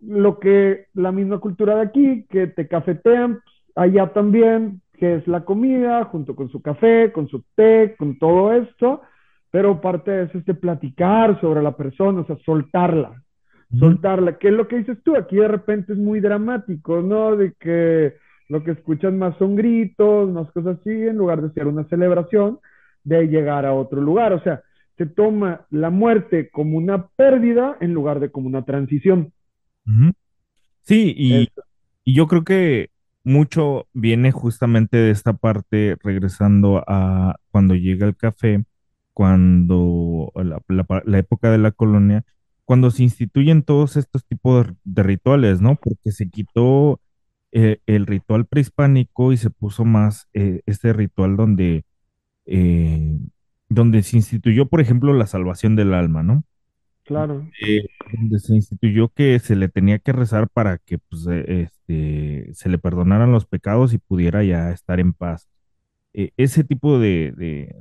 lo 0.00 0.38
que 0.38 0.86
la 0.94 1.12
misma 1.12 1.38
cultura 1.38 1.76
de 1.76 1.82
aquí, 1.82 2.26
que 2.28 2.46
te 2.48 2.68
cafetean, 2.68 3.34
pues, 3.34 3.56
allá 3.74 4.12
también 4.12 4.80
que 4.92 5.16
es 5.16 5.26
la 5.26 5.44
comida, 5.44 6.04
junto 6.04 6.36
con 6.36 6.48
su 6.48 6.62
café, 6.62 7.10
con 7.12 7.26
su 7.28 7.42
té, 7.56 7.96
con 7.98 8.18
todo 8.18 8.52
esto, 8.52 9.02
pero 9.50 9.80
parte 9.80 10.10
de 10.10 10.24
eso 10.24 10.38
es 10.38 10.44
de 10.44 10.54
platicar 10.54 11.40
sobre 11.40 11.62
la 11.62 11.76
persona, 11.76 12.20
o 12.20 12.26
sea, 12.26 12.36
soltarla, 12.44 13.21
soltarla. 13.78 14.38
¿Qué 14.38 14.48
es 14.48 14.54
lo 14.54 14.68
que 14.68 14.76
dices 14.76 14.98
tú? 15.02 15.16
Aquí 15.16 15.36
de 15.36 15.48
repente 15.48 15.92
es 15.92 15.98
muy 15.98 16.20
dramático, 16.20 17.00
¿no? 17.00 17.36
De 17.36 17.52
que 17.58 18.14
lo 18.48 18.62
que 18.64 18.72
escuchan 18.72 19.18
más 19.18 19.36
son 19.38 19.56
gritos, 19.56 20.30
más 20.30 20.50
cosas 20.52 20.78
así, 20.80 20.90
en 20.90 21.16
lugar 21.16 21.42
de 21.42 21.52
ser 21.52 21.66
una 21.66 21.84
celebración, 21.88 22.58
de 23.04 23.26
llegar 23.28 23.64
a 23.64 23.72
otro 23.72 24.00
lugar. 24.00 24.32
O 24.32 24.42
sea, 24.42 24.62
se 24.98 25.06
toma 25.06 25.66
la 25.70 25.90
muerte 25.90 26.50
como 26.50 26.76
una 26.76 27.06
pérdida 27.08 27.76
en 27.80 27.94
lugar 27.94 28.20
de 28.20 28.30
como 28.30 28.46
una 28.48 28.64
transición. 28.64 29.32
Sí, 30.82 31.14
y, 31.16 31.48
y, 32.04 32.14
yo 32.14 32.26
creo 32.26 32.44
que 32.44 32.90
mucho 33.24 33.86
viene 33.92 34.32
justamente 34.32 34.96
de 34.96 35.10
esta 35.10 35.32
parte, 35.32 35.96
regresando 36.02 36.84
a 36.86 37.36
cuando 37.50 37.74
llega 37.74 38.06
el 38.06 38.16
café, 38.16 38.64
cuando 39.12 40.32
la, 40.34 41.18
época 41.18 41.50
de 41.50 41.58
la 41.58 41.70
colonia, 41.70 42.24
cuando 42.72 42.90
se 42.90 43.02
instituyen 43.02 43.62
todos 43.62 43.98
estos 43.98 44.24
tipos 44.24 44.66
de, 44.82 45.02
rituales, 45.02 45.60
¿no? 45.60 45.76
Porque 45.76 46.10
se 46.10 46.30
quitó 46.30 47.02
eh, 47.50 47.80
el 47.84 48.06
ritual 48.06 48.46
prehispánico 48.46 49.30
y 49.34 49.36
se 49.36 49.50
puso 49.50 49.84
más 49.84 50.26
eh, 50.32 50.62
este 50.64 50.94
ritual 50.94 51.36
donde 51.36 51.84
eh, 52.46 53.18
donde 53.68 54.02
se 54.02 54.16
instituyó, 54.16 54.70
por 54.70 54.80
ejemplo, 54.80 55.12
la 55.12 55.26
salvación 55.26 55.76
del 55.76 55.92
alma, 55.92 56.22
¿no? 56.22 56.44
Claro. 57.04 57.46
Donde 58.14 58.38
se 58.38 58.54
instituyó 58.54 59.10
que 59.10 59.38
se 59.38 59.54
le 59.54 59.68
tenía 59.68 59.98
que 59.98 60.12
rezar 60.12 60.48
para 60.48 60.78
que 60.78 60.96
pues, 60.96 61.26
este, 61.26 62.54
se 62.54 62.70
le 62.70 62.78
perdonaran 62.78 63.32
los 63.32 63.44
pecados 63.44 63.92
y 63.92 63.98
pudiera 63.98 64.42
ya 64.44 64.70
estar 64.70 64.98
en 64.98 65.12
paz. 65.12 65.46
ese 66.14 66.64
tipo 66.64 66.98
de, 66.98 67.74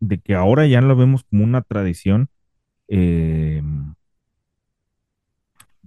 de, 0.00 0.18
que 0.18 0.34
ahora 0.34 0.66
ya 0.66 0.80
lo 0.80 0.96
vemos 0.96 1.22
como 1.22 1.44
una 1.44 1.62
tradición. 1.62 2.30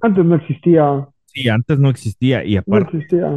Antes 0.02 0.26
no 0.26 0.36
existía. 0.36 1.08
Sí, 1.26 1.50
antes 1.50 1.80
no 1.80 1.90
existía. 1.90 2.44
Y 2.44 2.58
aparte, 2.58 2.98
no 2.98 3.00
existía. 3.00 3.30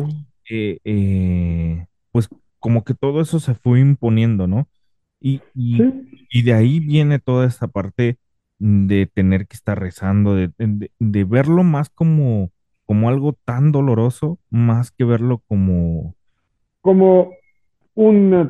pues 2.13 2.29
como 2.59 2.85
que 2.85 2.95
todo 2.95 3.21
eso 3.21 3.41
se 3.41 3.55
fue 3.55 3.81
imponiendo, 3.81 4.47
¿no? 4.47 4.69
Y, 5.21 5.43
y, 5.55 6.43
de 6.43 6.53
ahí 6.55 6.81
viene 6.81 7.19
toda 7.19 7.47
esta 7.47 7.69
parte 7.69 8.17
de 8.59 9.07
tener 9.07 9.47
que 9.47 9.55
estar 9.55 9.79
rezando, 9.79 10.35
de, 10.35 10.51
de, 10.57 11.25
verlo 11.25 11.63
más 11.63 11.91
como, 11.91 12.51
como 12.87 13.09
algo 13.09 13.35
tan 13.45 13.71
doloroso, 13.71 14.39
más 14.49 14.91
que 14.91 15.05
verlo 15.05 15.43
como... 15.47 16.15
Como 16.81 17.33
un 17.95 18.49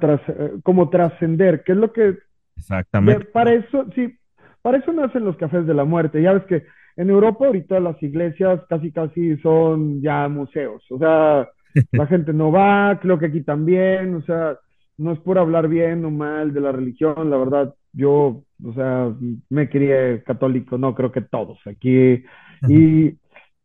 como 0.62 0.90
trascender, 0.90 1.64
que 1.64 1.72
es 1.72 1.78
lo 1.78 1.92
que... 1.92 2.18
Exactamente. 2.56 3.24
para 3.26 3.52
eso, 3.52 3.86
sí, 3.94 4.16
para 4.62 4.78
eso 4.78 4.92
nacen 4.92 5.24
los 5.24 5.36
cafés 5.36 5.66
de 5.66 5.74
la 5.74 5.84
muerte. 5.84 6.22
Ya 6.22 6.32
ves 6.32 6.44
que 6.44 6.66
en 6.96 7.10
Europa 7.10 7.46
ahorita 7.46 7.80
las 7.80 8.02
iglesias 8.02 8.60
casi 8.68 8.92
casi 8.92 9.36
son 9.38 10.00
ya 10.02 10.28
museos. 10.28 10.82
O 10.90 10.98
sea, 10.98 11.48
la 11.92 12.06
gente 12.06 12.32
no 12.32 12.50
va, 12.50 12.98
creo 13.00 13.18
que 13.18 13.26
aquí 13.26 13.42
también, 13.42 14.14
o 14.14 14.22
sea, 14.22 14.58
no 14.98 15.12
es 15.12 15.18
por 15.20 15.38
hablar 15.38 15.68
bien 15.68 16.04
o 16.04 16.10
mal 16.10 16.52
de 16.52 16.60
la 16.60 16.72
religión, 16.72 17.30
la 17.30 17.38
verdad, 17.38 17.74
yo, 17.92 18.42
o 18.64 18.72
sea, 18.74 19.12
me 19.48 19.68
crié 19.68 20.22
católico, 20.24 20.76
no 20.76 20.94
creo 20.94 21.10
que 21.10 21.22
todos 21.22 21.58
aquí, 21.66 22.22
y, 22.68 23.14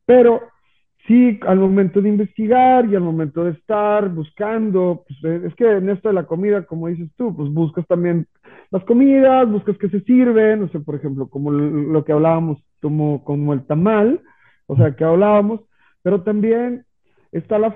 pero 0.05 0.41
sí, 1.07 1.39
al 1.45 1.59
momento 1.59 2.01
de 2.01 2.09
investigar 2.09 2.85
y 2.85 2.95
al 2.95 3.03
momento 3.03 3.43
de 3.43 3.51
estar 3.51 4.09
buscando, 4.09 5.03
pues 5.07 5.23
eh, 5.23 5.47
es 5.47 5.55
que 5.55 5.69
en 5.69 5.89
esto 5.89 6.09
de 6.09 6.15
la 6.15 6.25
comida, 6.25 6.65
como 6.65 6.87
dices 6.87 7.09
tú, 7.17 7.35
pues 7.35 7.51
buscas 7.51 7.85
también 7.87 8.27
las 8.71 8.83
comidas, 8.85 9.49
buscas 9.49 9.77
que 9.77 9.89
se 9.89 10.01
sirven, 10.01 10.61
no 10.61 10.69
sé, 10.69 10.79
por 10.79 10.95
ejemplo, 10.95 11.27
como 11.27 11.51
lo 11.51 12.03
que 12.03 12.13
hablábamos, 12.13 12.59
como, 12.85 13.23
como 13.23 13.53
el 13.53 13.65
tamal, 13.65 14.21
o 14.67 14.75
sea, 14.77 14.95
que 14.95 15.03
hablábamos, 15.03 15.61
pero 16.03 16.21
también 16.21 16.85
está 17.31 17.57
la, 17.57 17.73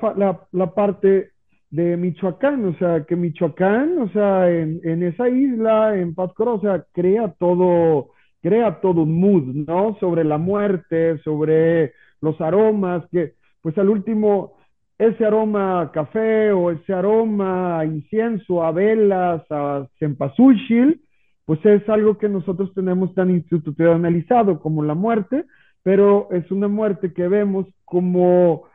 la, 0.51 0.73
parte 0.75 1.31
de 1.71 1.97
Michoacán, 1.97 2.63
o 2.63 2.77
sea, 2.77 3.05
que 3.05 3.15
Michoacán, 3.15 3.97
o 3.97 4.09
sea, 4.09 4.51
en, 4.51 4.79
en 4.83 5.01
esa 5.01 5.27
isla, 5.27 5.97
en 5.97 6.13
Pátzcuaro, 6.13 6.53
o 6.53 6.61
sea, 6.61 6.85
crea 6.93 7.33
todo, 7.39 8.11
crea 8.43 8.81
todo 8.81 9.01
un 9.01 9.19
mood, 9.19 9.45
¿no? 9.67 9.97
Sobre 9.99 10.23
la 10.23 10.37
muerte, 10.37 11.17
sobre 11.23 11.93
los 12.21 12.39
aromas, 12.39 13.03
que 13.11 13.33
pues 13.63 13.75
al 13.79 13.89
último, 13.89 14.57
ese 14.99 15.25
aroma 15.25 15.89
café 15.91 16.51
o 16.51 16.69
ese 16.69 16.93
aroma 16.93 17.83
incienso, 17.83 18.63
a 18.63 18.71
velas, 18.71 19.41
a 19.49 19.87
cempasúchil, 19.97 21.01
pues 21.49 21.65
es 21.65 21.89
algo 21.89 22.19
que 22.19 22.29
nosotros 22.29 22.71
tenemos 22.75 23.15
tan 23.15 23.31
institucionalizado 23.31 24.59
como 24.59 24.83
la 24.83 24.93
muerte, 24.93 25.45
pero 25.81 26.27
es 26.29 26.51
una 26.51 26.67
muerte 26.67 27.11
que 27.11 27.27
vemos 27.27 27.65
como 27.85 28.65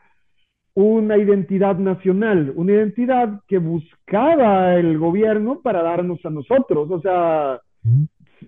una 0.75 1.17
identidad 1.17 1.79
nacional, 1.79 2.53
una 2.57 2.73
identidad 2.73 3.43
que 3.47 3.59
buscaba 3.59 4.75
el 4.75 4.99
gobierno 4.99 5.61
para 5.63 5.85
darnos 5.85 6.19
a 6.27 6.31
nosotros, 6.31 6.91
o 6.91 7.01
sea, 7.01 7.61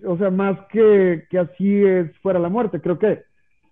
o 0.05 0.17
sea, 0.17 0.29
más 0.29 0.59
que, 0.73 1.23
que 1.29 1.39
así 1.39 1.85
es 1.85 2.13
fuera 2.17 2.37
la 2.37 2.49
muerte. 2.49 2.81
Creo 2.81 2.99
que 2.99 3.21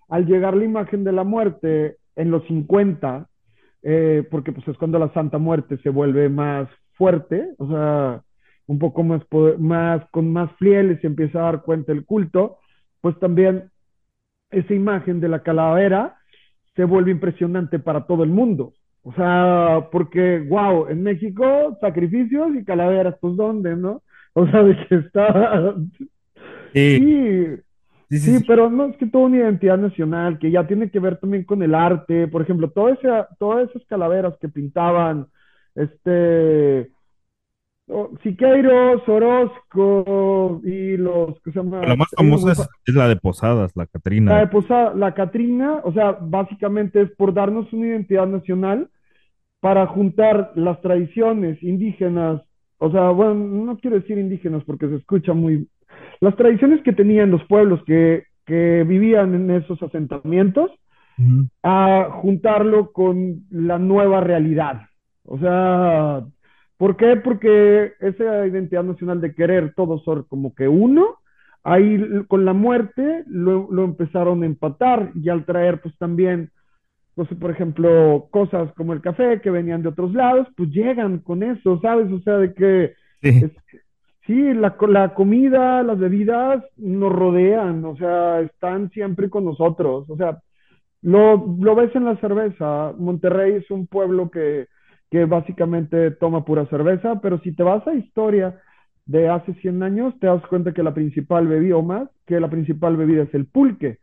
al 0.08 0.24
llegar 0.24 0.56
la 0.56 0.64
imagen 0.64 1.04
de 1.04 1.12
la 1.12 1.24
muerte 1.24 1.98
en 2.14 2.30
los 2.30 2.42
50, 2.46 3.28
eh, 3.82 4.26
porque 4.30 4.52
pues 4.52 4.66
es 4.68 4.78
cuando 4.78 4.98
la 4.98 5.12
Santa 5.12 5.36
Muerte 5.36 5.76
se 5.82 5.90
vuelve 5.90 6.30
más 6.30 6.66
fuerte, 6.94 7.46
o 7.58 7.68
sea, 7.68 8.22
un 8.66 8.78
poco 8.78 9.02
más, 9.02 9.22
más 9.58 10.04
con 10.10 10.32
más 10.32 10.50
flieles 10.58 11.00
se 11.00 11.06
empieza 11.06 11.38
a 11.38 11.52
dar 11.52 11.62
cuenta 11.62 11.92
el 11.92 12.04
culto, 12.04 12.58
pues 13.00 13.18
también 13.18 13.70
esa 14.50 14.74
imagen 14.74 15.20
de 15.20 15.28
la 15.28 15.42
calavera 15.42 16.16
se 16.74 16.84
vuelve 16.84 17.10
impresionante 17.10 17.78
para 17.78 18.06
todo 18.06 18.24
el 18.24 18.30
mundo. 18.30 18.72
O 19.02 19.12
sea, 19.12 19.88
porque, 19.92 20.40
wow, 20.48 20.88
en 20.88 21.02
México, 21.02 21.78
sacrificios 21.80 22.56
y 22.56 22.64
calaveras, 22.64 23.16
pues 23.20 23.36
¿dónde, 23.36 23.76
no? 23.76 24.02
O 24.32 24.46
sea, 24.48 24.62
de 24.62 24.76
que 24.86 24.96
está... 24.96 25.74
Sí. 26.72 27.62
Sí, 28.08 28.18
sí, 28.18 28.44
pero 28.46 28.70
no 28.70 28.86
es 28.86 28.96
que 28.98 29.06
toda 29.06 29.26
una 29.26 29.38
identidad 29.38 29.78
nacional 29.78 30.38
que 30.38 30.50
ya 30.50 30.64
tiene 30.66 30.90
que 30.90 31.00
ver 31.00 31.16
también 31.18 31.42
con 31.42 31.62
el 31.62 31.74
arte. 31.74 32.28
Por 32.28 32.42
ejemplo, 32.42 32.70
todas 32.70 32.98
esas 33.02 33.84
calaveras 33.88 34.36
que 34.40 34.48
pintaban, 34.48 35.26
este, 35.74 36.90
Siqueiros, 38.22 39.08
Orozco 39.08 40.60
y 40.64 40.96
los 40.96 41.40
que 41.42 41.52
se 41.52 41.60
llaman... 41.60 41.88
La 41.88 41.94
más 41.94 42.08
famosa 42.16 42.52
es, 42.84 42.94
la 42.94 43.08
de 43.08 43.16
Posadas, 43.16 43.76
la 43.76 43.86
Catrina. 43.86 44.32
La 44.32 44.40
de 44.40 44.46
Posadas, 44.48 44.96
la 44.96 45.14
Catrina, 45.14 45.80
o 45.84 45.92
sea, 45.92 46.18
básicamente 46.20 47.02
es 47.02 47.10
por 47.12 47.32
darnos 47.32 47.72
una 47.72 47.86
identidad 47.86 48.26
nacional 48.26 48.88
para 49.60 49.86
juntar 49.86 50.52
las 50.56 50.80
tradiciones 50.80 51.62
indígenas, 51.62 52.42
o 52.78 52.90
sea, 52.90 53.10
bueno, 53.10 53.34
no 53.34 53.78
quiero 53.78 53.96
decir 53.96 54.18
indígenas 54.18 54.64
porque 54.64 54.88
se 54.88 54.96
escucha 54.96 55.32
muy... 55.32 55.68
Las 56.20 56.34
tradiciones 56.36 56.82
que 56.82 56.92
tenían 56.92 57.30
los 57.30 57.44
pueblos 57.44 57.80
que, 57.86 58.24
que 58.46 58.84
vivían 58.86 59.34
en 59.34 59.50
esos 59.50 59.80
asentamientos, 59.82 60.72
a 61.62 62.08
juntarlo 62.20 62.92
con 62.92 63.46
la 63.50 63.78
nueva 63.78 64.20
realidad. 64.20 64.82
O 65.24 65.38
sea, 65.38 66.24
¿Por 66.76 66.96
qué? 66.96 67.16
Porque 67.16 67.94
esa 68.00 68.46
identidad 68.46 68.84
nacional 68.84 69.20
de 69.20 69.34
querer 69.34 69.72
todos 69.74 70.04
ser 70.04 70.24
como 70.28 70.54
que 70.54 70.68
uno, 70.68 71.16
ahí 71.64 71.98
con 72.28 72.44
la 72.44 72.52
muerte 72.52 73.24
lo, 73.26 73.68
lo, 73.70 73.84
empezaron 73.84 74.42
a 74.42 74.46
empatar 74.46 75.10
y 75.14 75.28
al 75.30 75.44
traer 75.46 75.80
pues 75.80 75.96
también, 75.98 76.50
pues 77.14 77.28
por 77.40 77.50
ejemplo, 77.50 78.28
cosas 78.30 78.72
como 78.74 78.92
el 78.92 79.00
café 79.00 79.40
que 79.40 79.50
venían 79.50 79.82
de 79.82 79.88
otros 79.88 80.12
lados, 80.12 80.46
pues 80.56 80.70
llegan 80.70 81.18
con 81.20 81.42
eso, 81.42 81.80
¿sabes? 81.80 82.12
O 82.12 82.20
sea, 82.20 82.36
de 82.36 82.52
que 82.52 82.92
sí, 83.22 83.50
sí 84.26 84.54
la, 84.54 84.76
la 84.88 85.14
comida, 85.14 85.82
las 85.82 85.98
bebidas 85.98 86.62
nos 86.76 87.12
rodean, 87.12 87.84
o 87.86 87.96
sea, 87.96 88.40
están 88.40 88.90
siempre 88.90 89.30
con 89.30 89.46
nosotros, 89.46 90.10
o 90.10 90.16
sea, 90.16 90.38
lo, 91.00 91.56
lo 91.58 91.74
ves 91.74 91.94
en 91.96 92.04
la 92.04 92.16
cerveza, 92.16 92.92
Monterrey 92.98 93.54
es 93.54 93.70
un 93.70 93.86
pueblo 93.86 94.30
que 94.30 94.66
que 95.10 95.24
básicamente 95.24 96.10
toma 96.12 96.44
pura 96.44 96.66
cerveza, 96.66 97.20
pero 97.20 97.38
si 97.40 97.52
te 97.52 97.62
vas 97.62 97.86
a 97.86 97.94
historia 97.94 98.60
de 99.06 99.28
hace 99.28 99.54
100 99.54 99.82
años, 99.82 100.14
te 100.18 100.26
das 100.26 100.44
cuenta 100.46 100.72
que 100.72 100.82
la 100.82 100.94
principal 100.94 101.46
bebida, 101.46 101.76
o 101.76 101.82
más, 101.82 102.08
que 102.26 102.40
la 102.40 102.50
principal 102.50 102.96
bebida 102.96 103.22
es 103.22 103.34
el 103.34 103.46
pulque, 103.46 103.98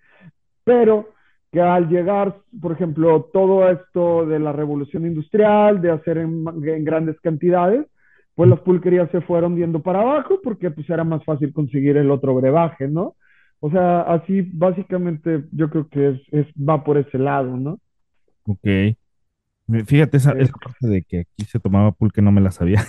pero 0.63 1.09
que 1.51 1.61
al 1.61 1.87
llegar, 1.89 2.37
por 2.59 2.71
ejemplo, 2.71 3.29
todo 3.31 3.69
esto 3.69 4.25
de 4.25 4.39
la 4.39 4.53
revolución 4.53 5.05
industrial, 5.05 5.81
de 5.81 5.91
hacer 5.91 6.17
en, 6.17 6.43
grandes 6.83 7.19
cantidades, 7.19 7.85
pues 8.33 8.49
las 8.49 8.59
pulquerías 8.61 9.11
se 9.11 9.21
fueron 9.21 9.55
viendo 9.55 9.79
para 9.79 10.01
abajo 10.01 10.39
porque 10.43 10.71
pues 10.71 10.89
era 10.89 11.03
más 11.03 11.23
fácil 11.23 11.53
conseguir 11.53 11.97
el 11.97 12.09
otro 12.09 12.33
brebaje, 12.33 12.87
¿no? 12.87 13.15
O 13.59 13.69
sea, 13.69 14.01
así 14.01 14.41
básicamente 14.51 15.43
yo 15.51 15.69
creo 15.69 15.87
que 15.89 16.09
es, 16.09 16.21
es 16.31 16.47
va 16.57 16.83
por 16.83 16.97
ese 16.97 17.19
lado, 17.19 17.55
¿no? 17.55 17.77
Ok. 18.47 18.95
Fíjate, 19.87 20.17
esa, 20.17 20.31
Eh, 20.31 20.37
esa 20.39 20.57
parte 20.57 20.87
de 20.87 21.03
que 21.03 21.21
aquí 21.21 21.45
se 21.45 21.59
tomaba 21.59 21.91
pulque 21.93 22.21
no 22.21 22.31
me 22.31 22.41
la 22.41 22.51
sabía. 22.51 22.85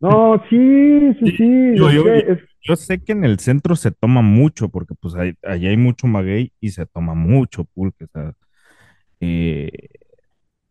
no, 0.00 0.42
sí, 0.50 1.14
sí, 1.20 1.34
Sí, 1.36 1.44
Yo, 1.72 1.90
es 1.90 1.94
yo, 1.94 2.02
que 2.02 2.18
es, 2.32 2.38
yo 2.62 2.76
sé 2.76 3.02
que 3.02 3.12
en 3.12 3.24
el 3.24 3.38
centro 3.40 3.76
se 3.76 3.90
toma 3.90 4.22
mucho, 4.22 4.68
porque 4.68 4.94
pues 4.94 5.14
hay, 5.14 5.34
allá 5.42 5.70
hay 5.70 5.76
mucho 5.76 6.06
maguey 6.06 6.52
y 6.60 6.70
se 6.70 6.86
toma 6.86 7.14
mucho 7.14 7.64
pulque, 7.64 8.04
o 8.04 8.08
sea, 8.12 8.32
eh, 9.20 9.70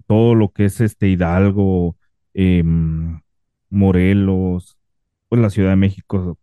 todo 0.08 0.36
lo 0.36 0.52
que 0.54 0.66
es 0.66 0.82
este 0.82 1.08
Hidalgo, 1.10 1.98
em, 2.34 3.22
Morelos, 3.70 4.78
pues 5.30 5.42
la 5.42 5.50
Ciudad 5.50 5.72
de 5.72 5.76
México 5.78 6.38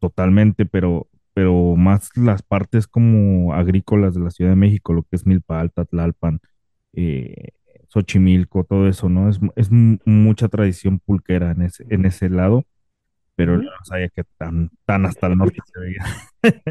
totalmente, 0.00 0.66
pero, 0.66 1.08
pero 1.34 1.76
más 1.76 2.10
las 2.16 2.42
partes 2.42 2.86
como 2.88 3.54
agrícolas 3.54 4.14
de 4.14 4.20
la 4.22 4.30
Ciudad 4.30 4.52
de 4.52 4.56
México, 4.56 4.92
lo 4.94 5.02
que 5.04 5.16
es 5.16 5.26
Milpa 5.26 5.60
Alta, 5.60 5.84
Tlalpan, 5.86 6.40
eh, 6.94 7.50
Xochimilco, 7.88 8.64
todo 8.64 8.88
eso, 8.88 9.08
¿no? 9.08 9.28
Es, 9.30 9.40
es 9.56 9.70
mu- 9.70 9.98
mucha 10.04 10.48
tradición 10.48 10.98
pulquera 11.00 11.52
en 11.52 11.62
ese, 11.62 11.86
en 11.88 12.06
ese 12.06 12.28
lado, 12.30 12.64
pero 13.36 13.58
no 13.58 13.64
sabía 13.84 14.08
que 14.10 14.24
tan, 14.38 14.70
tan 14.86 15.06
hasta 15.06 15.28
el 15.28 15.38
norte 15.38 15.62
se 15.64 15.80
veía. 15.80 16.04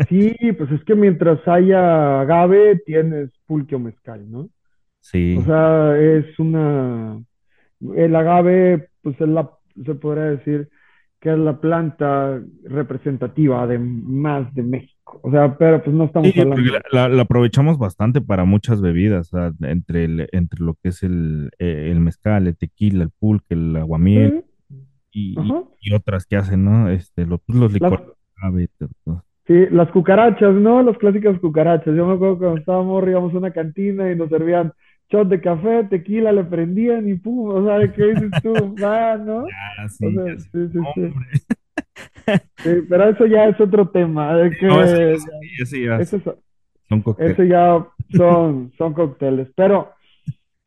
sí, 0.10 0.36
pues 0.58 0.72
es 0.72 0.84
que 0.86 0.96
mientras 0.96 1.46
haya 1.48 2.22
agave, 2.22 2.78
tienes 2.86 3.32
pulque 3.46 3.76
o 3.76 3.80
mezcal, 3.80 4.30
¿no? 4.30 4.50
O 5.34 5.44
Sí. 5.44 5.46
sea, 5.46 5.98
es 6.00 6.40
una, 6.40 7.22
el 7.96 8.16
agave, 8.16 8.90
pues 9.04 9.20
es 9.22 9.28
la, 9.30 9.52
se 9.86 9.96
podría 9.96 10.26
decir 10.26 10.70
que 11.22 11.32
es 11.34 11.40
la 11.40 11.60
planta 11.62 12.42
representativa 12.66 13.68
de 13.68 13.80
más 13.80 14.54
de 14.56 14.64
México. 14.64 14.97
O 15.24 15.32
sea, 15.32 15.58
pero 15.58 15.84
pues 15.84 15.96
no 15.96 16.06
estamos 16.06 16.38
hablando 16.38 16.72
la, 16.72 16.82
de... 16.82 16.84
la- 16.92 17.10
la 17.10 17.22
aprovechamos 17.24 17.78
bastante 17.78 18.22
para 18.22 18.46
muchas 18.46 18.82
bebidas, 18.82 19.34
o 19.34 19.38
sea, 19.38 19.70
entre, 19.70 20.06
el- 20.06 20.30
entre 20.32 20.64
lo 20.64 20.76
que 20.76 20.90
es 20.90 21.04
el, 21.04 21.52
eh, 21.60 21.90
el 21.92 22.00
mezcal, 22.00 22.48
el 22.48 22.58
tequila, 22.58 23.04
el 23.04 23.12
pulque, 23.12 23.54
el 23.56 23.76
aguamiel 23.76 24.34
Sí, 25.36 25.42
y, 25.82 25.94
otras 25.94 26.26
que 26.26 26.38
hacen, 26.38 26.66
¿no? 26.66 26.90
Este, 26.90 27.26
pues, 27.28 27.42
los 27.60 27.74
Las, 27.80 27.92
licores, 27.92 28.08
todo. 29.06 29.24
sí, 29.48 29.54
las 29.72 29.90
cucarachas, 29.92 30.54
¿no? 30.56 30.82
Las 30.84 30.98
clásicas 30.98 31.40
cucarachas. 31.40 31.96
Yo 31.96 32.06
me 32.08 32.14
acuerdo 32.16 32.38
cuando 32.38 32.58
estábamos, 32.60 33.08
íbamos 33.08 33.34
a 33.34 33.38
una 33.38 33.52
cantina 33.54 34.12
y 34.12 34.16
nos 34.16 34.30
servían 34.30 34.74
shot 35.10 35.28
de 35.30 35.42
café, 35.42 35.86
tequila, 35.86 36.32
le 36.32 36.44
prendían 36.44 37.08
y 37.08 37.16
pum, 37.16 37.50
o 37.50 37.66
sea, 37.66 37.92
¿qué 37.94 38.04
dices 38.16 38.34
tú? 38.42 38.78
Va, 38.82 39.18
¿no? 39.18 39.56
Ya, 39.78 39.90
O 40.02 40.12
sí, 40.12 40.14
sea, 40.14 40.24
ya 40.26 40.38
sé. 40.38 40.50
sí, 40.52 40.70
sí, 40.74 40.88
sí. 40.94 41.18
Sí, 42.64 42.70
pero 42.90 43.10
eso 43.10 43.26
ya 43.26 43.46
es 43.46 43.60
otro 43.60 43.90
tema, 43.90 44.36
de 44.36 44.50
No, 44.62 44.82
eso 44.84 44.96
que 44.96 45.18
sí, 45.18 45.62
eso 45.62 45.78
ya 45.78 45.98
eso, 46.00 46.18
es- 46.18 46.24
son 46.90 47.02
cócteles. 47.02 47.34
eso 47.34 47.44
ya 47.44 47.88
son, 48.16 48.72
son 48.78 48.94
cócteles. 48.94 49.48
Pero, 49.56 49.92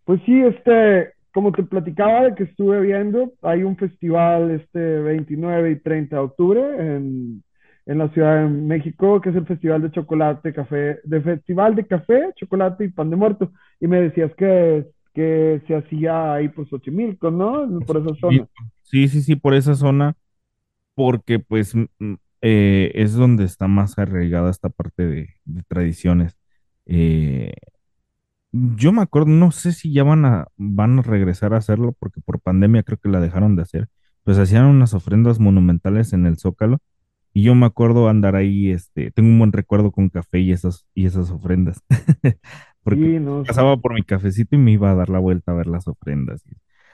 pues 0.04 0.20
sí, 0.26 0.40
este, 0.42 1.10
como 1.32 1.52
te 1.52 1.62
platicaba 1.62 2.24
de 2.24 2.34
que 2.34 2.44
estuve 2.44 2.80
viendo, 2.80 3.32
hay 3.42 3.62
un 3.62 3.76
festival 3.76 4.50
este 4.50 4.78
29 5.00 5.70
y 5.72 5.76
30 5.80 6.16
de 6.16 6.22
octubre 6.22 6.60
en, 6.96 7.42
en 7.86 7.98
la 7.98 8.08
Ciudad 8.10 8.42
de 8.42 8.48
México, 8.48 9.20
que 9.20 9.30
es 9.30 9.36
el 9.36 9.46
Festival 9.46 9.82
de 9.82 9.90
Chocolate, 9.90 10.52
Café, 10.52 10.98
de 11.04 11.20
Festival 11.22 11.74
de 11.74 11.86
Café, 11.86 12.30
Chocolate 12.36 12.84
y 12.84 12.88
Pan 12.88 13.10
de 13.10 13.16
Muerto. 13.16 13.52
Y 13.80 13.86
me 13.86 14.00
decías 14.00 14.32
que, 14.36 14.86
que 15.14 15.60
se 15.66 15.74
hacía 15.76 16.34
ahí 16.34 16.48
por 16.50 16.68
Xochimilco, 16.68 17.30
¿no? 17.30 17.66
Por 17.86 17.96
esa 17.98 18.14
zona. 18.20 18.46
Sí, 18.82 19.08
sí, 19.08 19.22
sí, 19.22 19.36
por 19.36 19.54
esa 19.54 19.74
zona, 19.74 20.14
porque 20.94 21.38
pues 21.38 21.74
eh, 22.42 22.92
es 22.94 23.14
donde 23.14 23.44
está 23.44 23.68
más 23.68 23.98
arraigada 23.98 24.50
esta 24.50 24.68
parte 24.70 25.06
de, 25.06 25.28
de 25.44 25.62
tradiciones. 25.68 26.36
Eh, 26.86 27.54
yo 28.52 28.92
me 28.92 29.02
acuerdo, 29.02 29.28
no 29.28 29.52
sé 29.52 29.72
si 29.72 29.92
ya 29.92 30.02
van 30.04 30.24
a, 30.24 30.48
van 30.56 30.98
a 30.98 31.02
regresar 31.02 31.54
a 31.54 31.58
hacerlo, 31.58 31.94
porque 31.98 32.20
por 32.20 32.40
pandemia 32.40 32.82
creo 32.82 32.98
que 32.98 33.08
la 33.08 33.20
dejaron 33.20 33.56
de 33.56 33.62
hacer, 33.62 33.88
pues 34.24 34.38
hacían 34.38 34.66
unas 34.66 34.94
ofrendas 34.94 35.38
monumentales 35.40 36.12
en 36.12 36.26
el 36.26 36.38
Zócalo, 36.38 36.78
y 37.32 37.44
yo 37.44 37.54
me 37.54 37.66
acuerdo 37.66 38.08
andar 38.08 38.34
ahí, 38.36 38.70
este, 38.70 39.12
tengo 39.12 39.28
un 39.30 39.38
buen 39.38 39.52
recuerdo 39.52 39.92
con 39.92 40.08
café 40.10 40.40
y 40.40 40.52
esas, 40.52 40.86
y 40.94 41.06
esas 41.06 41.30
ofrendas, 41.30 41.80
porque 42.82 43.00
Sí, 43.00 43.18
no, 43.20 43.44
sí. 43.46 43.52
pasaba 43.52 43.76
por 43.78 43.94
mi 43.94 44.02
cafecito 44.02 44.56
y 44.56 44.58
me 44.58 44.72
iba 44.72 44.90
a 44.90 44.94
dar 44.94 45.08
la 45.10 45.18
vuelta 45.20 45.52
a 45.52 45.54
ver 45.54 45.66
las 45.68 45.86
ofrendas. 45.88 46.44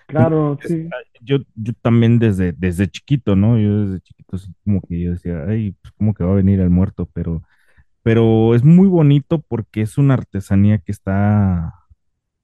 Claro, 0.06 0.58
es- 0.62 0.78
sí. 0.78 0.88
yo, 1.20 1.38
yo 1.54 1.72
también 1.82 2.18
desde, 2.18 2.52
desde 2.52 2.88
chiquito, 2.88 3.36
¿no? 3.36 3.58
Yo 3.58 3.86
desde 3.86 4.00
chiquito 4.00 4.38
sí 4.38 4.52
como 4.64 4.80
que 4.82 5.00
yo 5.00 5.12
decía, 5.12 5.44
ay, 5.48 5.72
pues 5.82 5.92
como 5.98 6.14
que 6.14 6.24
va 6.24 6.32
a 6.32 6.36
venir 6.36 6.60
el 6.60 6.70
muerto, 6.70 7.08
pero, 7.12 7.42
pero 8.02 8.54
es 8.54 8.64
muy 8.64 8.88
bonito 8.88 9.40
porque 9.48 9.82
es 9.82 9.98
una 9.98 10.14
artesanía 10.14 10.78
que 10.78 10.92
está, 10.92 11.74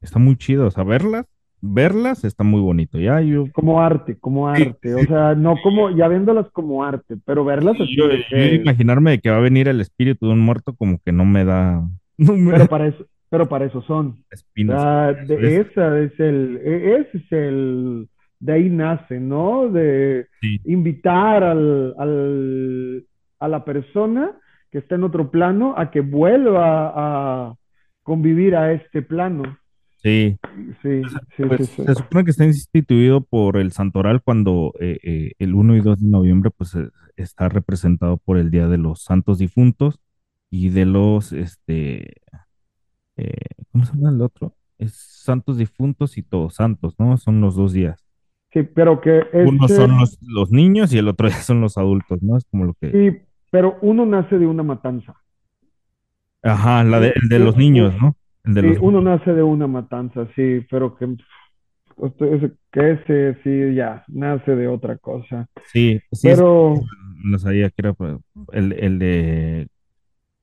está 0.03 0.19
muy 0.21 0.37
chido, 0.37 0.67
o 0.69 0.71
sea, 0.73 0.85
verlas, 0.85 1.27
verlas 1.63 2.25
está 2.25 2.45
muy 2.45 2.61
bonito, 2.63 2.99
ya 3.01 3.21
yo, 3.23 3.51
como 3.53 3.81
arte, 3.81 4.19
como 4.19 4.49
arte, 4.49 4.95
o 4.95 5.07
sea, 5.07 5.35
no 5.35 5.61
como, 5.61 5.91
ya 5.91 6.09
viéndolas 6.09 6.51
como 6.53 6.85
arte, 6.85 7.17
pero 7.25 7.45
verlas 7.45 7.77
sí, 7.77 7.79
así 7.81 7.97
yo, 7.97 8.05
yo 8.33 8.47
que, 8.51 8.55
imaginarme 8.55 9.13
de 9.13 9.21
que 9.21 9.31
va 9.31 9.37
a 9.39 9.41
venir 9.41 9.69
el 9.69 9.81
espíritu 9.81 10.27
de 10.27 10.33
un 10.33 10.41
muerto 10.41 10.75
como 10.75 10.99
que 11.05 11.13
no 11.13 11.25
me 11.25 11.45
da, 11.45 11.89
no 12.19 12.35
me 12.37 12.55
da. 12.55 12.59
pero 12.59 12.69
para 12.69 12.89
eso, 12.89 13.07
pero 13.33 13.49
para 13.49 13.65
eso 13.65 13.81
son. 13.83 14.23
De 14.55 15.57
esa 15.57 15.99
es 16.01 16.21
el, 16.21 16.61
e- 16.63 16.97
ese 17.01 17.17
es 17.17 17.33
el, 17.33 18.09
de 18.41 18.53
ahí 18.53 18.69
nace, 18.69 19.19
¿no? 19.21 19.71
De 19.71 20.27
sí, 20.43 20.61
invitar 20.65 21.43
al, 21.43 21.95
al, 21.99 23.07
a 23.39 23.49
la 23.49 23.65
persona 23.65 24.33
que 24.71 24.79
está 24.79 24.97
en 24.97 25.05
otro 25.05 25.31
plano 25.31 25.73
a 25.79 25.91
que 25.91 26.01
vuelva 26.03 26.93
a 27.49 27.55
convivir 28.03 28.55
a 28.55 28.75
este 28.75 29.01
plano. 29.01 29.45
sí. 30.03 30.37
Sí, 30.83 31.03
sí, 31.37 31.43
Pues 31.49 31.69
sí, 31.69 31.73
sí. 31.77 31.83
se 31.87 31.95
supone 31.95 32.25
que 32.25 32.33
está 32.33 32.45
instituido 32.45 33.23
por 33.23 33.57
el 33.57 33.73
Santoral 33.73 34.21
cuando 34.23 34.75
eh, 34.79 34.99
eh, 35.03 35.33
el 35.39 35.55
uno 35.55 35.75
y 35.75 35.81
2 35.81 36.03
de 36.03 36.09
noviembre 36.11 36.51
pues 36.55 36.75
eh, 36.75 36.91
está 37.17 37.49
representado 37.49 38.19
por 38.19 38.37
el 38.37 38.51
Día 38.51 38.69
de 38.69 38.77
los 38.77 39.03
Santos 39.03 39.39
Difuntos 39.39 40.01
y 40.51 40.69
de 40.69 40.85
los, 40.85 41.33
este, 41.33 42.17
eh, 43.17 43.33
¿cómo 43.73 43.85
se 43.85 43.95
llama 43.95 44.11
el 44.11 44.21
otro? 44.23 44.57
Es 44.79 44.95
Santos 44.95 45.59
Difuntos 45.59 46.19
y 46.19 46.23
Todos 46.23 46.55
Santos, 46.57 46.95
¿no? 46.99 47.17
Son 47.19 47.41
los 47.41 47.55
dos 47.57 47.73
días. 47.73 48.05
Sí, 48.53 48.63
pero 48.63 49.01
que 49.01 49.27
Uno 49.41 49.69
este, 49.73 49.75
son 49.75 49.99
los, 49.99 50.17
los 50.23 50.51
niños 50.51 50.91
y 50.95 50.99
el 50.99 51.09
otro 51.09 51.29
son 51.31 51.61
los 51.61 51.77
adultos, 51.77 52.23
¿no? 52.23 52.39
Es 52.39 52.45
como 52.51 52.65
lo 52.65 52.73
que... 52.75 52.93
sí, 52.93 53.11
pero 53.51 53.79
uno 53.83 54.07
nace 54.07 54.39
de 54.39 54.47
una 54.47 54.63
matanza. 54.63 55.15
Ajá, 56.43 56.85
la 56.85 57.01
de, 57.01 57.09
U- 57.09 57.17
el 57.21 57.29
de 57.29 57.39
los 57.41 57.57
niños, 57.57 57.95
¿no? 58.01 58.17
El 58.45 58.55
de 58.55 58.63
sí, 58.63 58.65
los 58.65 58.81
uno 58.81 59.01
niños. 59.01 59.03
nace 59.03 59.33
de 59.35 59.43
una 59.43 59.67
matanza, 59.67 60.29
sí, 60.37 60.67
pero 60.71 60.97
que, 60.97 61.07
ese, 62.21 62.53
que 62.73 62.91
ese 62.93 63.35
sí 63.43 63.75
ya 63.75 64.05
nace 64.09 64.55
de 64.57 64.69
otra 64.69 64.99
cosa. 64.99 65.49
Sí, 65.65 66.01
sí, 66.13 66.31
Pero 66.31 66.89
no 67.25 67.39
sabía 67.39 67.71
que 67.71 67.75
era 67.79 67.93
pues, 67.95 68.17
el, 68.53 68.73
el 68.75 68.99
de 68.99 69.69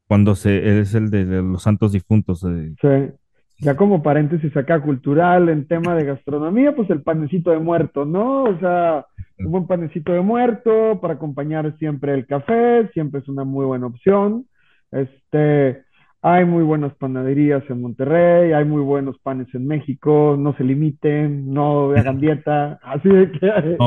cuando 0.09 0.33
se, 0.33 0.79
es 0.79 0.95
el 0.95 1.11
de, 1.11 1.23
de 1.23 1.43
los 1.43 1.61
santos 1.61 1.91
difuntos. 1.91 2.43
eh, 2.43 2.73
sí, 2.81 3.13
ya 3.59 3.77
como 3.77 4.01
paréntesis 4.01 4.57
acá 4.57 4.81
cultural 4.81 5.49
en 5.49 5.67
tema 5.67 5.93
de 5.93 6.03
gastronomía, 6.03 6.75
pues 6.75 6.89
el 6.89 7.03
panecito 7.03 7.51
de 7.51 7.59
muerto, 7.59 8.05
¿no? 8.05 8.45
O 8.45 8.57
sea, 8.57 9.05
un 9.37 9.51
buen 9.51 9.67
panecito 9.67 10.11
de 10.11 10.21
muerto 10.21 10.99
para 10.99 11.13
acompañar 11.13 11.77
siempre 11.77 12.15
el 12.15 12.25
café, 12.25 12.89
siempre 12.91 13.21
es 13.21 13.29
una 13.29 13.43
muy 13.43 13.67
buena 13.67 13.85
opción. 13.85 14.47
Este, 14.91 15.83
hay 16.23 16.43
muy 16.43 16.63
buenas 16.63 16.95
panaderías 16.95 17.61
en 17.69 17.79
Monterrey, 17.79 18.51
hay 18.53 18.65
muy 18.65 18.81
buenos 18.81 19.19
panes 19.19 19.53
en 19.53 19.67
México, 19.67 20.37
no 20.39 20.57
se 20.57 20.63
limiten, 20.63 21.53
no 21.53 21.91
hagan 21.91 22.19
dieta, 22.19 22.79
así 22.81 23.09
de 23.09 23.31
que 23.31 23.77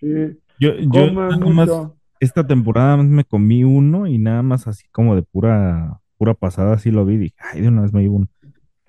sí, 0.00 0.38
yo, 0.58 0.76
yo 0.76 1.12
nada 1.12 1.36
más. 1.36 1.97
Esta 2.20 2.46
temporada 2.46 2.96
me 2.96 3.24
comí 3.24 3.64
uno 3.64 4.06
y 4.06 4.18
nada 4.18 4.42
más 4.42 4.66
así 4.66 4.86
como 4.90 5.14
de 5.14 5.22
pura, 5.22 6.00
pura 6.16 6.34
pasada, 6.34 6.74
así 6.74 6.90
lo 6.90 7.04
vi 7.04 7.14
y 7.14 7.18
dije, 7.18 7.36
ay, 7.52 7.60
de 7.62 7.68
una 7.68 7.82
vez 7.82 7.92
me 7.92 8.02
llevo 8.02 8.16
uno. 8.16 8.26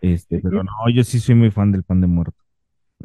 Este, 0.01 0.39
pero 0.39 0.63
no, 0.63 0.71
yo 0.93 1.03
sí 1.03 1.19
soy 1.19 1.35
muy 1.35 1.51
fan 1.51 1.71
del 1.71 1.83
pan 1.83 2.01
de 2.01 2.07
muerto. 2.07 2.37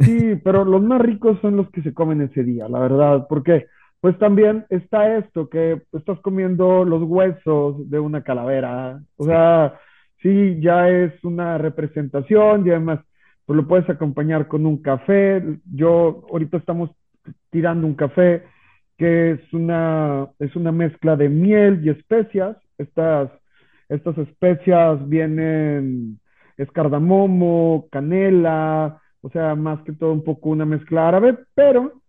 sí, 0.01 0.41
pero 0.43 0.65
los 0.65 0.83
más 0.83 1.01
ricos 1.01 1.39
son 1.41 1.57
los 1.57 1.71
que 1.71 1.83
se 1.83 1.93
comen 1.93 2.21
ese 2.23 2.45
día, 2.45 2.69
la 2.69 2.79
verdad, 2.79 3.27
porque 3.29 3.67
pues 4.01 4.19
también 4.19 4.67
está 4.69 5.17
esto, 5.17 5.49
que 5.49 5.83
estás 5.93 6.21
comiendo 6.21 6.85
los 6.85 7.03
huesos 7.03 7.89
de 7.91 7.99
una 7.99 8.23
calavera, 8.23 9.01
o 9.17 9.25
sea, 9.25 9.79
sí, 10.25 10.59
ya 10.61 10.89
es 10.89 11.13
una 11.23 11.59
representación 11.59 12.67
y 12.67 12.71
además, 12.71 13.01
pues 13.47 13.57
lo 13.57 13.69
puedes 13.69 13.89
acompañar 13.91 14.49
con 14.49 14.67
un 14.67 14.79
café. 14.83 15.43
Yo, 15.73 16.27
ahorita 16.31 16.57
estamos 16.57 16.91
tirando 17.51 17.87
un 17.87 17.95
café 17.95 18.43
que 18.97 19.33
es 19.33 19.53
una, 19.53 20.29
es 20.39 20.55
una 20.57 20.73
mezcla 20.73 21.17
de 21.17 21.29
miel 21.29 21.81
y 21.85 21.91
especias. 21.91 22.57
Estas, 22.79 23.31
estas 23.89 24.17
especias 24.19 25.09
vienen, 25.09 26.21
es 26.57 26.71
cardamomo, 26.71 27.87
canela, 27.91 29.01
o 29.23 29.31
sea, 29.31 29.55
más 29.55 29.83
que 29.83 29.93
todo 29.93 30.13
un 30.13 30.23
poco 30.23 30.51
una 30.51 30.67
mezcla 30.67 31.09
árabe, 31.09 31.39
pero 31.55 32.03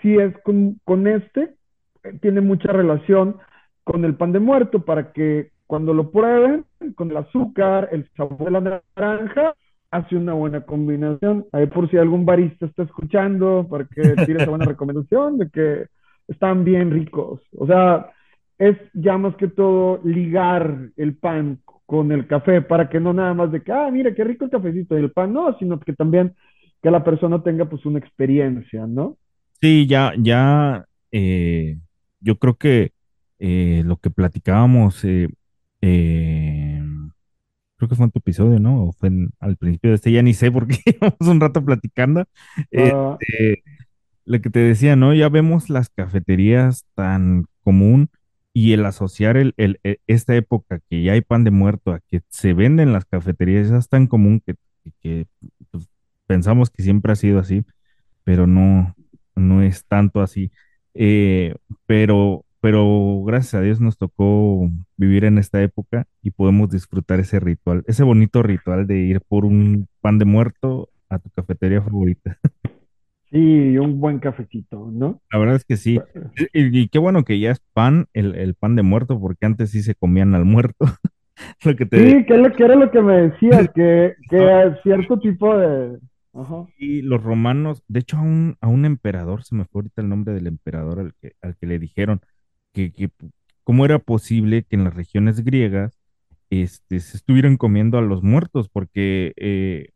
si 0.00 0.16
es 0.16 0.36
con, 0.42 0.80
con 0.84 1.06
este, 1.06 1.54
eh, 2.02 2.18
tiene 2.20 2.40
mucha 2.40 2.72
relación 2.72 3.36
con 3.84 4.04
el 4.04 4.14
pan 4.14 4.32
de 4.32 4.40
muerto 4.40 4.84
para 4.84 5.12
que 5.12 5.50
cuando 5.66 5.94
lo 5.94 6.10
prueben, 6.10 6.64
con 6.96 7.10
el 7.10 7.16
azúcar, 7.16 7.88
el 7.92 8.08
sabor 8.16 8.44
de 8.44 8.50
la 8.50 8.82
naranja, 8.96 9.54
hace 9.90 10.16
una 10.16 10.32
buena 10.32 10.62
combinación. 10.62 11.46
Ahí 11.52 11.66
por 11.66 11.88
si 11.90 11.96
algún 11.96 12.24
barista 12.24 12.66
está 12.66 12.82
escuchando, 12.82 13.66
para 13.70 13.84
que 13.84 14.02
tire 14.26 14.42
esa 14.42 14.50
buena 14.50 14.64
recomendación 14.66 15.38
de 15.38 15.50
que 15.50 15.86
están 16.30 16.64
bien 16.64 16.92
ricos. 16.92 17.42
O 17.58 17.66
sea, 17.68 18.10
es 18.58 18.78
ya 18.94 19.18
más 19.18 19.36
que 19.36 19.48
todo 19.48 20.00
ligar 20.04 20.90
el 20.96 21.16
pan 21.18 21.60
con 21.86 22.12
el 22.12 22.28
café 22.28 22.62
para 22.62 22.90
que 22.90 23.00
no 23.00 23.12
nada 23.14 23.34
más 23.34 23.52
de 23.52 23.62
que, 23.64 23.72
ah, 23.72 23.90
mira, 23.92 24.14
qué 24.14 24.24
rico 24.24 24.46
el 24.46 24.52
cafecito 24.52 24.96
y 24.98 25.02
el 25.02 25.12
pan, 25.12 25.34
no, 25.34 25.58
sino 25.58 25.80
que 25.80 25.94
también 25.94 26.34
que 26.82 26.90
la 26.92 27.04
persona 27.04 27.42
tenga 27.44 27.66
pues 27.68 27.86
una 27.86 28.00
experiencia, 28.00 28.86
¿no? 28.88 29.18
Sí, 29.60 29.86
ya, 29.86 30.14
ya, 30.18 30.86
eh, 31.12 31.78
yo 32.20 32.38
creo 32.38 32.56
que 32.56 32.92
eh, 33.38 33.82
lo 33.84 33.98
que 33.98 34.10
platicábamos, 34.10 35.04
eh, 35.04 35.28
eh, 35.82 36.82
creo 37.76 37.88
que 37.88 37.94
fue 37.96 38.06
en 38.06 38.10
tu 38.12 38.18
episodio, 38.20 38.60
¿no? 38.60 38.84
O 38.88 38.92
fue 38.92 39.08
en- 39.08 39.30
al 39.40 39.56
principio 39.56 39.90
de 39.90 39.96
este, 39.96 40.12
ya 40.12 40.22
ni 40.22 40.34
sé 40.34 40.50
porque 40.52 40.78
llevamos 40.86 41.20
un 41.28 41.40
rato 41.40 41.64
platicando. 41.64 42.24
Ah, 42.76 43.20
Este, 43.20 43.62
lo 44.24 44.40
que 44.40 44.50
te 44.50 44.60
decía, 44.60 44.96
¿no? 44.96 45.14
Ya 45.14 45.28
vemos 45.28 45.70
las 45.70 45.88
cafeterías 45.90 46.84
tan 46.94 47.46
común 47.62 48.10
y 48.52 48.72
el 48.72 48.84
asociar 48.86 49.36
el, 49.36 49.54
el- 49.56 49.80
e- 49.84 49.98
esta 50.06 50.34
época 50.36 50.80
que 50.90 51.02
ya 51.02 51.12
hay 51.12 51.20
pan 51.22 51.44
de 51.44 51.50
muerto 51.50 51.92
a 51.92 52.00
que 52.08 52.22
se 52.28 52.52
venden 52.54 52.88
en 52.88 52.92
las 52.94 53.04
cafeterías 53.06 53.70
es 53.70 53.88
tan 53.88 54.06
común 54.06 54.42
que, 54.44 54.54
que, 55.02 55.26
pues, 55.70 55.88
pensamos 56.26 56.70
que 56.70 56.82
siempre 56.82 57.12
ha 57.12 57.16
sido 57.16 57.38
así 57.40 57.64
pero 58.24 58.46
no, 58.46 58.94
no 59.36 59.62
es 59.62 59.84
tanto 59.86 60.20
así. 60.20 60.50
Eh, 60.94 61.54
pero, 61.86 62.44
pero 62.60 63.22
gracias 63.24 63.54
a 63.54 63.60
Dios 63.62 63.80
nos 63.80 63.98
tocó 63.98 64.68
vivir 64.96 65.24
en 65.24 65.38
esta 65.38 65.62
época 65.62 66.06
y 66.22 66.30
podemos 66.30 66.70
disfrutar 66.70 67.20
ese 67.20 67.40
ritual, 67.40 67.84
ese 67.86 68.02
bonito 68.04 68.42
ritual 68.42 68.86
de 68.86 68.98
ir 68.98 69.20
por 69.22 69.44
un 69.44 69.88
pan 70.00 70.18
de 70.18 70.24
muerto 70.24 70.90
a 71.08 71.18
tu 71.18 71.30
cafetería 71.30 71.82
favorita. 71.82 72.38
sí, 73.30 73.78
un 73.78 74.00
buen 74.00 74.18
cafecito, 74.18 74.90
¿no? 74.92 75.20
La 75.32 75.38
verdad 75.38 75.56
es 75.56 75.64
que 75.64 75.76
sí. 75.76 76.00
Y, 76.52 76.80
y 76.80 76.88
qué 76.88 76.98
bueno 76.98 77.24
que 77.24 77.38
ya 77.38 77.50
es 77.50 77.60
pan, 77.72 78.06
el, 78.12 78.34
el 78.34 78.54
pan 78.54 78.76
de 78.76 78.82
muerto, 78.82 79.20
porque 79.20 79.46
antes 79.46 79.70
sí 79.70 79.82
se 79.82 79.94
comían 79.94 80.34
al 80.34 80.44
muerto. 80.44 80.86
Lo 81.64 81.74
que 81.74 81.86
te 81.86 81.98
Sí, 81.98 82.24
que, 82.26 82.34
es 82.34 82.40
lo, 82.40 82.52
que 82.52 82.64
era 82.64 82.74
lo 82.74 82.90
que 82.90 83.00
me 83.00 83.14
decías, 83.22 83.68
que, 83.74 84.14
que 84.28 84.74
cierto 84.82 85.18
tipo 85.18 85.56
de... 85.56 85.98
Ajá. 86.32 86.66
Y 86.76 87.02
los 87.02 87.22
romanos, 87.22 87.82
de 87.88 88.00
hecho, 88.00 88.18
a 88.18 88.20
un, 88.20 88.56
a 88.60 88.68
un 88.68 88.84
emperador, 88.84 89.42
se 89.42 89.54
me 89.54 89.64
fue 89.64 89.80
ahorita 89.80 90.02
el 90.02 90.08
nombre 90.08 90.32
del 90.32 90.46
emperador 90.46 91.00
al 91.00 91.14
que, 91.14 91.32
al 91.42 91.56
que 91.56 91.66
le 91.66 91.78
dijeron 91.78 92.20
que, 92.72 92.92
que 92.92 93.10
cómo 93.64 93.84
era 93.84 93.98
posible 93.98 94.62
que 94.62 94.76
en 94.76 94.84
las 94.84 94.94
regiones 94.94 95.42
griegas 95.44 95.98
este, 96.50 97.00
se 97.00 97.16
estuvieran 97.16 97.56
comiendo 97.56 97.98
a 97.98 98.02
los 98.02 98.22
muertos, 98.22 98.68
porque 98.68 99.32
eh, 99.36 99.90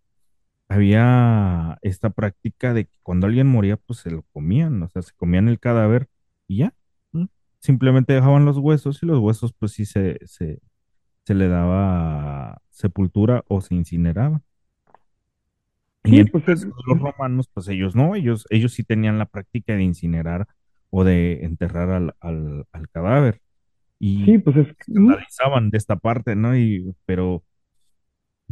había 0.75 1.79
esta 1.83 2.11
práctica 2.11 2.75
de 2.75 2.87
que 2.87 2.99
cuando 3.03 3.27
alguien 3.27 3.47
moría, 3.49 3.77
pues 3.79 4.01
se 4.01 4.11
lo 4.11 4.22
comían, 4.33 4.83
o 4.83 4.89
sea, 4.89 5.03
se 5.03 5.12
comían 5.16 5.49
el 5.49 5.61
cadáver 5.61 6.09
y 6.49 6.59
ya, 6.59 6.75
¿no? 7.12 7.29
Simplemente 7.61 8.12
dejaban 8.14 8.45
los 8.47 8.59
huesos 8.59 9.03
y 9.03 9.07
los 9.07 9.18
huesos, 9.20 9.55
pues 9.59 9.72
sí 9.72 9.87
se, 9.87 10.18
se, 10.27 10.61
se 11.27 11.35
le 11.35 11.49
daba 11.49 12.62
sepultura 12.70 13.45
o 13.49 13.61
se 13.62 13.75
incineraban. 13.77 14.43
Y 16.05 16.11
Sí, 16.11 16.20
en 16.20 16.27
el 16.29 16.33
pues 16.33 16.49
es- 16.49 16.66
los 16.87 16.99
romanos, 17.01 17.49
pues 17.53 17.68
ellos 17.68 17.95
no, 17.97 18.14
ellos, 18.14 18.47
ellos 18.51 18.72
sí 18.75 18.85
tenían 18.85 19.18
la 19.18 19.27
práctica 19.27 19.75
de 19.77 19.83
incinerar 19.85 20.47
o 20.91 21.05
de 21.05 21.45
enterrar 21.45 21.91
al, 21.91 22.16
al, 22.20 22.66
al 22.72 22.89
cadáver 22.91 23.41
sí, 24.25 24.39
y 24.39 24.39
pues 24.39 24.57
es... 24.57 24.68
Escandalizaban 24.81 25.70
de 25.70 25.79
esta 25.79 25.97
parte, 25.97 26.37
¿no? 26.37 26.57
Y, 26.59 26.95
pero, 27.07 27.45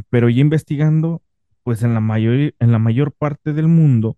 pero 0.09 0.29
ya 0.29 0.41
investigando, 0.41 1.22
pues 1.63 1.83
en 1.83 1.93
la 1.93 1.99
mayor, 2.01 2.53
en 2.59 2.71
la 2.71 2.79
mayor 2.79 3.13
parte 3.13 3.53
del 3.53 3.67
mundo, 3.67 4.17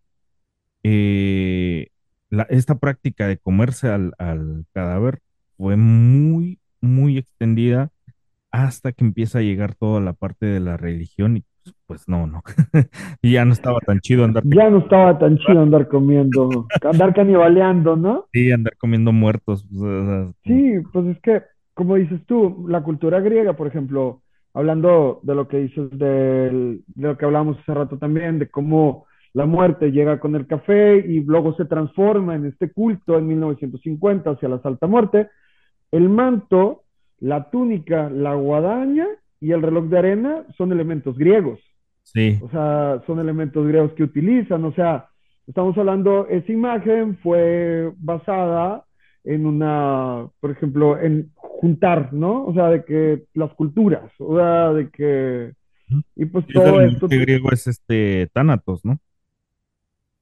eh, 0.83 1.89
la- 2.29 2.43
esta 2.49 2.79
práctica 2.79 3.27
de 3.27 3.37
comerse 3.37 3.89
al, 3.89 4.13
al 4.17 4.65
cadáver 4.73 5.21
fue 5.57 5.77
muy, 5.77 6.59
muy 6.81 7.17
extendida 7.17 7.91
hasta 8.51 8.91
que 8.93 9.05
empieza 9.05 9.39
a 9.39 9.43
llegar 9.43 9.75
toda 9.75 10.01
la 10.01 10.13
parte 10.13 10.45
de 10.47 10.59
la 10.61 10.77
religión 10.77 11.37
y 11.37 11.45
pues, 11.63 11.75
pues 11.87 12.09
no, 12.09 12.27
no. 12.27 12.43
Y 13.21 13.33
ya 13.33 13.45
no 13.45 13.53
estaba 13.53 13.79
tan 13.81 13.99
chido 14.01 14.25
andarte 14.25 14.49
Ya 14.55 14.69
no 14.69 14.79
estaba 14.79 15.17
tan 15.19 15.37
chido 15.37 15.61
andar 15.61 15.87
comiendo, 15.87 16.71
andar 16.83 17.13
canibaleando, 17.13 17.95
¿no? 17.95 18.25
Sí, 18.33 18.51
andar 18.51 18.75
comiendo 18.77 19.11
muertos. 19.13 19.65
pues, 19.71 20.35
Sí, 20.45 20.73
pues 20.93 21.07
es 21.07 21.19
que, 21.21 21.43
como 21.73 21.95
dices 21.95 22.23
tú, 22.25 22.65
la 22.69 22.83
cultura 22.83 23.19
griega, 23.19 23.53
por 23.55 23.67
ejemplo, 23.67 24.21
hablando 24.55 25.19
de 25.23 25.35
lo 25.35 25.47
que 25.47 25.57
dices 25.57 25.89
del- 25.91 26.83
de 26.87 27.07
lo 27.09 27.17
que 27.17 27.25
hablábamos 27.25 27.59
hace 27.59 27.73
rato 27.73 27.97
también, 27.99 28.39
de 28.39 28.49
cómo 28.49 29.05
la 29.33 29.45
muerte 29.45 29.91
llega 29.91 30.19
con 30.19 30.35
el 30.35 30.47
café 30.47 30.97
y 30.97 31.19
luego 31.23 31.53
se 31.55 31.65
transforma 31.65 32.35
en 32.35 32.45
este 32.45 32.71
culto 32.71 33.17
en 33.17 33.27
1950 33.27 34.31
hacia 34.31 34.49
la 34.49 34.59
Santa 34.61 34.87
Muerte, 34.87 35.27
el 35.91 36.09
manto, 36.09 36.83
la 37.19 37.49
túnica, 37.51 38.09
la 38.09 38.33
guadaña 38.35 39.05
y 39.41 39.51
el 39.51 39.61
reloj 39.61 39.85
de 39.85 39.97
arena 39.99 40.43
son 40.57 40.71
elementos 40.71 41.17
griegos. 41.17 41.59
sí, 42.03 42.39
O 42.41 42.49
sea, 42.49 43.01
son 43.05 43.19
elementos 43.19 43.67
griegos 43.67 43.91
que 43.93 44.03
utilizan. 44.03 44.63
O 44.63 44.71
sea, 44.73 45.07
estamos 45.47 45.77
hablando, 45.77 46.27
esa 46.29 46.51
imagen 46.51 47.17
fue 47.17 47.91
basada 47.97 48.83
en 49.25 49.45
una, 49.45 50.27
por 50.39 50.51
ejemplo, 50.51 50.99
en 50.99 51.31
juntar, 51.35 52.13
¿no? 52.13 52.45
O 52.45 52.53
sea, 52.53 52.69
de 52.69 52.83
que 52.85 53.23
las 53.33 53.53
culturas, 53.53 54.11
o 54.19 54.37
sea, 54.37 54.71
de 54.73 54.89
que, 54.89 55.53
y 56.15 56.25
pues 56.25 56.45
todo 56.47 56.79
del 56.79 56.93
esto, 56.93 57.07
griego 57.07 57.49
es 57.51 57.67
este 57.67 58.29
Tánatos, 58.33 58.83
¿no? 58.85 58.97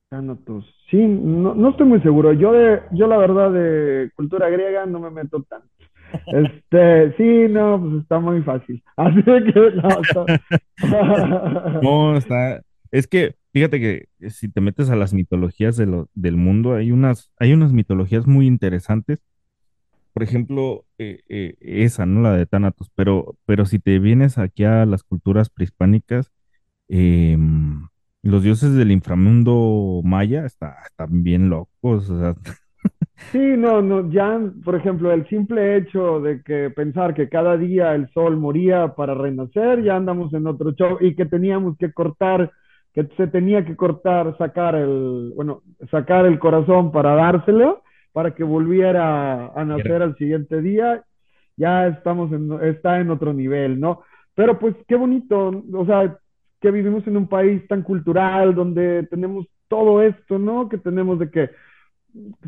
Thanatos. 0.10 0.66
Sí, 0.92 0.98
no, 0.98 1.56
no 1.56 1.70
estoy 1.70 1.88
muy 1.88 2.02
seguro. 2.02 2.34
Yo 2.34 2.52
de, 2.54 2.82
yo 2.92 3.08
la 3.08 3.18
verdad 3.18 3.52
de 3.52 4.12
cultura 4.16 4.50
griega 4.50 4.86
no 4.86 5.00
me 5.00 5.10
meto 5.10 5.44
tanto. 5.44 5.68
Este, 6.28 7.12
sí, 7.18 7.52
no, 7.52 7.82
pues 7.82 8.04
está 8.04 8.20
muy 8.20 8.44
fácil. 8.44 8.84
Así 8.98 9.22
de 9.24 9.44
que, 9.46 9.72
no, 9.82 10.02
está- 10.02 11.80
No, 11.82 12.16
está. 12.16 12.62
Es 12.92 13.08
que, 13.08 13.34
fíjate 13.54 13.80
que 13.80 14.30
si 14.30 14.50
te 14.50 14.62
metes 14.62 14.90
a 14.90 14.96
las 14.96 15.14
mitologías 15.14 15.78
de 15.78 15.86
lo- 15.88 16.10
del 16.16 16.38
mundo, 16.38 16.74
hay 16.76 16.92
unas, 16.92 17.32
hay 17.40 17.54
unas 17.54 17.74
mitologías 17.74 18.28
muy 18.28 18.48
interesantes. 18.48 19.20
Por 20.14 20.24
ejemplo, 20.24 20.86
eh, 21.00 21.22
eh, 21.30 21.56
esa, 21.62 22.06
¿no? 22.06 22.22
La 22.22 22.34
de 22.34 22.46
Tánatos. 22.46 22.92
Pero, 22.96 23.38
pero 23.46 23.66
si 23.66 23.80
te 23.80 24.00
vienes 24.00 24.38
aquí 24.38 24.64
a 24.66 24.86
las 24.86 25.04
culturas 25.04 25.50
prehispánicas, 25.50 26.32
em, 26.90 27.88
los 28.24 28.44
dioses 28.44 28.76
del 28.76 28.92
inframundo 28.92 30.02
maya 30.04 30.46
está- 30.46 30.78
están 30.86 31.24
bien 31.24 31.50
locos. 31.50 32.10
Sí, 33.32 33.40
no, 33.58 33.82
no, 33.82 34.12
ya, 34.12 34.40
por 34.64 34.76
ejemplo, 34.76 35.12
el 35.12 35.28
simple 35.28 35.76
hecho 35.78 36.22
de 36.22 36.44
que 36.44 36.70
pensar 36.70 37.16
que 37.16 37.30
cada 37.30 37.58
día 37.58 37.96
el 37.96 38.08
sol 38.14 38.38
moría 38.38 38.94
para 38.96 39.16
renacer, 39.16 39.84
ya 39.84 39.96
andamos 39.96 40.32
en 40.36 40.46
otro 40.46 40.72
show 40.74 40.98
y 41.02 41.16
que 41.16 41.26
teníamos 41.26 41.76
que 41.80 41.92
cortar, 41.94 42.52
que 42.94 43.08
se 43.18 43.28
tenía 43.28 43.66
que 43.66 43.76
cortar, 43.76 44.38
sacar 44.38 44.76
el, 44.76 45.34
bueno, 45.36 45.62
sacar 45.90 46.26
el 46.26 46.40
corazón 46.40 46.92
para 46.92 47.16
dárselo, 47.16 47.82
para 48.12 48.36
que 48.36 48.44
volviera 48.44 49.48
a 49.48 49.66
nacer 49.66 50.04
al 50.04 50.16
siguiente 50.18 50.62
día, 50.62 51.04
ya 51.58 51.88
estamos 51.88 52.32
en, 52.32 52.52
está 52.64 53.00
en 53.00 53.10
otro 53.10 53.34
nivel, 53.34 53.80
¿no? 53.80 54.04
Pero 54.36 54.60
pues 54.60 54.76
qué 54.88 54.96
bonito, 54.96 55.64
o 55.74 55.86
sea, 55.86 56.18
que 56.62 56.72
vivimos 56.72 57.06
en 57.08 57.18
un 57.18 57.28
país 57.28 57.68
tan 57.68 57.82
cultural, 57.82 58.56
donde 58.56 59.08
tenemos 59.10 59.48
todo 59.68 60.02
esto, 60.02 60.38
¿no? 60.38 60.70
Que 60.70 60.78
tenemos 60.78 61.20
de 61.20 61.30
que 61.30 61.50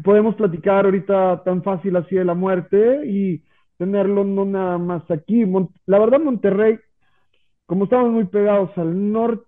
podemos 0.03 0.35
platicar 0.35 0.85
ahorita 0.85 1.43
tan 1.43 1.63
fácil 1.63 1.95
así 1.95 2.15
de 2.15 2.25
la 2.25 2.35
muerte 2.35 3.05
y 3.07 3.43
tenerlo 3.77 4.23
no 4.23 4.45
nada 4.45 4.77
más 4.77 5.09
aquí. 5.09 5.45
Mon 5.45 5.69
la 5.85 5.99
verdad, 5.99 6.19
Monterrey, 6.19 6.79
como 7.65 7.85
estamos 7.85 8.11
muy 8.11 8.25
pegados 8.25 8.69
al 8.77 9.11
norte, 9.11 9.44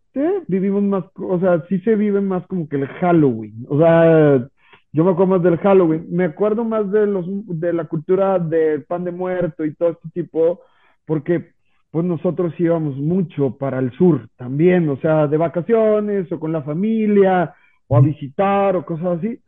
vivimos 0.48 0.84
más, 0.84 1.06
o 1.16 1.40
sea, 1.40 1.64
sí 1.70 1.80
se 1.80 1.96
vive 1.96 2.22
más 2.22 2.46
como 2.48 2.68
que 2.68 2.78
el 2.78 2.88
Halloween. 2.88 3.66
O 3.70 3.78
sea, 3.80 4.48
yo 4.94 5.04
me 5.04 5.12
acuerdo 5.12 5.34
más 5.34 5.44
del 5.44 5.58
Halloween. 5.58 6.08
Me 6.10 6.26
acuerdo 6.26 6.64
más 6.64 6.92
de, 6.92 7.06
los, 7.08 7.26
de 7.48 7.74
la 7.74 7.86
cultura 7.86 8.40
del 8.40 8.84
pan 8.86 9.04
de 9.04 9.12
muerto 9.12 9.66
y 9.66 9.76
todo 9.76 9.90
este 9.92 10.10
tipo, 10.14 10.62
porque 11.06 11.52
pues 11.92 12.06
nosotros 12.06 12.54
íbamos 12.60 12.98
mucho 12.98 13.58
para 13.58 13.80
el 13.80 13.92
sur 13.94 14.28
también, 14.38 14.90
o 14.90 14.98
sea, 14.98 15.28
de 15.28 15.38
vacaciones 15.38 16.32
o 16.32 16.40
con 16.40 16.52
la 16.52 16.62
familia 16.62 17.54
o 17.88 17.98
a 17.98 18.02
visitar 18.02 18.76
o 18.76 18.86
cosas 18.86 19.20
así. 19.20 19.40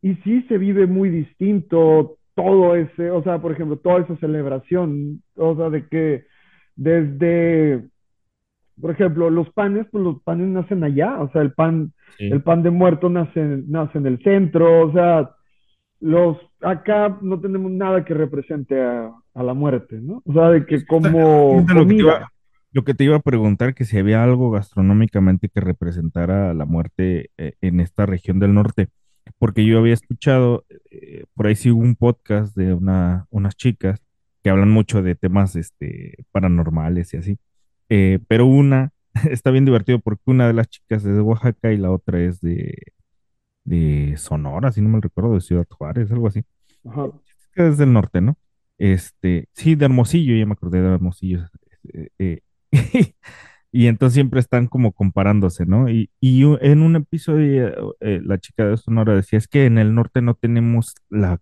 Y 0.00 0.14
sí 0.16 0.42
se 0.42 0.58
vive 0.58 0.86
muy 0.86 1.10
distinto 1.10 2.18
todo 2.34 2.76
ese, 2.76 3.10
o 3.10 3.22
sea, 3.24 3.40
por 3.40 3.52
ejemplo, 3.52 3.78
toda 3.78 4.00
esa 4.00 4.16
celebración, 4.18 5.22
o 5.36 5.56
sea, 5.56 5.70
de 5.70 5.88
que 5.88 6.24
desde, 6.76 7.88
por 8.80 8.90
ejemplo, 8.90 9.30
los 9.30 9.50
panes, 9.50 9.86
pues 9.90 10.02
los 10.04 10.22
panes 10.22 10.48
nacen 10.48 10.84
allá, 10.84 11.20
o 11.20 11.30
sea, 11.32 11.42
el 11.42 11.52
pan, 11.52 11.92
sí. 12.16 12.26
el 12.26 12.42
pan 12.42 12.62
de 12.62 12.70
muerto 12.70 13.08
nace, 13.08 13.62
nace 13.66 13.98
en 13.98 14.06
el 14.06 14.22
centro, 14.22 14.86
o 14.88 14.92
sea, 14.92 15.30
los, 16.00 16.36
acá 16.60 17.18
no 17.22 17.40
tenemos 17.40 17.70
nada 17.72 18.04
que 18.04 18.14
represente 18.14 18.80
a, 18.80 19.10
a 19.34 19.42
la 19.42 19.54
muerte, 19.54 19.98
¿no? 20.00 20.22
O 20.24 20.32
sea, 20.32 20.50
de 20.50 20.64
que 20.66 20.84
como 20.86 21.64
lo 21.68 21.86
que 21.86 21.94
te 21.94 21.94
iba- 21.96 22.12
comida. 22.12 22.32
Lo 22.70 22.84
que 22.84 22.92
te 22.92 23.04
iba 23.04 23.16
a 23.16 23.20
preguntar, 23.20 23.74
que 23.74 23.84
si 23.86 23.98
había 23.98 24.22
algo 24.22 24.50
gastronómicamente 24.50 25.48
que 25.48 25.60
representara 25.60 26.52
la 26.52 26.66
muerte 26.66 27.30
eh, 27.38 27.54
en 27.62 27.80
esta 27.80 28.04
región 28.04 28.38
del 28.40 28.52
norte, 28.52 28.88
porque 29.38 29.64
yo 29.64 29.78
había 29.78 29.94
escuchado, 29.94 30.64
eh, 30.90 31.24
por 31.34 31.46
ahí 31.46 31.56
sí 31.56 31.70
hubo 31.70 31.80
un 31.82 31.96
podcast 31.96 32.54
de 32.54 32.74
una, 32.74 33.26
unas 33.30 33.56
chicas 33.56 34.02
que 34.42 34.50
hablan 34.50 34.70
mucho 34.70 35.02
de 35.02 35.14
temas 35.14 35.56
este, 35.56 36.24
paranormales 36.30 37.14
y 37.14 37.16
así, 37.16 37.38
Eh, 37.88 38.20
pero 38.28 38.46
una 38.46 38.92
está 39.30 39.50
bien 39.50 39.64
divertido 39.64 39.98
porque 40.00 40.22
una 40.26 40.46
de 40.46 40.52
las 40.54 40.68
chicas 40.68 41.04
es 41.04 41.14
de 41.14 41.20
Oaxaca 41.20 41.72
y 41.72 41.76
la 41.78 41.90
otra 41.90 42.20
es 42.20 42.40
de, 42.40 42.74
de 43.64 44.14
Sonora, 44.16 44.72
si 44.72 44.80
no 44.80 44.88
me 44.88 45.00
recuerdo, 45.00 45.34
de 45.34 45.40
Ciudad 45.40 45.66
Juárez, 45.70 46.10
algo 46.12 46.28
así. 46.28 46.44
Ajá. 46.84 47.10
Es 47.54 47.78
del 47.78 47.92
norte, 47.92 48.20
¿no? 48.20 48.36
Este, 48.78 49.48
sí, 49.52 49.74
de 49.74 49.86
Hermosillo, 49.86 50.36
ya 50.36 50.46
me 50.46 50.52
acordé 50.52 50.80
de 50.80 50.94
Hermosillo. 50.94 51.46
eh, 51.92 52.08
eh, 52.18 52.40
Y 53.70 53.86
entonces 53.86 54.14
siempre 54.14 54.40
están 54.40 54.66
como 54.66 54.92
comparándose, 54.92 55.66
¿no? 55.66 55.90
Y, 55.90 56.10
y 56.20 56.42
en 56.62 56.82
un 56.82 56.96
episodio 56.96 57.96
eh, 58.00 58.20
la 58.24 58.38
chica 58.38 58.66
de 58.66 58.76
Sonora 58.78 59.14
decía, 59.14 59.38
es 59.38 59.46
que 59.48 59.66
en 59.66 59.76
el 59.78 59.94
norte 59.94 60.22
no 60.22 60.34
tenemos 60.34 60.94
la, 61.10 61.40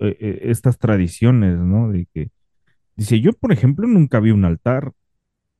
eh, 0.00 0.16
eh, 0.20 0.38
estas 0.42 0.78
tradiciones, 0.78 1.56
¿no? 1.58 1.90
De 1.90 2.06
que, 2.12 2.30
dice, 2.96 3.20
yo 3.20 3.32
por 3.34 3.52
ejemplo 3.52 3.86
nunca 3.88 4.20
vi 4.20 4.30
un 4.32 4.44
altar 4.44 4.92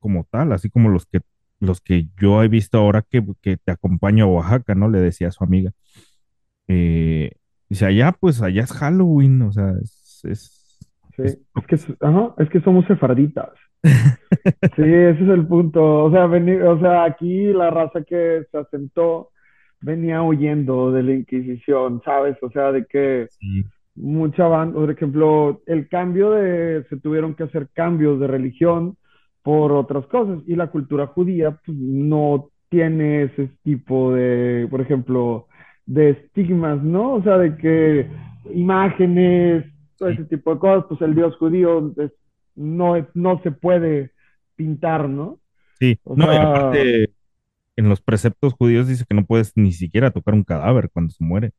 como 0.04 0.26
tal, 0.30 0.52
así 0.54 0.70
como 0.70 0.90
los 0.90 1.06
que, 1.06 1.22
los 1.60 1.82
que 1.82 2.08
yo 2.22 2.44
he 2.44 2.48
visto 2.48 2.78
ahora 2.78 3.02
que, 3.10 3.24
que 3.42 3.58
te 3.58 3.72
acompaño 3.72 4.26
a 4.26 4.28
Oaxaca, 4.28 4.76
¿no? 4.76 4.90
Le 4.90 5.00
decía 5.00 5.28
a 5.30 5.32
su 5.32 5.44
amiga. 5.44 5.72
Eh, 6.68 7.32
dice, 7.68 7.86
allá 7.86 8.12
pues 8.12 8.42
allá 8.42 8.62
es 8.64 8.72
Halloween, 8.72 9.42
o 9.42 9.52
sea, 9.52 9.72
es, 9.82 10.20
es, 10.24 10.78
Sí, 11.16 11.22
es- 11.22 11.38
es 11.56 11.66
que, 11.66 11.76
ajá, 12.00 12.34
es 12.38 12.48
que 12.50 12.60
somos 12.60 12.86
sefarditas. 12.86 13.50
Sí, 14.76 14.82
ese 14.82 15.22
es 15.24 15.28
el 15.30 15.46
punto. 15.46 16.04
O 16.04 16.10
sea, 16.10 16.26
veni- 16.26 16.60
o 16.60 16.78
sea, 16.80 17.04
aquí 17.04 17.52
la 17.52 17.70
raza 17.70 18.02
que 18.02 18.44
se 18.50 18.58
asentó 18.58 19.30
venía 19.80 20.22
huyendo 20.22 20.90
de 20.92 21.02
la 21.02 21.12
Inquisición, 21.14 22.00
¿sabes? 22.04 22.36
O 22.42 22.50
sea, 22.50 22.72
de 22.72 22.86
que 22.86 23.28
sí, 23.28 23.64
mucha 23.96 24.46
banda, 24.48 24.74
por 24.80 24.90
ejemplo, 24.90 25.62
el 25.66 25.88
cambio 25.88 26.32
de, 26.32 26.84
se 26.90 26.98
tuvieron 27.00 27.34
que 27.36 27.44
hacer 27.44 27.68
cambios 27.74 28.20
de 28.20 28.26
religión 28.28 28.96
por 29.44 29.72
otras 29.72 30.06
cosas 30.08 30.40
y 30.48 30.56
la 30.56 30.68
cultura 30.72 31.08
judía 31.08 31.52
pues, 31.66 31.78
no 31.78 32.50
tiene 32.70 33.24
ese 33.24 33.50
tipo 33.64 34.12
de, 34.14 34.68
por 34.70 34.82
ejemplo, 34.82 35.48
de 35.86 36.10
estigmas, 36.12 36.82
¿no? 36.84 37.14
O 37.16 37.24
sea, 37.24 37.38
de 37.38 37.56
que 37.58 38.10
imágenes, 38.54 39.66
todo 39.98 40.10
ese 40.10 40.26
tipo 40.26 40.54
de 40.54 40.60
cosas, 40.60 40.86
pues 40.90 41.02
el 41.02 41.16
Dios 41.16 41.36
judío 41.38 41.94
es- 41.98 42.12
no, 42.56 42.94
no 43.14 43.40
se 43.44 43.52
puede 43.52 44.12
pintar, 44.56 45.08
¿no? 45.10 45.40
sí. 45.80 45.98
O 46.04 46.16
No, 46.16 46.30
sea, 46.30 46.40
aparte 46.40 47.14
en 47.76 47.88
los 47.90 48.02
preceptos 48.02 48.54
judíos 48.54 48.88
dice 48.88 49.04
que 49.08 49.14
no 49.16 49.26
puedes 49.26 49.52
ni 49.56 49.72
siquiera 49.72 50.10
tocar 50.12 50.34
un 50.34 50.44
cadáver 50.44 50.90
cuando 50.92 51.12
se 51.12 51.24
muere, 51.24 51.52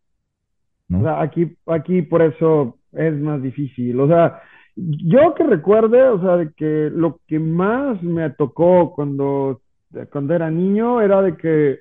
O 0.94 1.02
¿no? 1.02 1.04
sea, 1.04 1.22
aquí, 1.22 1.58
aquí 1.66 2.02
por 2.04 2.22
eso 2.22 2.80
es 2.94 3.14
más 3.16 3.42
difícil. 3.42 4.00
O 4.00 4.08
sea, 4.08 4.42
yo 4.76 5.34
que 5.36 5.44
recuerde, 5.44 6.04
o 6.10 6.22
sea, 6.22 6.38
de 6.38 6.52
que 6.54 6.90
lo 6.94 7.20
que 7.28 7.40
más 7.40 8.02
me 8.04 8.30
tocó 8.32 8.94
cuando, 8.94 9.62
cuando 10.12 10.34
era 10.34 10.50
niño 10.52 11.02
era 11.02 11.22
de 11.22 11.38
que 11.38 11.80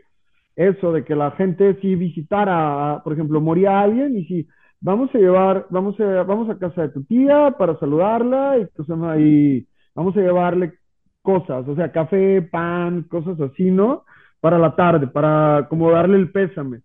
eso, 0.57 0.93
de 0.93 1.05
que 1.05 1.17
la 1.17 1.33
gente 1.33 1.77
si 1.81 1.97
visitara, 1.97 3.01
por 3.03 3.13
ejemplo, 3.13 3.41
moría 3.41 3.81
alguien 3.81 4.17
y 4.17 4.25
si 4.27 4.49
vamos 4.81 5.13
a 5.15 5.19
llevar, 5.19 5.67
vamos 5.71 5.99
a, 5.99 6.23
vamos 6.23 6.49
a 6.51 6.59
casa 6.59 6.83
de 6.83 6.89
tu 6.91 7.05
tía 7.05 7.55
para 7.59 7.79
saludarla 7.79 8.59
y, 8.59 8.67
pues, 8.67 8.87
vamos 8.89 10.17
a 10.17 10.21
llevarle 10.21 10.75
cosas, 11.23 11.67
o 11.67 11.75
sea, 11.75 11.91
café, 11.91 12.43
pan, 12.43 13.05
cosas 13.05 13.41
así, 13.41 13.71
¿no? 13.71 14.05
Para 14.41 14.59
la 14.59 14.77
tarde, 14.77 15.07
para 15.09 15.67
como 15.71 15.91
darle 15.91 16.19
el 16.19 16.31
pésame. 16.31 16.83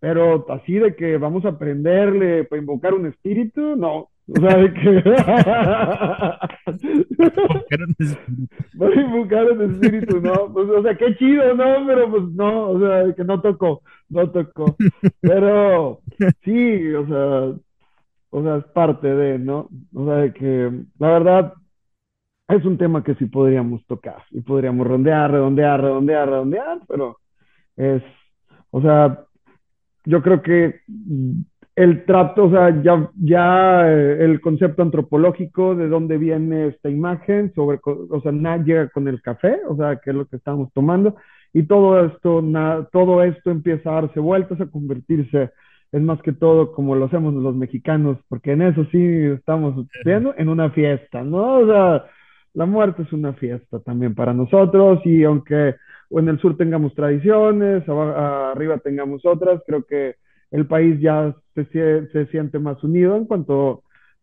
Pero 0.00 0.46
así 0.50 0.74
de 0.74 0.96
que 0.96 1.18
vamos 1.18 1.44
a 1.44 1.50
aprenderle 1.50 2.44
para 2.44 2.60
invocar 2.60 2.94
un 2.94 3.06
espíritu, 3.06 3.76
no. 3.76 4.08
O 4.28 4.40
sea, 4.40 4.56
de 4.56 4.72
que 4.72 5.02
Pero 7.68 7.86
no 7.86 7.94
es 7.98 8.10
espíritu. 8.12 8.54
voy 8.74 8.92
a 8.92 9.00
invocar 9.00 9.50
un 9.52 9.62
espíritu, 9.62 10.20
no. 10.20 10.52
Pues, 10.52 10.68
o 10.70 10.82
sea, 10.82 10.96
qué 10.96 11.16
chido, 11.16 11.54
¿no? 11.54 11.86
Pero 11.86 12.10
pues 12.10 12.22
no, 12.34 12.70
o 12.70 12.80
sea, 12.80 13.04
de 13.04 13.14
que 13.14 13.24
no 13.24 13.40
tocó, 13.40 13.82
no 14.08 14.30
tocó. 14.30 14.76
Pero 15.20 16.00
sí, 16.44 16.94
o 16.94 17.06
sea, 17.06 17.52
o 18.30 18.42
sea, 18.42 18.56
es 18.56 18.64
parte 18.66 19.08
de, 19.14 19.38
¿no? 19.38 19.68
O 19.94 20.06
sea, 20.06 20.14
de 20.16 20.32
que 20.32 20.70
la 20.98 21.08
verdad 21.08 21.54
es 22.48 22.64
un 22.64 22.78
tema 22.78 23.02
que 23.02 23.14
sí 23.16 23.26
podríamos 23.26 23.84
tocar 23.86 24.22
y 24.30 24.40
podríamos 24.40 24.86
rondear, 24.86 25.30
redondear, 25.30 25.80
redondear, 25.80 26.28
redondear, 26.28 26.80
pero 26.86 27.18
es, 27.76 28.02
o 28.70 28.80
sea, 28.80 29.24
yo 30.04 30.22
creo 30.22 30.42
que 30.42 30.80
el 31.74 32.04
trato, 32.04 32.44
o 32.46 32.50
sea, 32.50 32.82
ya, 32.82 33.10
ya 33.16 33.90
eh, 33.90 34.18
el 34.24 34.40
concepto 34.40 34.82
antropológico 34.82 35.74
de 35.74 35.88
dónde 35.88 36.18
viene 36.18 36.68
esta 36.68 36.90
imagen, 36.90 37.52
sobre, 37.54 37.78
o 37.84 38.20
sea, 38.22 38.32
nada 38.32 38.58
llega 38.62 38.88
con 38.90 39.08
el 39.08 39.22
café, 39.22 39.58
o 39.68 39.76
sea, 39.76 39.96
que 39.96 40.10
es 40.10 40.16
lo 40.16 40.26
que 40.26 40.36
estamos 40.36 40.70
tomando, 40.74 41.16
y 41.52 41.62
todo 41.64 42.04
esto, 42.06 42.42
na- 42.42 42.86
todo 42.92 43.22
esto 43.22 43.50
empieza 43.50 43.90
a 43.90 44.02
darse 44.02 44.20
vueltas, 44.20 44.60
a 44.60 44.66
convertirse, 44.70 45.50
es 45.92 46.02
más 46.02 46.20
que 46.22 46.32
todo 46.32 46.72
como 46.72 46.94
lo 46.94 47.06
hacemos 47.06 47.34
los 47.34 47.54
mexicanos, 47.54 48.18
porque 48.28 48.52
en 48.52 48.62
eso 48.62 48.84
sí 48.92 48.98
estamos 49.34 49.74
viendo, 50.04 50.34
en 50.36 50.48
una 50.50 50.70
fiesta, 50.70 51.22
¿no? 51.22 51.60
O 51.60 51.66
sea, 51.66 52.04
la 52.54 52.66
muerte 52.66 53.02
es 53.02 53.12
una 53.12 53.32
fiesta 53.34 53.80
también 53.80 54.14
para 54.14 54.34
nosotros, 54.34 55.00
y 55.06 55.24
aunque 55.24 55.74
en 56.10 56.28
el 56.28 56.38
sur 56.38 56.56
tengamos 56.56 56.94
tradiciones, 56.94 57.82
arriba 57.88 58.78
tengamos 58.78 59.24
otras, 59.24 59.62
creo 59.66 59.84
que 59.84 60.16
el 60.52 60.66
país 60.66 61.00
ya 61.00 61.34
se, 61.54 62.08
se 62.08 62.26
siente 62.26 62.58
más 62.58 62.82
unido 62.84 63.16
en 63.16 63.24
cuanto 63.24 63.70
a 63.70 63.78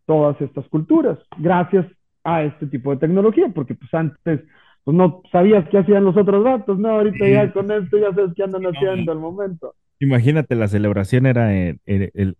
todas 0.06 0.40
estas 0.40 0.66
culturas, 0.68 1.18
gracias 1.38 1.86
a 2.24 2.42
este 2.44 2.66
tipo 2.66 2.90
de 2.90 2.96
tecnología, 2.96 3.48
porque 3.54 3.74
pues 3.74 3.92
antes 3.92 4.40
pues 4.84 4.96
no 4.96 5.22
sabías 5.30 5.68
qué 5.68 5.78
hacían 5.78 6.04
los 6.04 6.16
otros 6.16 6.42
datos, 6.42 6.78
¿no? 6.78 6.88
Ahorita 6.88 7.28
ya 7.28 7.52
con 7.52 7.70
esto 7.70 7.98
ya 7.98 8.14
sabes 8.14 8.32
qué 8.34 8.44
andan 8.44 8.64
haciendo 8.64 9.12
al 9.12 9.18
momento. 9.18 9.74
Imagínate, 10.02 10.54
la 10.54 10.66
celebración 10.68 11.26
era 11.26 11.54
en, 11.54 11.78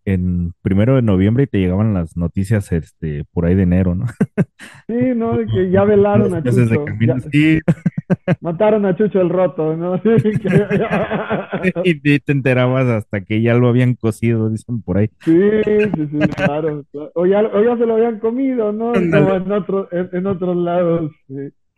en- 0.04 0.54
primero 0.62 0.96
de 0.96 1.02
noviembre 1.02 1.44
y 1.44 1.46
te 1.46 1.58
llegaban 1.58 1.92
las 1.92 2.16
noticias 2.16 2.72
este, 2.72 3.24
por 3.32 3.44
ahí 3.44 3.54
de 3.54 3.64
enero, 3.64 3.94
¿no? 3.94 4.06
Sí, 4.86 4.94
¿no? 5.16 5.36
De 5.36 5.46
que 5.46 5.70
ya 5.70 5.84
velaron 5.84 6.34
a 6.34 6.42
Chucho, 6.44 6.84
camino. 6.84 7.14
ya 7.18 7.30
Sí, 7.32 7.60
mataron 8.40 8.86
a 8.86 8.96
Chucho 8.96 9.20
el 9.20 9.28
roto, 9.30 9.76
¿no? 9.76 10.00
Y 11.84 12.00
te 12.00 12.20
te 12.20 12.32
enterabas 12.32 12.86
hasta 12.86 13.20
que 13.22 13.42
ya 13.42 13.54
lo 13.54 13.68
habían 13.68 13.94
cocido, 13.94 14.48
dicen 14.50 14.82
por 14.82 14.98
ahí. 14.98 15.10
Sí, 15.24 15.32
sí, 15.94 16.08
sí, 16.10 16.18
claro. 16.36 16.84
claro. 16.90 17.12
O 17.14 17.26
ya, 17.26 17.40
o 17.40 17.62
ya 17.62 17.76
se 17.76 17.86
lo 17.86 17.94
habían 17.94 18.18
comido, 18.20 18.72
¿no? 18.72 18.92
Como 18.92 19.34
en, 19.34 19.52
otro, 19.52 19.88
en, 19.92 20.08
en 20.12 20.26
otros 20.26 20.56
lados. 20.56 21.12
Sí. 21.28 21.34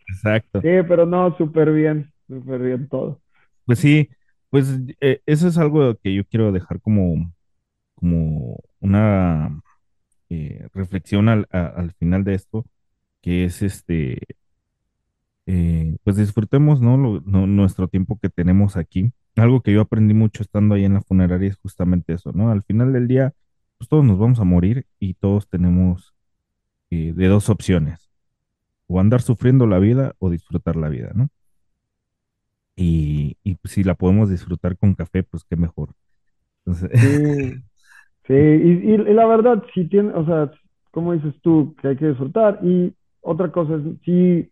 Exacto. 0.09 0.61
Sí, 0.61 0.69
pero 0.89 1.07
no, 1.07 1.37
súper 1.37 1.73
bien, 1.73 2.13
súper 2.29 2.61
bien 2.63 2.89
todo. 2.89 3.21
Pues 3.65 3.79
sí, 3.79 4.09
pues 4.53 4.69
eh, 5.01 5.23
eso 5.25 5.49
es 5.49 5.57
algo 5.57 5.97
que 5.97 6.15
yo 6.15 6.27
quiero 6.27 6.53
dejar 6.53 6.79
como, 6.83 7.33
como 7.95 8.59
una 8.81 9.63
eh, 10.29 10.69
reflexión 10.75 11.31
al, 11.31 11.49
al 11.51 11.93
final 11.95 12.23
de 12.23 12.35
esto, 12.35 12.67
que 13.23 13.47
es 13.47 13.63
este, 13.63 14.19
eh, 15.47 15.97
pues 16.05 16.17
disfrutemos, 16.17 16.83
¿no? 16.83 16.99
Nuestro 16.99 17.89
tiempo 17.89 18.19
que 18.21 18.29
tenemos 18.29 18.77
aquí. 18.77 19.13
Algo 19.37 19.63
que 19.63 19.73
yo 19.73 19.81
aprendí 19.81 20.13
mucho 20.13 20.43
estando 20.43 20.75
ahí 20.75 20.85
en 20.85 20.95
la 20.95 21.01
funeraria 21.01 21.49
es 21.49 21.57
justamente 21.57 22.13
eso, 22.13 22.33
¿no? 22.33 22.51
Al 22.51 22.63
final 22.63 22.93
del 22.93 23.09
día, 23.09 23.33
pues 23.79 23.89
todos 23.89 24.05
nos 24.05 24.19
vamos 24.19 24.39
a 24.39 24.45
morir 24.45 24.87
y 24.99 25.15
todos 25.15 25.49
tenemos 25.49 26.15
de 26.91 27.27
dos 27.27 27.49
opciones, 27.49 28.11
o 28.87 29.01
andar 29.01 29.23
sufriendo 29.23 29.67
la 29.67 29.79
vida 29.79 30.15
o 30.19 30.29
disfrutar 30.29 30.77
la 30.77 30.91
vida, 30.91 31.13
¿no? 31.15 31.31
Y, 32.77 33.37
y 33.45 33.55
pues, 33.57 33.75
si 33.75 33.85
la 33.85 33.95
podemos 33.95 34.31
disfrutar 34.31 34.77
con 34.79 34.95
café, 34.95 35.23
pues 35.25 35.45
qué 35.45 35.57
mejor. 35.57 35.95
Entonces, 36.67 36.91
Sí, 37.01 37.07
sí, 38.27 38.35
y, 38.35 38.93
y- 38.93 38.95
y 38.95 39.15
la 39.15 39.27
verdad, 39.27 39.65
si 39.75 39.89
tiene, 39.89 40.13
o 40.15 40.25
sea, 40.27 40.51
como 40.93 41.13
dices 41.15 41.35
tú, 41.43 41.75
que 41.81 41.89
hay 41.91 41.97
que 41.97 42.09
disfrutar. 42.09 42.61
Y 42.63 42.95
otra 43.23 43.53
cosa 43.53 43.77
es, 43.77 43.83
si, 44.05 44.51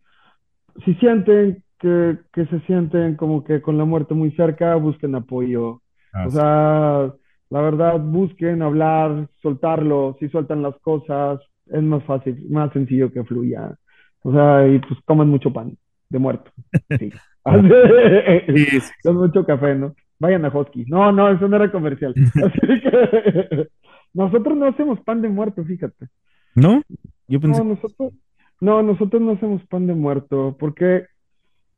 si 0.84 0.94
sienten 0.96 1.64
que, 1.78 2.18
que 2.32 2.46
se 2.46 2.60
sienten 2.62 3.16
como 3.16 3.44
que 3.44 3.62
con 3.62 3.78
la 3.78 3.84
muerte 3.84 4.14
muy 4.14 4.32
cerca, 4.32 4.76
busquen 4.76 5.14
apoyo. 5.16 5.82
O 6.22 6.30
sea, 6.30 7.12
la 7.50 7.60
verdad, 7.62 8.00
busquen 8.00 8.62
hablar, 8.62 9.28
soltarlo, 9.42 10.16
si 10.20 10.28
sueltan 10.30 10.62
las 10.62 10.78
cosas, 10.80 11.40
es 11.66 11.82
más 11.82 12.04
fácil, 12.04 12.46
más 12.50 12.72
sencillo 12.72 13.12
que 13.12 13.24
fluya. 13.24 13.76
O 14.22 14.32
sea, 14.32 14.66
y 14.68 14.78
pues 14.80 15.00
coman 15.06 15.28
mucho 15.28 15.52
pan 15.52 15.76
de 16.10 16.18
muerto. 16.18 16.52
Sí. 16.98 17.20
Sí, 18.46 18.64
sí, 18.66 18.80
Con 19.02 19.16
mucho 19.16 19.44
café, 19.44 19.74
¿no? 19.74 19.94
Vayan 20.18 20.44
a 20.44 20.48
Hosky. 20.48 20.84
No, 20.86 21.12
no, 21.12 21.30
eso 21.30 21.48
no 21.48 21.56
era 21.56 21.72
comercial. 21.72 22.14
Así 22.16 22.60
que 22.82 23.68
nosotros 24.14 24.56
no 24.56 24.66
hacemos 24.66 25.00
pan 25.00 25.22
de 25.22 25.28
muerto, 25.28 25.64
fíjate. 25.64 26.08
¿No? 26.54 26.82
Yo 27.28 27.40
pensé 27.40 27.58
No, 27.60 27.64
nosotros, 27.74 28.12
no, 28.60 28.82
nosotros 28.82 29.22
no 29.22 29.32
hacemos 29.32 29.64
pan 29.66 29.86
de 29.86 29.94
muerto, 29.94 30.56
porque 30.58 31.06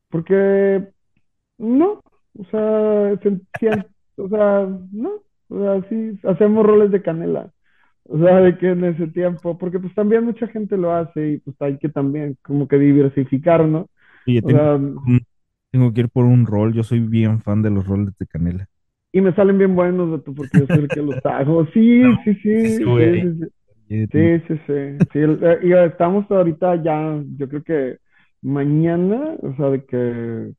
porque 0.09 0.87
no, 1.57 2.01
o 2.37 2.45
sea, 2.51 3.17
se- 3.21 3.81
o 4.17 4.29
sea, 4.29 4.67
no, 4.91 5.11
o 5.49 5.59
sea, 5.59 5.89
sí, 5.89 6.19
hacemos 6.23 6.65
roles 6.65 6.91
de 6.91 7.01
canela. 7.01 7.51
O 8.05 8.17
sea, 8.19 8.41
de 8.41 8.57
que 8.57 8.71
en 8.71 8.83
ese 8.83 9.07
tiempo, 9.07 9.57
porque 9.57 9.79
pues 9.79 9.95
también 9.95 10.25
mucha 10.25 10.47
gente 10.47 10.77
lo 10.77 10.93
hace 10.93 11.31
y 11.33 11.37
pues 11.39 11.55
hay 11.61 11.77
que 11.77 11.89
también 11.89 12.37
como 12.43 12.67
que 12.67 12.77
diversificar, 12.77 13.65
¿no? 13.65 13.87
Oye, 14.27 14.41
O 14.41 14.47
tengo, 14.47 14.59
sea, 14.59 14.79
tengo 15.73 15.93
que 15.93 16.01
ir 16.01 16.09
por 16.09 16.25
un 16.25 16.45
rol. 16.47 16.73
Yo 16.73 16.83
soy 16.85 17.01
bien 17.01 17.41
fan 17.41 17.61
de 17.63 17.71
los 17.71 17.85
roles 17.85 18.17
de 18.17 18.27
canela. 18.27 18.67
y 19.11 19.21
me 19.21 19.33
salen 19.35 19.57
bien 19.57 19.75
buenos, 19.75 20.09
vato, 20.11 20.33
porque 20.33 20.57
yo 20.57 20.67
soy 20.67 20.81
el 20.85 20.91
que 20.91 21.01
los 21.01 21.23
hago. 21.25 21.65
Sí, 21.73 22.15
No, 22.15 22.17
sí, 22.23 22.33
sí, 22.35 22.77
sí, 22.77 22.87
sí, 22.99 23.09
sí, 23.21 23.33
sí, 23.39 23.45
sí. 24.13 24.29
Sí, 24.39 24.39
sí, 24.47 24.55
sí. 24.67 24.73
Sí, 25.13 25.19
el- 25.19 25.43
eh, 25.43 25.59
y 25.63 25.73
estamos 25.73 26.29
ahorita 26.31 26.77
ya, 26.83 27.21
yo 27.37 27.49
creo 27.49 27.63
que 27.63 27.97
mañana, 28.41 29.35
o 29.41 29.55
sea, 29.55 29.69
de 29.71 29.85
que 29.85 30.53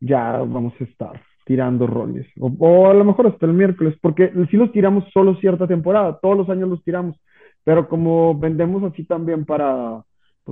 ya 0.00 0.38
vamos 0.38 0.74
a 0.80 0.84
estar 0.84 1.22
tirando 1.46 1.86
roles. 1.86 2.26
O, 2.40 2.48
o 2.60 2.90
a 2.90 2.94
lo 2.94 3.04
mejor 3.04 3.28
hasta 3.28 3.46
el 3.46 3.54
miércoles, 3.54 3.96
porque 4.02 4.32
sí 4.50 4.56
los 4.58 4.72
tiramos 4.72 5.04
solo 5.12 5.36
cierta 5.36 5.66
temporada, 5.68 6.18
todos 6.22 6.36
los 6.38 6.50
años 6.50 6.68
los 6.70 6.84
tiramos, 6.84 7.16
pero 7.64 7.88
como 7.88 8.38
vendemos 8.38 8.82
así 8.84 9.04
también 9.04 9.44
para, 9.46 10.02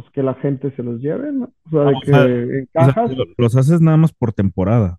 pues, 0.01 0.11
que 0.13 0.23
la 0.23 0.35
gente 0.35 0.71
se 0.77 0.83
los 0.83 1.01
lleve, 1.01 1.33
¿no? 1.33 1.51
O 1.67 1.71
sea, 1.71 1.81
Ah, 1.83 1.91
de 1.91 1.95
o 1.97 2.01
que 2.01 2.07
sea, 2.07 2.25
en 2.25 2.43
o 2.45 2.51
sea, 2.51 2.67
cajas, 2.95 3.17
lo- 3.17 3.25
los 3.37 3.57
haces 3.57 3.81
nada 3.81 3.97
más 3.97 4.13
por 4.13 4.33
temporada. 4.33 4.99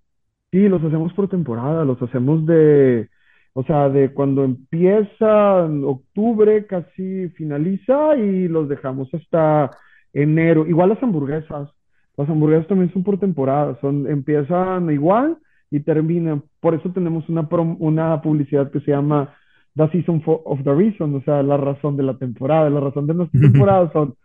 sí, 0.51 0.67
los 0.67 0.83
hacemos 0.83 1.13
por 1.13 1.27
temporada, 1.29 1.85
los 1.85 2.01
hacemos 2.01 2.45
de, 2.45 3.07
o 3.53 3.63
sea, 3.63 3.89
de 3.89 4.13
cuando 4.13 4.43
empieza 4.43 5.65
en 5.65 5.83
octubre, 5.83 6.65
casi 6.65 7.29
finaliza 7.29 8.15
y 8.17 8.47
los 8.47 8.67
dejamos 8.67 9.13
hasta 9.13 9.71
enero. 10.13 10.65
Igual 10.67 10.89
las 10.89 11.03
hamburguesas. 11.03 11.69
Las 12.17 12.29
hamburguesas 12.29 12.67
también 12.67 12.91
son 12.91 13.03
por 13.03 13.17
temporada, 13.19 13.77
son, 13.79 14.07
empiezan 14.07 14.89
igual 14.91 15.37
y 15.71 15.79
terminan. 15.81 16.43
Por 16.59 16.73
eso 16.75 16.91
tenemos 16.91 17.29
una, 17.29 17.47
prom- 17.47 17.77
una 17.79 18.21
publicidad 18.21 18.71
que 18.71 18.81
se 18.81 18.91
llama 18.91 19.33
The 19.75 19.87
Season 19.91 20.21
for- 20.23 20.41
of 20.45 20.63
the 20.63 20.73
Reason, 20.73 21.15
o 21.15 21.21
sea, 21.21 21.41
la 21.43 21.55
razón 21.57 21.95
de 21.95 22.03
la 22.03 22.17
temporada. 22.17 22.69
La 22.69 22.79
razón 22.81 23.07
de 23.07 23.13
nuestra 23.13 23.39
temporada 23.69 23.91
son 23.93 24.15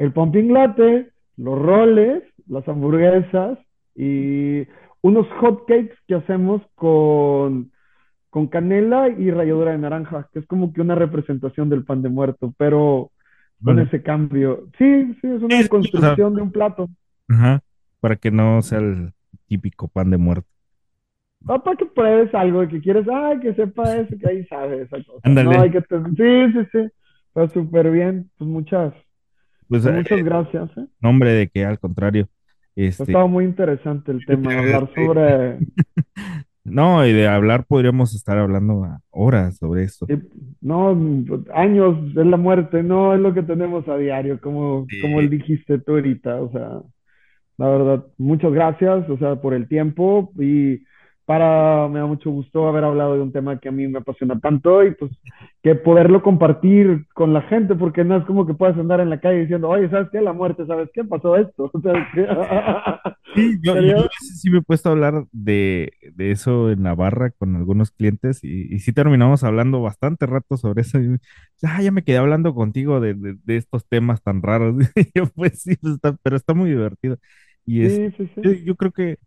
el 0.00 0.12
pumping 0.12 0.52
latte, 0.52 1.12
los 1.38 1.60
roles, 1.60 2.24
las 2.48 2.66
hamburguesas 2.68 3.58
y 3.94 4.66
unos 5.02 5.28
hot 5.40 5.66
cakes 5.68 5.94
que 6.08 6.16
hacemos 6.16 6.62
con, 6.76 7.72
con 8.30 8.48
canela 8.48 9.08
y 9.10 9.30
ralladura 9.30 9.72
de 9.72 9.78
naranja, 9.78 10.28
que 10.32 10.40
es 10.40 10.46
como 10.46 10.72
que 10.72 10.82
una 10.82 10.96
representación 10.96 11.68
del 11.70 11.84
pan 11.84 12.02
de 12.02 12.10
muerto, 12.10 12.54
pero 12.58 13.12
con 13.64 13.76
Vale. 13.76 13.84
ese 13.84 14.02
cambio. 14.02 14.68
Sí, 14.78 15.14
sí, 15.20 15.28
es 15.28 15.42
Sí, 15.42 15.44
una 15.44 15.56
sí, 15.64 15.88
o 15.92 15.98
sea, 16.00 16.18
construcción 16.18 16.34
de 16.34 16.42
un 16.42 16.52
plato. 16.52 16.88
Ajá. 17.28 17.60
Para 18.00 18.16
que 18.16 18.30
no 18.30 18.62
sea 18.62 18.78
el 18.80 19.12
típico 19.46 19.88
pan 19.88 20.10
de 20.10 20.18
muerto. 20.18 20.48
Papá, 21.46 21.74
que 21.76 21.86
pruebes 21.86 22.34
algo, 22.34 22.66
que 22.68 22.80
quieres, 22.80 23.06
ay, 23.08 23.40
que 23.40 23.54
sepa 23.54 23.96
eso, 23.96 24.14
que 24.18 24.28
ahí 24.28 24.44
sabe 24.46 24.82
esa 24.82 25.02
cosa. 25.04 25.20
Ándale. 25.22 25.56
No, 25.58 25.72
que 25.72 25.80
Sí, 26.16 26.52
sí, 26.52 26.68
sí. 26.72 26.90
Está 27.28 27.48
súper 27.48 27.90
bien. 27.90 28.30
Pues 28.38 28.50
muchas, 28.50 28.92
Pues, 29.70 29.86
eh, 29.86 29.92
muchas 29.92 30.22
gracias, 30.24 30.70
¿eh? 30.76 30.86
nombre 31.00 31.32
de 31.32 31.48
que 31.48 31.64
al 31.64 31.78
contrario. 31.78 32.28
Ha 32.78 32.82
Este, 32.82 33.04
estado 33.04 33.28
muy 33.28 33.44
interesante 33.46 34.12
el 34.12 34.24
tema, 34.26 34.50
hablar 34.58 34.90
sobre, 34.94 35.58
no, 36.64 37.06
y 37.06 37.12
de 37.12 37.26
hablar 37.28 37.64
podríamos 37.66 38.14
estar 38.14 38.38
hablando 38.38 38.84
a 38.84 39.00
horas 39.10 39.56
sobre 39.58 39.84
esto. 39.84 40.06
y, 40.08 40.18
no, 40.60 40.96
años 41.54 42.14
de 42.14 42.24
la 42.24 42.36
muerte, 42.36 42.82
no 42.82 43.14
es 43.14 43.20
lo 43.20 43.32
que 43.34 43.42
tenemos 43.42 43.88
a 43.88 43.96
diario, 43.96 44.40
como, 44.40 44.86
Sí. 44.88 45.00
como 45.02 45.20
dijiste 45.22 45.78
tú 45.78 45.92
ahorita, 45.92 46.40
o 46.42 46.50
sea, 46.52 46.82
la 47.58 47.68
verdad, 47.68 48.06
muchas 48.18 48.52
gracias, 48.52 49.08
o 49.10 49.18
sea, 49.18 49.36
por 49.40 49.54
el 49.54 49.68
tiempo 49.68 50.32
y 50.38 50.82
para, 51.30 51.88
me 51.88 52.00
da 52.00 52.06
mucho 52.06 52.30
gusto 52.30 52.68
haber 52.68 52.84
hablado 52.84 53.14
de 53.14 53.20
un 53.22 53.32
tema 53.32 53.60
que 53.60 53.68
a 53.68 53.72
mí 53.72 53.86
me 53.88 53.98
apasiona 53.98 54.38
tanto 54.40 54.84
y 54.84 54.94
pues 54.94 55.12
que 55.62 55.74
poderlo 55.76 56.22
compartir 56.22 57.06
con 57.14 57.32
la 57.34 57.42
gente, 57.42 57.74
porque 57.76 58.04
no 58.04 58.16
es 58.16 58.24
como 58.24 58.46
que 58.46 58.54
puedas 58.54 58.78
andar 58.78 59.00
en 59.00 59.10
la 59.10 59.20
calle 59.20 59.40
diciendo, 59.42 59.68
oye, 59.68 59.88
¿sabes 59.90 60.08
qué? 60.10 60.20
La 60.22 60.32
muerte, 60.32 60.66
¿sabes 60.66 60.90
qué? 60.94 61.04
Pasó 61.04 61.36
esto. 61.36 61.70
Sí, 63.62 63.62
yo, 63.62 63.78
yo 63.80 64.08
sí 64.18 64.50
me 64.50 64.58
he 64.58 64.62
puesto 64.62 64.88
a 64.88 64.92
hablar 64.92 65.24
de, 65.32 65.92
de 66.14 66.32
eso 66.32 66.70
en 66.70 66.82
Navarra 66.82 67.30
con 67.30 67.54
algunos 67.56 67.90
clientes 67.92 68.40
y, 68.42 68.74
y 68.74 68.80
sí 68.80 68.92
terminamos 68.92 69.44
hablando 69.44 69.80
bastante 69.82 70.26
rato 70.26 70.56
sobre 70.56 70.82
eso. 70.82 70.98
Y, 71.00 71.16
ah, 71.62 71.80
ya 71.82 71.92
me 71.92 72.02
quedé 72.02 72.18
hablando 72.18 72.54
contigo 72.54 73.00
de, 73.00 73.14
de- 73.14 73.36
de 73.44 73.56
estos 73.56 73.86
temas 73.88 74.22
tan 74.22 74.42
raros. 74.42 74.74
Yo, 75.14 75.26
pues 75.28 75.62
sí, 75.62 75.76
pues, 75.76 75.94
está- 75.94 76.16
pero 76.22 76.36
está 76.36 76.54
muy 76.54 76.70
divertido. 76.70 77.18
Y 77.64 77.84
es, 77.84 78.02
Sí, 78.02 78.10
sí, 78.16 78.28
yo, 78.42 78.52
sí. 78.52 78.64
yo 78.64 78.74
creo 78.76 78.92
que, 78.92 79.18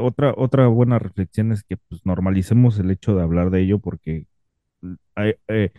otra, 0.00 0.34
otra 0.36 0.66
buena 0.68 0.98
reflexión 0.98 1.52
es 1.52 1.62
que 1.64 1.76
pues, 1.76 2.04
normalicemos 2.04 2.78
el 2.78 2.90
hecho 2.90 3.14
de 3.14 3.22
hablar 3.22 3.50
de 3.50 3.62
ello 3.62 3.78
porque 3.78 4.26
eh, 5.16 5.38
eh, 5.48 5.70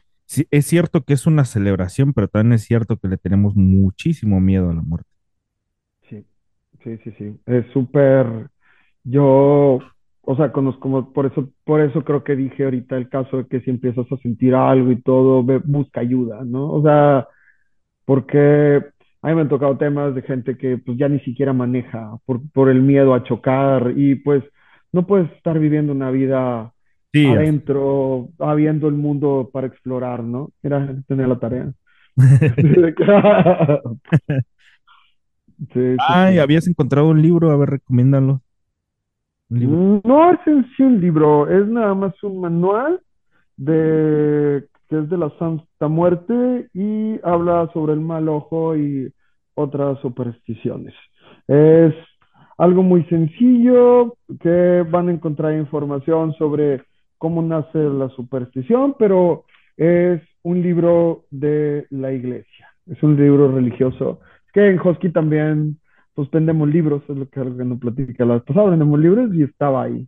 es 0.52 0.66
cierto 0.66 1.04
que 1.04 1.14
es 1.14 1.26
una 1.26 1.46
celebración, 1.46 2.14
pero 2.14 2.28
también 2.28 2.54
es 2.54 2.64
cierto 2.64 2.98
que 2.98 3.08
le 3.08 3.18
tenemos 3.18 3.56
muchísimo 3.56 4.40
miedo 4.40 4.70
a 4.70 4.74
la 4.74 4.82
muerte. 4.82 5.10
Sí, 6.10 6.26
sí, 6.84 6.98
sí, 7.04 7.12
sí. 7.18 7.40
Es 7.46 7.66
súper, 7.72 8.50
yo, 9.04 9.80
o 10.22 10.36
sea, 10.36 10.52
conozco, 10.52 11.14
por 11.14 11.26
eso, 11.28 11.50
por 11.64 11.82
eso 11.82 12.04
creo 12.04 12.24
que 12.24 12.36
dije 12.36 12.66
ahorita 12.66 12.98
el 12.98 13.10
caso 13.10 13.38
de 13.38 13.48
que 13.48 13.62
si 13.62 13.70
empiezas 13.70 14.12
a 14.12 14.18
sentir 14.18 14.54
algo 14.54 14.92
y 14.92 15.02
todo, 15.02 15.44
busca 15.64 16.02
ayuda, 16.02 16.44
¿no? 16.44 16.72
O 16.72 16.84
sea, 16.84 17.28
porque 18.06 18.84
a 19.22 19.30
mí 19.30 19.36
me 19.36 19.42
han 19.42 19.50
tocado 19.50 19.78
temas 19.78 20.14
de 20.16 20.22
gente 20.22 20.58
que 20.58 20.78
pues 20.78 20.98
ya 20.98 21.08
ni 21.10 21.20
siquiera 21.22 21.54
maneja 21.54 22.18
por, 22.26 22.42
por 22.52 22.70
el 22.70 22.82
miedo 22.82 23.14
a 23.14 23.24
chocar 23.24 23.94
y 23.96 24.16
pues 24.16 24.44
no 24.92 25.06
puedes 25.08 25.32
estar 25.34 25.60
viviendo 25.60 25.92
una 25.94 26.12
vida 26.12 26.74
Sí, 27.14 27.24
adentro, 27.24 28.30
habiendo 28.40 28.88
el 28.88 28.96
mundo 28.96 29.50
para 29.54 29.68
explorar, 29.68 30.24
¿no? 30.24 30.52
Era 30.64 30.96
tener 31.08 31.28
la 31.28 31.40
tarea. 31.40 31.72
Sí, 35.74 35.98
Ay, 35.98 36.08
sí. 36.08 36.40
habías 36.40 36.68
encontrado 36.68 37.08
un 37.10 37.22
libro, 37.22 37.52
a 37.52 37.58
ver, 37.58 37.70
recomiéndalo. 37.70 38.42
Mm, 39.60 40.02
No 40.04 40.32
es 40.32 40.40
en 40.48 40.66
sí 40.76 40.84
un 40.84 41.00
libro, 41.02 41.50
es 41.50 41.68
nada 41.68 41.94
más 41.96 42.22
un 42.24 42.42
manual 42.42 43.02
de 43.58 44.66
que 44.90 45.00
es 45.00 45.10
de 45.10 45.18
la 45.18 45.30
Santa 45.38 45.88
Muerte 45.88 46.70
y 46.74 47.20
habla 47.24 47.70
sobre 47.74 47.94
el 47.94 48.00
mal 48.00 48.30
ojo 48.30 48.76
y 48.76 49.12
otras 49.56 50.00
supersticiones. 50.00 50.94
Es 51.48 51.94
algo 52.58 52.84
muy 52.84 53.04
sencillo 53.06 54.16
que 54.40 54.86
van 54.90 55.10
a 55.10 55.12
encontrar 55.12 55.54
información 55.54 56.34
sobre 56.34 56.84
cómo 57.18 57.42
nace 57.42 57.80
la 57.80 58.10
superstición, 58.10 58.96
pero 58.98 59.46
es 59.76 60.22
un 60.44 60.62
libro 60.62 61.26
de 61.30 61.86
la 61.90 62.12
iglesia, 62.12 62.68
es 62.88 63.02
un 63.04 63.16
libro 63.16 63.52
religioso. 63.52 64.20
Que 64.54 64.70
en 64.70 64.80
Hosky 64.80 65.12
también 65.12 65.78
pues 66.14 66.32
vendemos 66.32 66.68
libros, 66.68 67.04
es 67.10 67.16
lo 67.16 67.30
que, 67.30 67.40
algo 67.40 67.58
que 67.58 67.66
nos 67.66 67.80
platica 67.80 68.26
la 68.26 68.36
vez 68.36 68.44
pasada, 68.44 68.72
vendemos 68.72 69.00
libros 69.00 69.30
y 69.36 69.44
estaba 69.44 69.84
ahí. 69.84 70.08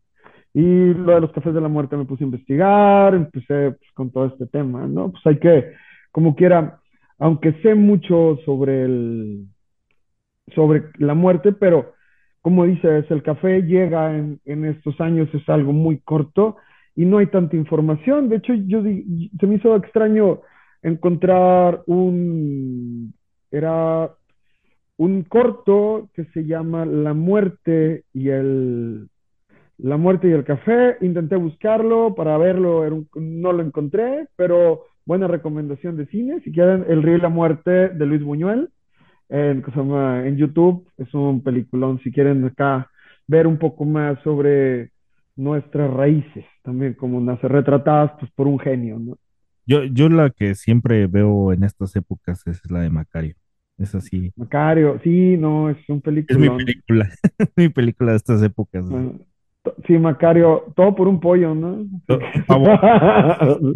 Y 0.54 0.94
lo 0.94 1.14
de 1.14 1.22
los 1.22 1.32
cafés 1.32 1.54
de 1.54 1.62
la 1.62 1.68
muerte 1.68 1.96
me 1.96 2.06
puse 2.06 2.24
a 2.24 2.28
investigar, 2.28 3.14
empecé 3.14 3.72
pues, 3.72 3.92
con 3.94 4.12
todo 4.12 4.26
este 4.26 4.48
tema, 4.48 4.88
¿no? 4.88 5.12
Pues 5.12 5.26
hay 5.28 5.40
que, 5.40 5.74
como 6.12 6.36
quiera, 6.36 6.80
aunque 7.20 7.54
sé 7.62 7.76
mucho 7.76 8.40
sobre 8.46 8.84
el, 8.84 9.46
sobre 10.56 10.86
la 10.98 11.14
muerte, 11.14 11.52
pero 11.52 11.94
como 12.42 12.66
dices, 12.66 13.06
el 13.12 13.22
café 13.22 13.62
llega 13.62 14.18
en, 14.18 14.40
en 14.46 14.66
estos 14.66 15.00
años, 15.02 15.30
es 15.34 15.48
algo 15.50 15.74
muy 15.74 16.00
corto 16.00 16.58
y 16.96 17.06
no 17.06 17.20
hay 17.20 17.28
tanta 17.28 17.56
información. 17.56 18.30
De 18.30 18.38
hecho, 18.38 18.54
yo 18.54 18.82
se 18.82 19.48
me 19.48 19.56
hizo 19.56 19.76
extraño 19.76 20.42
encontrar 20.82 21.84
un, 21.86 23.14
era 23.52 24.12
un 24.98 25.24
corto 25.24 26.10
que 26.14 26.26
se 26.26 26.46
llama 26.46 26.86
La 26.86 27.14
muerte 27.14 28.04
y 28.14 28.30
el, 28.30 29.10
La 29.80 29.98
muerte 29.98 30.28
y 30.30 30.32
el 30.32 30.44
café. 30.44 30.98
Intenté 31.02 31.36
buscarlo 31.36 32.14
para 32.16 32.38
verlo, 32.38 32.84
un- 32.94 33.10
no 33.16 33.52
lo 33.54 33.64
encontré, 33.64 34.28
pero 34.36 34.84
buena 35.06 35.28
recomendación 35.28 35.98
de 35.98 36.06
cine. 36.08 36.42
Si 36.44 36.52
quieren, 36.52 36.86
El 36.88 37.02
río 37.04 37.16
y 37.18 37.22
la 37.22 37.30
muerte 37.30 37.90
de 37.90 38.06
Luis 38.06 38.24
Buñuel 38.24 38.70
en, 39.30 39.64
en 40.26 40.38
YouTube. 40.38 40.88
Es 40.98 41.14
un 41.14 41.42
peliculón. 41.44 42.00
Si 42.04 42.12
quieren 42.12 42.44
acá 42.46 42.90
ver 43.28 43.48
un 43.48 43.58
poco 43.58 43.86
más 43.86 44.22
sobre 44.24 44.92
nuestras 45.36 45.92
raíces, 45.92 46.46
también 46.64 46.94
como 46.96 47.22
nace 47.22 47.48
retratadas 47.48 48.12
pues, 48.20 48.32
por 48.34 48.48
un 48.48 48.60
genio, 48.60 49.00
¿no? 49.00 49.18
Yo, 49.66 49.84
yo 49.84 50.10
la 50.10 50.32
que 50.32 50.56
siempre 50.56 51.06
veo 51.08 51.54
en 51.54 51.64
estas 51.64 51.96
épocas 51.96 52.46
es 52.48 52.70
la 52.70 52.82
de 52.82 52.90
Macario. 52.90 53.36
Es 53.78 53.96
así. 53.96 54.34
Macario, 54.36 55.00
sí, 55.04 55.38
no, 55.38 55.70
es 55.70 55.78
un 55.88 56.02
Es 56.06 56.38
mi 56.38 56.50
película. 56.50 57.10
mi 57.56 57.70
película 57.70 58.12
de 58.12 58.18
estas 58.18 58.44
épocas. 58.44 58.90
Bueno, 58.90 59.12
to- 59.12 59.26
sí, 59.88 59.98
Macario, 59.98 60.66
todo 60.76 60.96
por 60.96 61.08
un 61.08 61.20
pollo, 61.20 61.56
¿no? 61.56 61.86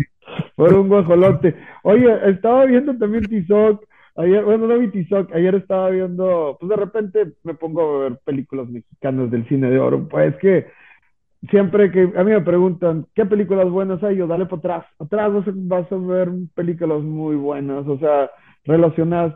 Por 0.55 0.73
un 0.73 0.87
guajolote. 0.87 1.55
Oye, 1.83 2.29
estaba 2.29 2.65
viendo 2.65 2.97
también 2.97 3.23
Tizoc 3.25 3.83
Ayer, 4.15 4.45
bueno, 4.45 4.67
no 4.67 4.77
vi 4.77 4.89
Tizoc, 4.89 5.33
ayer 5.33 5.55
estaba 5.55 5.89
viendo, 5.89 6.55
pues 6.59 6.69
de 6.69 6.75
repente 6.75 7.33
me 7.43 7.55
pongo 7.55 7.81
a 7.81 7.99
ver 8.03 8.19
películas 8.23 8.69
mexicanas 8.69 9.31
del 9.31 9.47
cine 9.47 9.71
de 9.71 9.79
oro. 9.79 10.07
Pues 10.07 10.35
que 10.37 10.67
siempre 11.49 11.91
que 11.91 12.11
a 12.15 12.23
mí 12.23 12.31
me 12.31 12.41
preguntan, 12.41 13.07
¿qué 13.15 13.25
películas 13.25 13.69
buenas 13.71 14.03
hay? 14.03 14.17
Yo, 14.17 14.27
dale 14.27 14.45
para 14.45 14.59
atrás. 14.59 14.85
Atrás 14.99 15.33
vas 15.33 15.47
a, 15.47 15.51
vas 15.55 15.91
a 15.91 15.95
ver 15.95 16.29
películas 16.53 17.01
muy 17.01 17.35
buenas, 17.35 17.87
o 17.87 17.97
sea, 17.97 18.29
relacionadas 18.65 19.35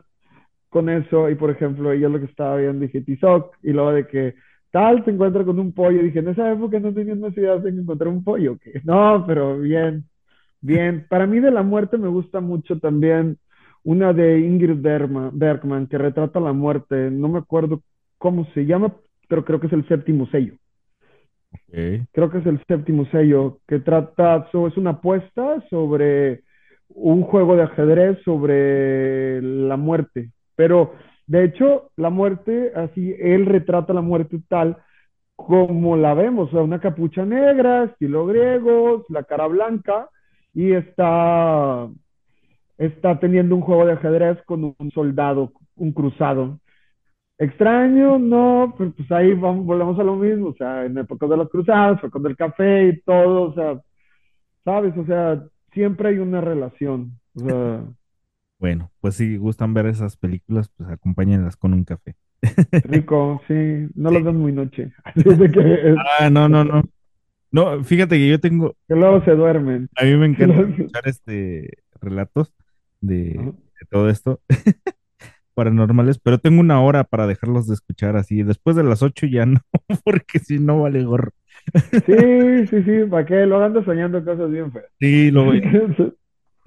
con 0.69 0.89
eso. 0.89 1.27
Y 1.29 1.35
por 1.35 1.49
ejemplo, 1.49 1.91
yo 1.95 2.09
lo 2.09 2.19
que 2.19 2.25
estaba 2.25 2.57
viendo, 2.57 2.81
dije 2.81 3.01
Tizoc, 3.01 3.55
y 3.63 3.71
luego 3.71 3.93
de 3.93 4.07
que 4.07 4.35
tal 4.77 5.03
se 5.05 5.11
encuentra 5.11 5.43
con 5.45 5.59
un 5.59 5.73
pollo. 5.73 6.01
Dije, 6.03 6.19
en 6.19 6.29
esa 6.29 6.51
época 6.51 6.79
no 6.79 6.93
tenía 6.93 7.15
necesidad 7.15 7.59
de 7.59 7.69
encontrar 7.71 8.09
un 8.09 8.23
pollo. 8.23 8.57
¿qué? 8.59 8.81
No, 8.85 9.23
pero 9.27 9.59
bien, 9.59 10.05
bien. 10.61 11.05
Para 11.09 11.27
mí 11.27 11.39
de 11.39 11.51
la 11.51 11.63
muerte 11.63 11.97
me 11.97 12.09
gusta 12.09 12.39
mucho 12.41 12.79
también 12.79 13.37
una 13.83 14.13
de 14.13 14.39
Ingrid 14.41 14.81
Bergman, 14.81 15.87
que 15.87 15.97
retrata 15.97 16.39
la 16.39 16.53
muerte. 16.53 17.11
No 17.11 17.29
me 17.29 17.39
acuerdo 17.39 17.81
cómo 18.17 18.45
se 18.53 18.65
llama, 18.65 18.95
pero 19.29 19.45
creo 19.45 19.59
que 19.59 19.67
es 19.67 19.73
el 19.73 19.87
séptimo 19.87 20.27
sello. 20.29 20.55
Ok. 21.53 22.07
Creo 22.11 22.29
que 22.31 22.39
es 22.39 22.45
el 22.47 22.63
séptimo 22.67 23.05
sello, 23.11 23.59
que 23.67 23.79
trata, 23.79 24.47
so- 24.51 24.67
es 24.67 24.77
una 24.77 24.91
apuesta 24.91 25.61
sobre 25.69 26.43
un 26.89 27.21
juego 27.23 27.55
de 27.55 27.63
ajedrez 27.63 28.17
sobre 28.23 29.41
la 29.41 29.77
muerte. 29.77 30.31
Pero 30.55 30.93
de 31.27 31.43
hecho, 31.43 31.91
la 31.97 32.09
muerte, 32.09 32.71
así, 32.75 33.13
él 33.19 33.45
retrata 33.45 33.93
la 33.93 34.01
muerte 34.01 34.39
tal 34.47 34.77
como 35.35 35.95
la 35.97 36.13
vemos, 36.15 36.49
o 36.49 36.51
sea, 36.51 36.61
una 36.63 36.79
capucha 36.79 37.23
negra, 37.25 37.83
estilo 37.83 38.25
griego, 38.25 39.05
la 39.09 39.23
cara 39.23 39.45
blanca, 39.47 40.09
y 40.53 40.71
está, 40.73 41.87
está 42.77 43.19
teniendo 43.19 43.55
un 43.55 43.61
juego 43.61 43.85
de 43.85 43.93
ajedrez 43.93 44.41
con 44.45 44.75
un 44.77 44.91
soldado, 44.91 45.51
un 45.75 45.91
cruzado. 45.91 46.59
Extraño, 47.37 48.17
no, 48.17 48.73
pero 48.77 48.91
pues 48.93 49.11
ahí 49.11 49.33
vamos, 49.35 49.65
volvemos 49.65 49.99
a 49.99 50.03
lo 50.03 50.15
mismo, 50.15 50.47
o 50.49 50.55
sea, 50.55 50.85
en 50.85 50.97
épocas 50.97 51.29
de 51.29 51.37
las 51.37 51.49
cruzadas, 51.49 52.01
fue 52.01 52.09
con 52.09 52.25
el 52.25 52.35
café 52.35 52.87
y 52.87 53.01
todo, 53.01 53.51
o 53.51 53.53
sea, 53.53 53.79
¿sabes? 54.65 54.97
O 54.97 55.05
sea, 55.05 55.43
siempre 55.71 56.09
hay 56.09 56.17
una 56.17 56.41
relación, 56.41 57.11
o 57.35 57.39
sea, 57.41 57.83
Bueno, 58.59 58.91
pues 59.01 59.15
si 59.15 59.37
gustan 59.37 59.73
ver 59.73 59.85
esas 59.85 60.17
películas, 60.17 60.69
pues 60.75 60.89
acompáñenlas 60.89 61.55
con 61.57 61.73
un 61.73 61.83
café. 61.83 62.15
rico, 62.83 63.41
sí, 63.47 63.87
no 63.95 64.11
Sí. 64.11 64.21
ven 64.21 64.35
muy 64.37 64.51
noche, 64.51 64.91
Ah, 66.19 66.29
no, 66.29 66.49
no, 66.49 66.63
no. 66.63 66.83
No, 67.51 67.83
fíjate 67.83 68.17
que 68.17 68.27
yo 68.27 68.39
tengo, 68.39 68.75
que 68.87 68.95
luego 68.95 69.23
se 69.23 69.31
duermen. 69.31 69.89
a 69.95 70.03
mí 70.03 70.15
me 70.17 70.25
encanta 70.27 70.61
escuchar 70.69 71.07
este 71.07 71.77
relatos 72.01 72.53
de, 72.99 73.53
todo 73.89 74.09
esto 74.09 74.41
paranormales, 75.53 76.19
pero 76.19 76.39
tengo 76.39 76.59
una 76.59 76.81
hora 76.81 77.03
para 77.03 77.25
dejarlos 77.25 77.67
de 77.67 77.75
escuchar 77.75 78.17
así. 78.17 78.43
Después 78.43 78.75
de 78.75 78.83
las 78.83 79.01
ocho 79.01 79.25
ya 79.27 79.45
no, 79.45 79.61
porque 80.03 80.39
si 80.39 80.59
no 80.59 80.81
vale 80.81 81.03
gorro. 81.03 81.31
Sí, 82.05 82.67
sí, 82.67 82.83
sí, 82.83 83.05
¿para 83.09 83.25
qué? 83.25 83.45
Luego 83.45 83.63
andas 83.63 83.85
soñando 83.85 84.23
cosas 84.23 84.51
bien 84.51 84.71
feas. 84.71 84.85
Sí, 84.99 85.31
luego 85.31 85.53
ya, 85.53 85.71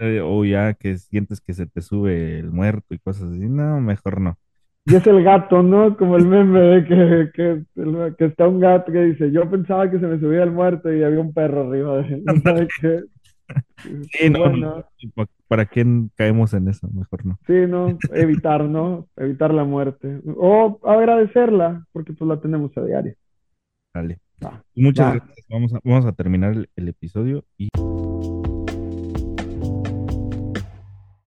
eh, 0.01 0.21
o 0.23 0.45
ya 0.45 0.75
que 0.75 0.99
sientes 0.99 1.41
que 1.41 1.55
se 1.55 1.67
te 1.67 1.83
sube 1.83 2.39
el 2.41 2.51
muerto 2.51 2.95
y 2.95 2.99
cosas 2.99 3.31
así. 3.31 3.49
No, 3.49 3.81
mejor 3.81 4.21
no. 4.21 4.37
Y 4.87 4.97
es 4.97 5.07
el 5.07 5.23
gato, 5.23 5.63
¿no? 5.63 5.97
Como 5.97 6.17
el 6.17 6.27
meme 6.29 6.61
de 6.61 6.85
que, 6.85 7.31
que, 7.35 8.15
que 8.19 8.25
está 8.25 8.49
un 8.49 8.61
gato 8.61 8.91
que 8.93 9.03
dice, 9.05 9.31
yo 9.31 9.49
pensaba 9.51 9.91
que 9.91 10.01
se 10.01 10.07
me 10.07 10.19
subía 10.19 10.43
el 10.43 10.53
muerto 10.53 10.93
y 10.93 11.03
había 11.05 11.21
un 11.21 11.33
perro 11.35 11.69
arriba 11.69 11.99
de 11.99 12.15
él. 12.15 12.25
¿Sabe 12.43 12.69
qué? 12.81 13.01
Sí, 14.13 14.31
no, 14.31 14.39
Bueno, 14.41 14.85
¿pa- 15.15 15.27
¿para 15.49 15.67
qué 15.67 15.85
caemos 16.15 16.55
en 16.55 16.69
eso? 16.69 16.89
Mejor 16.93 17.27
no. 17.27 17.39
sí, 17.49 17.55
¿no? 17.67 17.99
Evitar, 18.15 18.65
¿no? 18.65 19.09
Evitar 19.17 19.53
la 19.53 19.65
muerte. 19.65 20.21
O 20.37 20.79
agradecerla, 20.85 21.85
porque 21.93 22.13
pues 22.13 22.29
la 22.29 22.41
tenemos 22.41 22.77
a 22.77 22.85
diario. 22.85 23.15
Dale. 23.93 24.21
Va, 24.45 24.63
Muchas 24.77 25.15
gracias. 25.17 25.47
Vamos 25.49 25.75
a, 25.75 25.81
vamos 25.83 26.07
a 26.07 26.13
terminar 26.13 26.53
el, 26.53 26.71
el 26.77 26.89
episodio 26.89 27.45
y 27.59 27.69